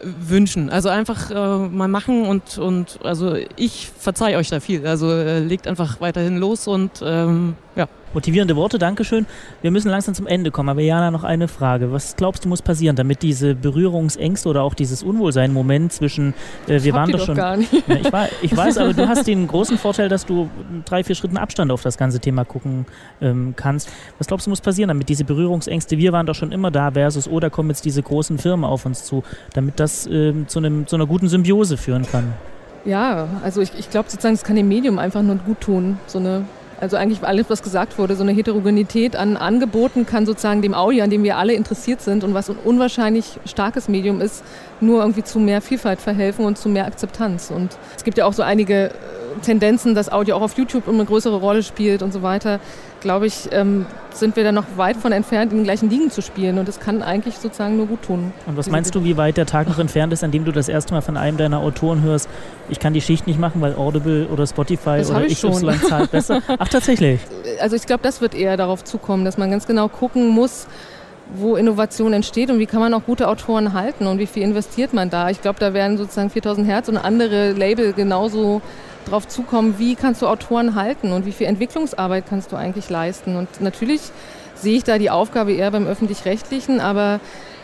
wünschen. 0.02 0.70
Also 0.70 0.88
einfach 0.88 1.30
äh, 1.30 1.68
mal 1.68 1.88
machen 1.88 2.26
und, 2.26 2.58
und 2.58 2.98
also 3.02 3.36
ich 3.56 3.88
verzeih 3.98 4.36
euch 4.36 4.50
da 4.50 4.60
viel. 4.60 4.86
Also 4.86 5.10
äh, 5.10 5.40
legt 5.40 5.66
einfach 5.66 6.00
weiterhin 6.00 6.36
los 6.38 6.68
und 6.68 7.02
ähm, 7.02 7.54
ja. 7.74 7.88
Motivierende 8.16 8.56
Worte, 8.56 8.78
Dankeschön. 8.78 9.26
Wir 9.60 9.70
müssen 9.70 9.90
langsam 9.90 10.14
zum 10.14 10.26
Ende 10.26 10.50
kommen, 10.50 10.70
aber 10.70 10.80
Jana, 10.80 11.10
noch 11.10 11.22
eine 11.22 11.48
Frage. 11.48 11.92
Was 11.92 12.16
glaubst 12.16 12.46
du 12.46 12.48
muss 12.48 12.62
passieren, 12.62 12.96
damit 12.96 13.20
diese 13.20 13.54
Berührungsängste 13.54 14.48
oder 14.48 14.62
auch 14.62 14.72
dieses 14.72 15.02
Unwohlsein-Moment 15.02 15.92
zwischen, 15.92 16.32
äh, 16.66 16.82
wir 16.82 16.94
waren 16.94 17.10
doch 17.10 17.26
schon. 17.26 17.36
gar 17.36 17.58
nicht. 17.58 17.70
Ich, 17.86 18.12
war, 18.12 18.28
ich 18.40 18.56
weiß, 18.56 18.78
aber 18.78 18.94
du 18.94 19.06
hast 19.06 19.26
den 19.26 19.46
großen 19.46 19.76
Vorteil, 19.76 20.08
dass 20.08 20.24
du 20.24 20.48
drei, 20.86 21.04
vier 21.04 21.14
Schritten 21.14 21.36
Abstand 21.36 21.70
auf 21.70 21.82
das 21.82 21.98
ganze 21.98 22.18
Thema 22.18 22.46
gucken 22.46 22.86
ähm, 23.20 23.52
kannst. 23.54 23.90
Was 24.16 24.28
glaubst 24.28 24.46
du 24.46 24.50
muss 24.50 24.62
passieren, 24.62 24.88
damit 24.88 25.10
diese 25.10 25.24
Berührungsängste, 25.24 25.98
wir 25.98 26.12
waren 26.12 26.24
doch 26.24 26.34
schon 26.34 26.52
immer 26.52 26.70
da, 26.70 26.92
versus, 26.92 27.28
oder 27.28 27.50
kommen 27.50 27.68
jetzt 27.68 27.84
diese 27.84 28.02
großen 28.02 28.38
Firmen 28.38 28.64
auf 28.64 28.86
uns 28.86 29.04
zu, 29.04 29.24
damit 29.52 29.78
das 29.78 30.06
ähm, 30.06 30.48
zu, 30.48 30.60
einem, 30.60 30.86
zu 30.86 30.96
einer 30.96 31.06
guten 31.06 31.28
Symbiose 31.28 31.76
führen 31.76 32.06
kann? 32.06 32.32
Ja, 32.86 33.28
also 33.42 33.60
ich, 33.60 33.72
ich 33.78 33.90
glaube 33.90 34.08
sozusagen, 34.08 34.36
es 34.36 34.42
kann 34.44 34.56
dem 34.56 34.68
Medium 34.68 34.98
einfach 34.98 35.22
nur 35.22 35.36
gut 35.36 35.60
tun. 35.60 35.98
So 36.06 36.18
eine, 36.18 36.46
also 36.80 36.96
eigentlich 36.96 37.22
alles, 37.22 37.48
was 37.48 37.62
gesagt 37.62 37.98
wurde, 37.98 38.16
so 38.16 38.22
eine 38.22 38.32
Heterogenität 38.32 39.16
an 39.16 39.36
Angeboten 39.36 40.06
kann 40.06 40.26
sozusagen 40.26 40.62
dem 40.62 40.74
Audio, 40.74 41.04
an 41.04 41.10
dem 41.10 41.22
wir 41.22 41.36
alle 41.36 41.54
interessiert 41.54 42.00
sind 42.00 42.24
und 42.24 42.34
was 42.34 42.50
ein 42.50 42.56
unwahrscheinlich 42.56 43.38
starkes 43.44 43.88
Medium 43.88 44.20
ist, 44.20 44.44
nur 44.80 45.00
irgendwie 45.00 45.24
zu 45.24 45.38
mehr 45.38 45.62
Vielfalt 45.62 46.00
verhelfen 46.00 46.44
und 46.44 46.58
zu 46.58 46.68
mehr 46.68 46.86
Akzeptanz. 46.86 47.50
Und 47.50 47.76
es 47.96 48.04
gibt 48.04 48.18
ja 48.18 48.26
auch 48.26 48.32
so 48.32 48.42
einige 48.42 48.90
äh, 48.90 48.90
Tendenzen, 49.42 49.94
dass 49.94 50.10
Audio 50.10 50.36
auch 50.36 50.42
auf 50.42 50.56
YouTube 50.56 50.88
eine 50.88 51.04
größere 51.04 51.36
Rolle 51.36 51.62
spielt 51.62 52.02
und 52.02 52.12
so 52.12 52.22
weiter, 52.22 52.60
glaube 53.00 53.26
ich, 53.26 53.48
ähm, 53.52 53.86
sind 54.12 54.36
wir 54.36 54.44
da 54.44 54.52
noch 54.52 54.64
weit 54.76 54.96
von 54.96 55.12
entfernt, 55.12 55.52
in 55.52 55.58
den 55.58 55.64
gleichen 55.64 55.90
Ligen 55.90 56.10
zu 56.10 56.22
spielen. 56.22 56.58
Und 56.58 56.66
das 56.66 56.80
kann 56.80 57.02
eigentlich 57.02 57.36
sozusagen 57.36 57.76
nur 57.76 57.86
gut 57.86 58.02
tun. 58.02 58.32
Und 58.46 58.56
was 58.56 58.68
meinst 58.68 58.94
du, 58.94 59.04
wie 59.04 59.16
weit 59.16 59.36
der 59.36 59.46
Tag 59.46 59.68
noch 59.68 59.78
entfernt 59.78 60.12
ist, 60.12 60.24
an 60.24 60.30
dem 60.30 60.44
du 60.44 60.52
das 60.52 60.68
erste 60.68 60.94
Mal 60.94 61.02
von 61.02 61.16
einem 61.16 61.36
deiner 61.36 61.60
Autoren 61.60 62.02
hörst, 62.02 62.28
ich 62.68 62.80
kann 62.80 62.94
die 62.94 63.00
Schicht 63.00 63.26
nicht 63.26 63.38
machen, 63.38 63.60
weil 63.60 63.74
Audible 63.74 64.26
oder 64.28 64.46
Spotify 64.46 64.98
Das 64.98 65.10
oder 65.10 65.26
ich 65.26 65.40
XY 65.40 65.80
zahlt 65.88 66.10
besser? 66.10 66.42
Ach, 66.58 66.68
tatsächlich. 66.68 67.20
Also 67.60 67.76
ich 67.76 67.86
glaube, 67.86 68.02
das 68.02 68.20
wird 68.20 68.34
eher 68.34 68.56
darauf 68.56 68.84
zukommen, 68.84 69.24
dass 69.24 69.38
man 69.38 69.50
ganz 69.50 69.66
genau 69.66 69.88
gucken 69.88 70.28
muss, 70.28 70.66
wo 71.34 71.56
Innovation 71.56 72.12
entsteht 72.12 72.50
und 72.50 72.58
wie 72.58 72.66
kann 72.66 72.80
man 72.80 72.94
auch 72.94 73.04
gute 73.04 73.28
Autoren 73.28 73.72
halten 73.72 74.06
und 74.06 74.18
wie 74.18 74.26
viel 74.26 74.42
investiert 74.42 74.92
man 74.92 75.10
da. 75.10 75.30
Ich 75.30 75.42
glaube, 75.42 75.58
da 75.58 75.74
werden 75.74 75.98
sozusagen 75.98 76.30
4000 76.30 76.66
Hertz 76.66 76.88
und 76.88 76.96
andere 76.96 77.52
Label 77.52 77.92
genauso 77.92 78.62
drauf 79.08 79.26
zukommen, 79.28 79.76
wie 79.78 79.94
kannst 79.94 80.22
du 80.22 80.26
Autoren 80.26 80.74
halten 80.74 81.12
und 81.12 81.26
wie 81.26 81.32
viel 81.32 81.46
Entwicklungsarbeit 81.46 82.24
kannst 82.28 82.52
du 82.52 82.56
eigentlich 82.56 82.90
leisten. 82.90 83.36
Und 83.36 83.60
natürlich 83.60 84.00
sehe 84.54 84.76
ich 84.76 84.84
da 84.84 84.98
die 84.98 85.10
Aufgabe 85.10 85.52
eher 85.52 85.70
beim 85.70 85.86
öffentlich-rechtlichen, 85.86 86.80
aber 86.80 87.20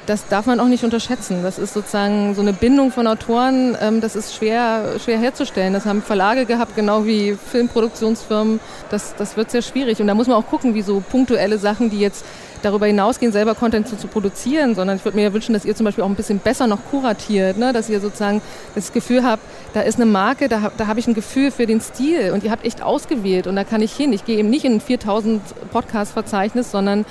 das 0.07 0.27
darf 0.27 0.47
man 0.47 0.59
auch 0.59 0.67
nicht 0.67 0.85
unterschätzen. 0.85 1.43
Das 1.43 1.59
ist 1.59 1.75
sozusagen 1.75 2.35
so 2.35 2.41
eine 2.41 2.53
Bindung 2.53 2.91
von 2.91 3.07
Autoren, 3.07 3.77
ähm, 3.81 4.01
das 4.01 4.17
ist 4.17 4.35
schwer, 4.35 4.99
schwer 5.03 5.19
herzustellen. 5.19 5.73
Das 5.73 5.87
haben 5.87 6.03
Verlage 6.03 6.45
gehabt, 6.45 6.75
genau 6.75 7.07
wie 7.07 7.35
Filmproduktionsfirmen. 7.35 8.59
Das, 8.91 9.15
das 9.17 9.37
wird 9.37 9.51
sehr 9.51 9.63
schwierig. 9.63 10.01
Und 10.01 10.09
da 10.09 10.15
muss 10.15 10.27
man 10.27 10.37
auch 10.37 10.47
gucken, 10.47 10.75
wie 10.75 10.83
so 10.83 11.01
punktuelle 11.09 11.59
Sachen, 11.59 11.89
die 11.91 12.01
jetzt 12.01 12.25
darüber 12.63 12.87
hinausgehen, 12.87 13.33
selber 13.33 13.55
Content 13.55 13.89
zu, 13.89 13.97
zu 13.97 14.07
produzieren, 14.07 14.75
sondern 14.75 14.97
ich 14.97 15.05
würde 15.05 15.17
mir 15.17 15.25
ja 15.25 15.33
wünschen, 15.33 15.53
dass 15.53 15.65
ihr 15.65 15.75
zum 15.75 15.85
Beispiel 15.85 16.05
auch 16.05 16.09
ein 16.09 16.15
bisschen 16.15 16.39
besser 16.39 16.67
noch 16.67 16.79
kuratiert, 16.91 17.59
ne? 17.59 17.73
dass 17.73 17.89
ihr 17.89 18.01
sozusagen 18.01 18.41
das 18.75 18.93
Gefühl 18.93 19.25
habt, 19.25 19.43
da 19.75 19.81
ist 19.81 19.97
eine 19.97 20.07
Marke, 20.07 20.49
da, 20.49 20.71
da 20.77 20.87
habe 20.87 21.01
ich 21.01 21.07
ein 21.07 21.15
Gefühl 21.15 21.51
für 21.51 21.67
den 21.67 21.81
Stil 21.81 22.33
und 22.33 22.45
ihr 22.45 22.51
habt 22.51 22.65
echt 22.65 22.83
ausgewählt 22.83 23.47
und 23.47 23.57
da 23.57 23.65
kann 23.65 23.83
ich 23.83 23.93
hin. 23.93 24.13
Ich 24.13 24.25
gehe 24.25 24.39
eben 24.39 24.51
nicht 24.51 24.65
in 24.65 24.75
ein 24.75 24.81
4000 24.81 25.43
Podcast-Verzeichnis, 25.71 26.71
sondern 26.71 27.05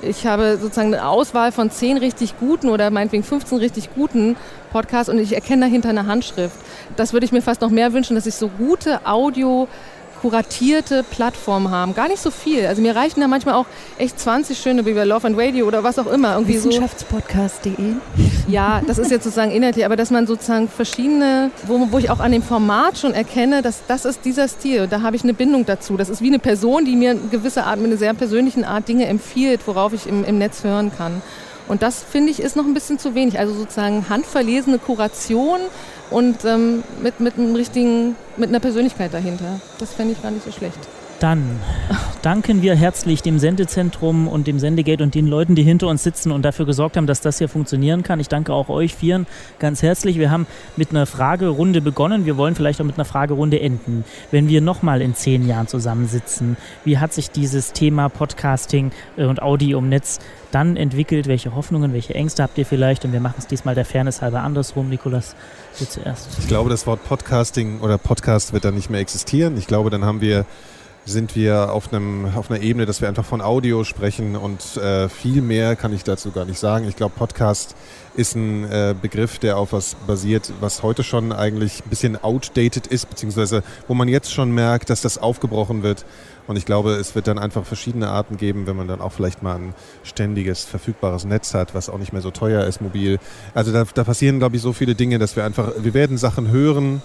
ich 0.00 0.26
habe 0.26 0.58
sozusagen 0.60 0.94
eine 0.94 1.06
Auswahl 1.06 1.50
von 1.50 1.70
10 1.70 1.98
richtig 1.98 2.38
guten 2.38 2.68
oder 2.68 2.90
meinetwegen 2.90 3.24
15 3.24 3.58
richtig 3.58 3.94
guten 3.94 4.36
Podcasts 4.70 5.08
und 5.08 5.18
ich 5.18 5.34
erkenne 5.34 5.66
dahinter 5.66 5.88
eine 5.88 6.06
Handschrift. 6.06 6.56
Das 6.96 7.12
würde 7.12 7.26
ich 7.26 7.32
mir 7.32 7.42
fast 7.42 7.60
noch 7.62 7.70
mehr 7.70 7.92
wünschen, 7.92 8.14
dass 8.14 8.26
ich 8.26 8.36
so 8.36 8.48
gute 8.48 9.06
Audio 9.06 9.66
kuratierte 10.20 11.02
Plattformen 11.02 11.70
haben. 11.70 11.94
Gar 11.94 12.08
nicht 12.08 12.20
so 12.20 12.30
viel. 12.30 12.66
Also 12.66 12.82
mir 12.82 12.94
reichen 12.94 13.20
da 13.20 13.28
manchmal 13.28 13.54
auch 13.54 13.66
echt 13.98 14.18
20 14.18 14.58
schöne, 14.58 14.84
wie 14.86 14.92
bei 14.92 15.04
Love 15.04 15.26
and 15.26 15.38
Radio 15.38 15.66
oder 15.66 15.84
was 15.84 15.98
auch 15.98 16.06
immer. 16.06 16.34
Irgendwie 16.34 16.58
so. 16.58 16.68
Wissenschaftspodcast.de. 16.68 17.94
Ja, 18.48 18.82
das 18.86 18.98
ist 18.98 19.10
jetzt 19.10 19.24
sozusagen 19.24 19.50
inhaltlich, 19.50 19.84
aber 19.84 19.96
dass 19.96 20.10
man 20.10 20.26
sozusagen 20.26 20.68
verschiedene, 20.68 21.50
wo, 21.66 21.88
wo 21.90 21.98
ich 21.98 22.10
auch 22.10 22.20
an 22.20 22.32
dem 22.32 22.42
Format 22.42 22.98
schon 22.98 23.14
erkenne, 23.14 23.62
dass 23.62 23.82
das 23.86 24.04
ist 24.04 24.24
dieser 24.24 24.48
Stil, 24.48 24.86
da 24.88 25.02
habe 25.02 25.16
ich 25.16 25.22
eine 25.22 25.34
Bindung 25.34 25.66
dazu. 25.66 25.96
Das 25.96 26.08
ist 26.08 26.22
wie 26.22 26.28
eine 26.28 26.38
Person, 26.38 26.84
die 26.84 26.96
mir 26.96 27.10
eine 27.10 27.20
gewisse 27.30 27.64
Art, 27.64 27.78
mit 27.78 27.86
einer 27.86 27.96
sehr 27.96 28.14
persönlichen 28.14 28.64
Art 28.64 28.88
Dinge 28.88 29.06
empfiehlt, 29.06 29.60
worauf 29.66 29.92
ich 29.92 30.06
im, 30.06 30.24
im 30.24 30.38
Netz 30.38 30.64
hören 30.64 30.90
kann. 30.96 31.22
Und 31.68 31.82
das 31.82 32.02
finde 32.02 32.30
ich 32.30 32.40
ist 32.40 32.56
noch 32.56 32.64
ein 32.64 32.74
bisschen 32.74 32.98
zu 32.98 33.14
wenig. 33.14 33.38
Also 33.38 33.54
sozusagen 33.54 34.08
handverlesene 34.08 34.78
Kuration 34.78 35.60
und 36.10 36.44
ähm, 36.44 36.82
mit, 37.02 37.20
mit 37.20 37.38
einem 37.38 37.54
richtigen, 37.54 38.16
mit 38.36 38.48
einer 38.48 38.60
Persönlichkeit 38.60 39.12
dahinter. 39.12 39.60
Das 39.78 39.92
fände 39.92 40.12
ich 40.12 40.22
gar 40.22 40.30
nicht 40.30 40.44
so 40.44 40.52
schlecht. 40.52 40.78
Dann 41.20 41.58
danken 42.22 42.62
wir 42.62 42.76
herzlich 42.76 43.22
dem 43.22 43.40
Sendezentrum 43.40 44.28
und 44.28 44.46
dem 44.46 44.60
Sendegate 44.60 45.02
und 45.02 45.16
den 45.16 45.26
Leuten, 45.26 45.56
die 45.56 45.64
hinter 45.64 45.88
uns 45.88 46.04
sitzen 46.04 46.30
und 46.30 46.42
dafür 46.42 46.64
gesorgt 46.64 46.96
haben, 46.96 47.08
dass 47.08 47.20
das 47.20 47.38
hier 47.38 47.48
funktionieren 47.48 48.04
kann. 48.04 48.20
Ich 48.20 48.28
danke 48.28 48.52
auch 48.52 48.68
euch 48.68 48.94
Vieren 48.94 49.26
ganz 49.58 49.82
herzlich. 49.82 50.16
Wir 50.16 50.30
haben 50.30 50.46
mit 50.76 50.90
einer 50.90 51.06
Fragerunde 51.06 51.80
begonnen. 51.80 52.24
Wir 52.24 52.36
wollen 52.36 52.54
vielleicht 52.54 52.80
auch 52.80 52.84
mit 52.84 52.94
einer 52.94 53.04
Fragerunde 53.04 53.58
enden. 53.58 54.04
Wenn 54.30 54.48
wir 54.48 54.60
nochmal 54.60 55.02
in 55.02 55.16
zehn 55.16 55.48
Jahren 55.48 55.66
zusammensitzen, 55.66 56.56
wie 56.84 56.98
hat 56.98 57.12
sich 57.12 57.32
dieses 57.32 57.72
Thema 57.72 58.08
Podcasting 58.08 58.92
äh, 59.16 59.24
und 59.24 59.42
Audio 59.42 59.78
im 59.78 59.88
Netz 59.88 60.20
dann 60.52 60.76
entwickelt? 60.76 61.26
Welche 61.26 61.52
Hoffnungen, 61.52 61.92
welche 61.92 62.14
Ängste 62.14 62.44
habt 62.44 62.56
ihr 62.58 62.66
vielleicht? 62.66 63.04
Und 63.04 63.12
wir 63.12 63.20
machen 63.20 63.36
es 63.38 63.48
diesmal 63.48 63.74
der 63.74 63.84
Fairness 63.84 64.22
halber 64.22 64.42
andersrum. 64.42 64.88
Nikolas, 64.88 65.34
zuerst. 65.86 66.28
Ich 66.38 66.48
glaube, 66.48 66.70
das 66.70 66.86
Wort 66.86 67.04
Podcasting 67.04 67.80
oder 67.80 67.98
Podcast 67.98 68.52
wird 68.52 68.64
dann 68.64 68.74
nicht 68.74 68.90
mehr 68.90 69.00
existieren. 69.00 69.56
Ich 69.58 69.66
glaube, 69.66 69.90
dann 69.90 70.04
haben 70.04 70.20
wir 70.20 70.46
sind 71.08 71.34
wir 71.34 71.72
auf, 71.72 71.92
einem, 71.92 72.26
auf 72.36 72.50
einer 72.50 72.60
Ebene, 72.60 72.86
dass 72.86 73.00
wir 73.00 73.08
einfach 73.08 73.24
von 73.24 73.40
Audio 73.40 73.84
sprechen 73.84 74.36
und 74.36 74.76
äh, 74.76 75.08
viel 75.08 75.42
mehr 75.42 75.76
kann 75.76 75.92
ich 75.92 76.04
dazu 76.04 76.30
gar 76.30 76.44
nicht 76.44 76.58
sagen. 76.58 76.86
Ich 76.88 76.96
glaube, 76.96 77.14
Podcast 77.16 77.74
ist 78.14 78.34
ein 78.34 78.64
äh, 78.64 78.94
Begriff, 79.00 79.38
der 79.38 79.58
auf 79.58 79.72
was 79.72 79.94
basiert, 80.06 80.52
was 80.60 80.82
heute 80.82 81.04
schon 81.04 81.32
eigentlich 81.32 81.84
ein 81.84 81.88
bisschen 81.88 82.22
outdated 82.22 82.86
ist, 82.86 83.08
beziehungsweise 83.08 83.62
wo 83.86 83.94
man 83.94 84.08
jetzt 84.08 84.32
schon 84.32 84.50
merkt, 84.52 84.90
dass 84.90 85.00
das 85.00 85.18
aufgebrochen 85.18 85.82
wird. 85.82 86.04
Und 86.46 86.56
ich 86.56 86.64
glaube, 86.64 86.92
es 86.92 87.14
wird 87.14 87.26
dann 87.26 87.38
einfach 87.38 87.64
verschiedene 87.64 88.08
Arten 88.08 88.38
geben, 88.38 88.66
wenn 88.66 88.74
man 88.74 88.88
dann 88.88 89.02
auch 89.02 89.12
vielleicht 89.12 89.42
mal 89.42 89.56
ein 89.56 89.74
ständiges, 90.02 90.64
verfügbares 90.64 91.26
Netz 91.26 91.52
hat, 91.52 91.74
was 91.74 91.90
auch 91.90 91.98
nicht 91.98 92.12
mehr 92.12 92.22
so 92.22 92.30
teuer 92.30 92.64
ist, 92.64 92.80
mobil. 92.80 93.18
Also 93.54 93.70
da, 93.70 93.84
da 93.92 94.02
passieren, 94.02 94.38
glaube 94.38 94.56
ich, 94.56 94.62
so 94.62 94.72
viele 94.72 94.94
Dinge, 94.94 95.18
dass 95.18 95.36
wir 95.36 95.44
einfach, 95.44 95.72
wir 95.78 95.92
werden 95.92 96.16
Sachen 96.16 96.50
hören, 96.50 97.02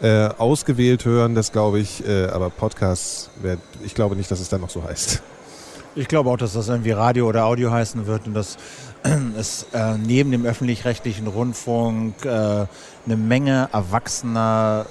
äh, 0.00 0.28
ausgewählt 0.38 1.04
hören, 1.04 1.34
das 1.34 1.52
glaube 1.52 1.80
ich, 1.80 2.06
äh, 2.06 2.26
aber 2.26 2.50
Podcasts, 2.50 3.30
wär, 3.40 3.58
ich 3.84 3.94
glaube 3.94 4.16
nicht, 4.16 4.30
dass 4.30 4.40
es 4.40 4.48
dann 4.48 4.60
noch 4.60 4.70
so 4.70 4.82
heißt. 4.84 5.22
Ich 5.94 6.08
glaube 6.08 6.30
auch, 6.30 6.38
dass 6.38 6.54
das 6.54 6.68
irgendwie 6.68 6.92
Radio 6.92 7.28
oder 7.28 7.44
Audio 7.44 7.70
heißen 7.70 8.06
wird 8.06 8.26
und 8.26 8.34
dass 8.34 8.56
es 9.38 9.66
äh, 9.72 9.98
neben 9.98 10.30
dem 10.30 10.46
öffentlich-rechtlichen 10.46 11.26
Rundfunk 11.26 12.24
äh, 12.24 12.66
eine 13.04 13.16
Menge 13.16 13.68
erwachsener 13.72 14.86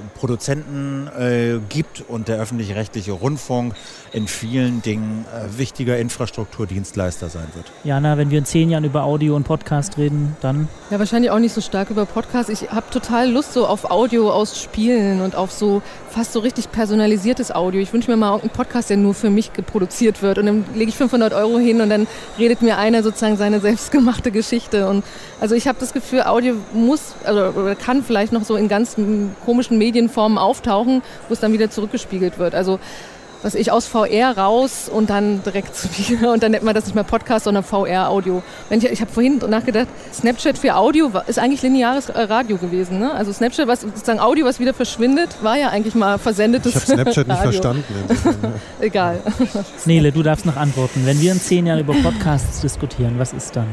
äh, 0.00 0.18
Produzenten 0.18 1.08
äh, 1.18 1.58
gibt 1.68 2.04
und 2.06 2.28
der 2.28 2.38
öffentlich-rechtliche 2.38 3.12
Rundfunk 3.12 3.74
in 4.12 4.28
vielen 4.28 4.82
Dingen 4.82 5.24
äh, 5.34 5.58
wichtiger 5.58 5.98
Infrastrukturdienstleister 5.98 7.28
sein 7.28 7.48
wird. 7.54 7.66
Jana, 7.82 8.16
wenn 8.18 8.30
wir 8.30 8.38
in 8.38 8.44
zehn 8.44 8.70
Jahren 8.70 8.84
über 8.84 9.02
Audio 9.02 9.34
und 9.34 9.44
Podcast 9.44 9.98
reden, 9.98 10.36
dann 10.40 10.68
Ja, 10.90 10.98
wahrscheinlich 10.98 11.30
auch 11.30 11.40
nicht 11.40 11.52
so 11.52 11.60
stark 11.60 11.90
über 11.90 12.06
Podcasts. 12.06 12.50
Ich 12.50 12.70
habe 12.70 12.88
total 12.90 13.30
Lust 13.30 13.52
so 13.52 13.66
auf 13.66 13.90
Audio 13.90 14.30
aus 14.30 14.60
Spielen 14.60 15.20
und 15.20 15.34
auf 15.34 15.50
so 15.50 15.82
fast 16.10 16.32
so 16.32 16.40
richtig 16.40 16.70
personalisiertes 16.70 17.52
Audio. 17.52 17.80
Ich 17.80 17.92
wünsche 17.92 18.10
mir 18.10 18.16
mal 18.16 18.38
einen 18.38 18.50
Podcast, 18.50 18.90
der 18.90 18.96
nur 18.96 19.12
für 19.14 19.28
mich 19.28 19.52
produziert 19.52 20.22
wird 20.22 20.38
und 20.38 20.46
dann 20.46 20.64
lege 20.74 20.88
ich 20.88 20.96
500 20.96 21.34
Euro 21.34 21.58
hin 21.58 21.80
und 21.80 21.90
dann 21.90 22.06
redet 22.38 22.62
mir 22.62 22.78
einer 22.78 23.02
sozusagen 23.02 23.36
seine 23.36 23.60
selbstgemachte 23.60 24.30
Geschichte. 24.30 24.88
Und 24.88 25.04
also 25.40 25.54
ich 25.54 25.66
habe 25.66 25.78
das 25.80 25.92
Gefühl, 25.92 26.22
Audio 26.22 26.54
muss 26.72 27.14
also 27.24 27.55
oder 27.56 27.74
kann 27.74 28.02
vielleicht 28.02 28.32
noch 28.32 28.44
so 28.44 28.56
in 28.56 28.68
ganz 28.68 28.96
komischen 29.44 29.78
Medienformen 29.78 30.38
auftauchen, 30.38 31.02
wo 31.28 31.34
es 31.34 31.40
dann 31.40 31.52
wieder 31.52 31.70
zurückgespiegelt 31.70 32.38
wird. 32.38 32.54
Also 32.54 32.78
was 33.42 33.54
ich 33.54 33.70
aus 33.70 33.86
VR 33.86 34.36
raus 34.36 34.90
und 34.92 35.10
dann 35.10 35.42
direkt 35.44 35.76
zu 35.76 35.88
dir 35.88 36.30
und 36.32 36.42
dann 36.42 36.52
nennt 36.52 36.64
man 36.64 36.74
das 36.74 36.86
nicht 36.86 36.94
mehr 36.94 37.04
Podcast, 37.04 37.44
sondern 37.44 37.62
VR-Audio. 37.62 38.42
Wenn 38.68 38.78
ich, 38.80 38.86
ich 38.90 39.00
habe 39.00 39.12
vorhin 39.12 39.38
nachgedacht, 39.48 39.86
Snapchat 40.12 40.58
für 40.58 40.74
Audio 40.74 41.12
ist 41.26 41.38
eigentlich 41.38 41.62
lineares 41.62 42.08
äh, 42.08 42.22
Radio 42.22 42.56
gewesen. 42.56 42.98
Ne? 42.98 43.12
Also 43.12 43.32
Snapchat, 43.32 43.68
was 43.68 43.82
sozusagen 43.82 44.20
Audio, 44.20 44.46
was 44.46 44.58
wieder 44.58 44.74
verschwindet, 44.74 45.30
war 45.42 45.56
ja 45.56 45.68
eigentlich 45.68 45.94
mal 45.94 46.18
versendetes 46.18 46.74
Ich 46.74 46.90
habe 46.90 47.02
Snapchat 47.02 47.28
nicht 47.28 47.36
Radio. 47.36 47.50
verstanden. 47.52 47.84
insofern, 48.08 48.38
ja. 48.42 48.50
Egal. 48.84 49.18
Nele, 49.84 50.12
du 50.12 50.22
darfst 50.22 50.46
noch 50.46 50.56
antworten. 50.56 51.02
Wenn 51.04 51.20
wir 51.20 51.32
in 51.32 51.40
zehn 51.40 51.66
Jahren 51.66 51.80
über 51.80 51.94
Podcasts 51.94 52.62
diskutieren, 52.62 53.14
was 53.18 53.32
ist 53.32 53.54
dann? 53.54 53.66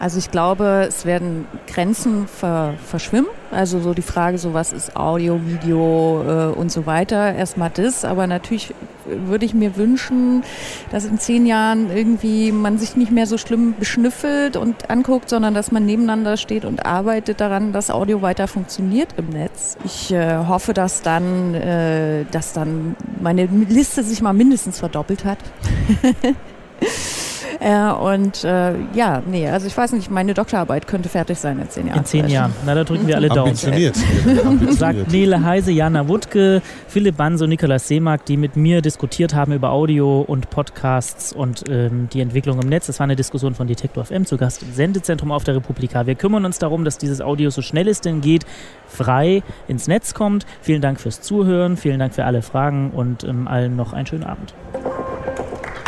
Also 0.00 0.16
ich 0.16 0.30
glaube, 0.30 0.86
es 0.88 1.04
werden 1.04 1.46
Grenzen 1.66 2.26
ver 2.26 2.72
verschwimmen. 2.86 3.28
Also 3.50 3.80
so 3.80 3.92
die 3.92 4.00
Frage, 4.00 4.38
so 4.38 4.54
was 4.54 4.72
ist 4.72 4.96
Audio, 4.96 5.38
Video 5.44 6.22
äh, 6.26 6.58
und 6.58 6.72
so 6.72 6.86
weiter. 6.86 7.34
Erstmal 7.34 7.68
das, 7.68 8.06
aber 8.06 8.26
natürlich 8.26 8.74
würde 9.04 9.44
ich 9.44 9.52
mir 9.52 9.76
wünschen, 9.76 10.42
dass 10.90 11.04
in 11.04 11.18
zehn 11.18 11.44
Jahren 11.44 11.94
irgendwie 11.94 12.50
man 12.50 12.78
sich 12.78 12.96
nicht 12.96 13.12
mehr 13.12 13.26
so 13.26 13.36
schlimm 13.36 13.74
beschnüffelt 13.78 14.56
und 14.56 14.88
anguckt, 14.88 15.28
sondern 15.28 15.52
dass 15.52 15.70
man 15.70 15.84
nebeneinander 15.84 16.38
steht 16.38 16.64
und 16.64 16.86
arbeitet 16.86 17.42
daran, 17.42 17.74
dass 17.74 17.90
Audio 17.90 18.22
weiter 18.22 18.48
funktioniert 18.48 19.08
im 19.18 19.28
Netz. 19.28 19.76
Ich 19.84 20.10
äh, 20.12 20.46
hoffe, 20.46 20.72
dass 20.72 21.02
dann, 21.02 21.54
äh, 21.54 22.24
dass 22.30 22.54
dann 22.54 22.96
meine 23.20 23.44
Liste 23.44 24.02
sich 24.02 24.22
mal 24.22 24.32
mindestens 24.32 24.78
verdoppelt 24.78 25.26
hat. 25.26 25.38
Äh, 27.58 27.90
und 27.90 28.44
äh, 28.44 28.74
ja, 28.94 29.22
nee, 29.26 29.48
also 29.48 29.66
ich 29.66 29.76
weiß 29.76 29.92
nicht, 29.92 30.10
meine 30.10 30.34
Doktorarbeit 30.34 30.86
könnte 30.86 31.08
fertig 31.08 31.38
sein 31.38 31.58
in 31.58 31.68
zehn 31.68 31.86
Jahren. 31.86 31.98
In 31.98 32.04
zehn 32.04 32.20
vielleicht. 32.20 32.34
Jahren. 32.34 32.52
Na, 32.64 32.74
da 32.74 32.84
drücken 32.84 33.06
wir 33.06 33.16
alle 33.16 33.28
Daumen. 33.28 33.48
Ambitioniert. 33.50 33.96
Sagt. 34.70 35.10
Nele 35.10 35.42
Heise, 35.42 35.72
Jana 35.72 36.08
Wuttke, 36.08 36.62
Philipp 36.88 37.16
Banse 37.16 37.44
und 37.44 37.50
Nikolaus 37.50 37.88
Seemark, 37.88 38.24
die 38.24 38.36
mit 38.36 38.56
mir 38.56 38.82
diskutiert 38.82 39.34
haben 39.34 39.52
über 39.52 39.70
Audio 39.70 40.20
und 40.20 40.50
Podcasts 40.50 41.32
und 41.32 41.64
ähm, 41.68 42.08
die 42.12 42.20
Entwicklung 42.20 42.60
im 42.60 42.68
Netz. 42.68 42.86
Das 42.86 42.98
war 43.00 43.04
eine 43.04 43.16
Diskussion 43.16 43.54
von 43.54 43.66
Detektor 43.66 44.04
FM 44.04 44.26
zu 44.26 44.36
Gast 44.36 44.62
im 44.62 44.72
Sendezentrum 44.72 45.32
auf 45.32 45.44
der 45.44 45.56
Republika. 45.56 46.06
Wir 46.06 46.14
kümmern 46.14 46.44
uns 46.44 46.58
darum, 46.58 46.84
dass 46.84 46.98
dieses 46.98 47.20
Audio 47.20 47.50
so 47.50 47.62
schnell 47.62 47.88
es 47.88 48.00
denn 48.00 48.20
geht, 48.20 48.44
frei 48.86 49.42
ins 49.68 49.88
Netz 49.88 50.14
kommt. 50.14 50.46
Vielen 50.60 50.82
Dank 50.82 51.00
fürs 51.00 51.20
Zuhören, 51.20 51.76
vielen 51.76 51.98
Dank 51.98 52.14
für 52.14 52.24
alle 52.24 52.42
Fragen 52.42 52.90
und 52.90 53.24
ähm, 53.24 53.48
allen 53.48 53.76
noch 53.76 53.92
einen 53.92 54.06
schönen 54.06 54.24
Abend. 54.24 54.54